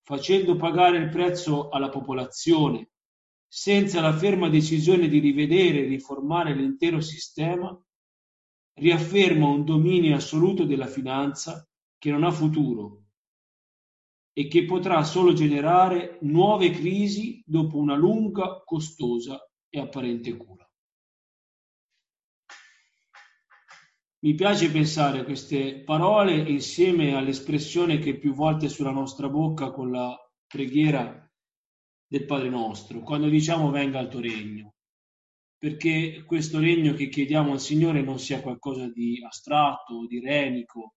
facendo 0.03 0.57
pagare 0.57 0.97
il 0.99 1.09
prezzo 1.09 1.69
alla 1.69 1.89
popolazione, 1.89 2.90
senza 3.53 4.01
la 4.01 4.17
ferma 4.17 4.49
decisione 4.49 5.09
di 5.09 5.19
rivedere 5.19 5.81
e 5.81 5.89
riformare 5.89 6.55
l'intero 6.55 7.01
sistema, 7.01 7.77
riafferma 8.75 9.49
un 9.49 9.65
dominio 9.65 10.15
assoluto 10.15 10.65
della 10.65 10.87
finanza 10.87 11.69
che 11.99 12.13
non 12.13 12.23
ha 12.23 12.31
futuro 12.31 13.07
e 14.33 14.47
che 14.47 14.65
potrà 14.67 15.03
solo 15.03 15.33
generare 15.33 16.19
nuove 16.21 16.71
crisi 16.71 17.43
dopo 17.45 17.77
una 17.77 17.97
lunga, 17.97 18.63
costosa 18.65 19.45
e 19.69 19.81
apparente 19.81 20.37
cura. 20.37 20.65
Mi 24.21 24.35
piace 24.35 24.71
pensare 24.71 25.25
queste 25.25 25.83
parole 25.83 26.37
insieme 26.37 27.17
all'espressione 27.17 27.99
che 27.99 28.17
più 28.17 28.33
volte 28.33 28.69
sulla 28.69 28.93
nostra 28.93 29.29
bocca 29.29 29.73
con 29.73 29.91
la 29.91 30.17
preghiera 30.47 31.30
del 32.11 32.25
Padre 32.25 32.49
nostro, 32.49 33.03
quando 33.03 33.29
diciamo 33.29 33.71
venga 33.71 34.01
al 34.01 34.09
tuo 34.09 34.19
regno, 34.19 34.75
perché 35.57 36.25
questo 36.27 36.59
regno 36.59 36.93
che 36.93 37.09
chiediamo 37.09 37.53
al 37.53 37.61
Signore 37.61 38.03
non 38.03 38.19
sia 38.19 38.41
qualcosa 38.41 38.89
di 38.89 39.23
astratto, 39.25 40.09
di 40.09 40.19
renico 40.19 40.95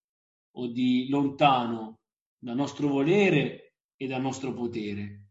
o 0.55 0.67
di 0.71 1.07
lontano, 1.09 1.99
dal 2.39 2.55
nostro 2.55 2.87
volere 2.87 3.75
e 3.95 4.07
dal 4.07 4.21
nostro 4.21 4.53
potere, 4.53 5.27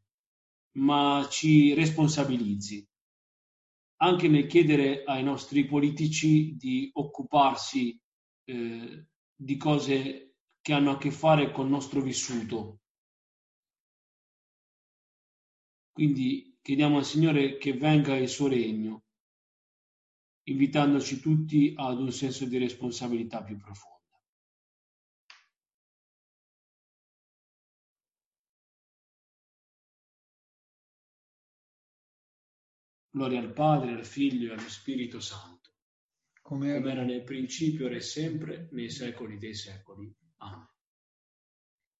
ma 0.76 1.26
ci 1.28 1.74
responsabilizzi 1.74 2.88
anche 3.96 4.28
nel 4.28 4.46
chiedere 4.46 5.02
ai 5.02 5.24
nostri 5.24 5.64
politici 5.64 6.56
di 6.56 6.90
occuparsi 6.92 8.00
eh, 8.44 9.06
di 9.34 9.56
cose 9.56 10.34
che 10.60 10.72
hanno 10.72 10.92
a 10.92 10.98
che 10.98 11.10
fare 11.10 11.50
col 11.50 11.68
nostro 11.68 12.00
vissuto. 12.00 12.81
Quindi 15.92 16.58
chiediamo 16.62 16.96
al 16.96 17.04
Signore 17.04 17.58
che 17.58 17.74
venga 17.74 18.16
il 18.16 18.28
suo 18.28 18.48
regno, 18.48 19.04
invitandoci 20.44 21.20
tutti 21.20 21.74
ad 21.76 21.98
un 22.00 22.10
senso 22.10 22.46
di 22.46 22.56
responsabilità 22.56 23.42
più 23.42 23.58
profondo. 23.58 23.90
Gloria 33.10 33.40
al 33.40 33.52
Padre, 33.52 33.92
al 33.92 34.06
Figlio 34.06 34.50
e 34.50 34.56
allo 34.56 34.70
Spirito 34.70 35.20
Santo, 35.20 35.74
come 36.40 36.72
era 36.72 37.04
nel 37.04 37.22
principio, 37.22 37.84
ora 37.84 37.96
e 37.96 38.00
sempre, 38.00 38.70
nei 38.72 38.88
secoli 38.88 39.36
dei 39.36 39.54
secoli. 39.54 40.10
Amen. 40.38 40.66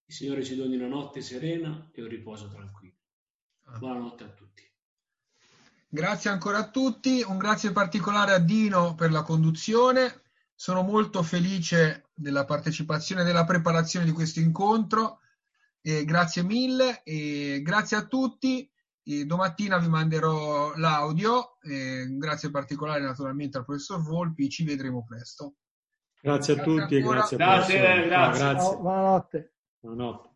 Il 0.06 0.14
Signore 0.14 0.42
ci 0.42 0.54
doni 0.54 0.76
una 0.76 0.88
notte 0.88 1.20
serena 1.20 1.90
e 1.92 2.00
un 2.00 2.08
riposo 2.08 2.48
tranquillo. 2.48 3.01
Buonanotte 3.78 4.24
a 4.24 4.28
tutti. 4.28 4.62
Grazie 5.88 6.30
ancora 6.30 6.58
a 6.58 6.70
tutti, 6.70 7.22
un 7.26 7.36
grazie 7.36 7.70
particolare 7.72 8.32
a 8.32 8.38
Dino 8.38 8.94
per 8.94 9.10
la 9.10 9.22
conduzione. 9.22 10.22
Sono 10.54 10.82
molto 10.82 11.22
felice 11.22 12.10
della 12.14 12.44
partecipazione 12.44 13.22
e 13.22 13.24
della 13.24 13.44
preparazione 13.44 14.06
di 14.06 14.12
questo 14.12 14.40
incontro. 14.40 15.20
Eh, 15.80 16.04
grazie 16.04 16.42
mille 16.42 17.02
e 17.02 17.60
grazie 17.62 17.96
a 17.96 18.06
tutti. 18.06 18.70
E 19.04 19.24
domattina 19.24 19.78
vi 19.78 19.88
manderò 19.88 20.74
l'audio, 20.76 21.58
eh, 21.60 22.06
grazie 22.08 22.50
particolare 22.50 23.00
naturalmente 23.00 23.58
al 23.58 23.64
professor 23.64 24.00
Volpi, 24.00 24.48
ci 24.48 24.64
vedremo 24.64 25.04
presto. 25.04 25.56
Grazie 26.20 26.60
a 26.60 26.62
tutti 26.62 27.00
grazie 27.00 27.00
e 27.00 27.02
grazie 27.02 27.36
a 27.36 27.38
Grazie, 27.38 28.06
grazie. 28.06 28.44
grazie. 28.44 28.76
Buonanotte. 28.76 29.54
Buonanotte. 29.80 30.31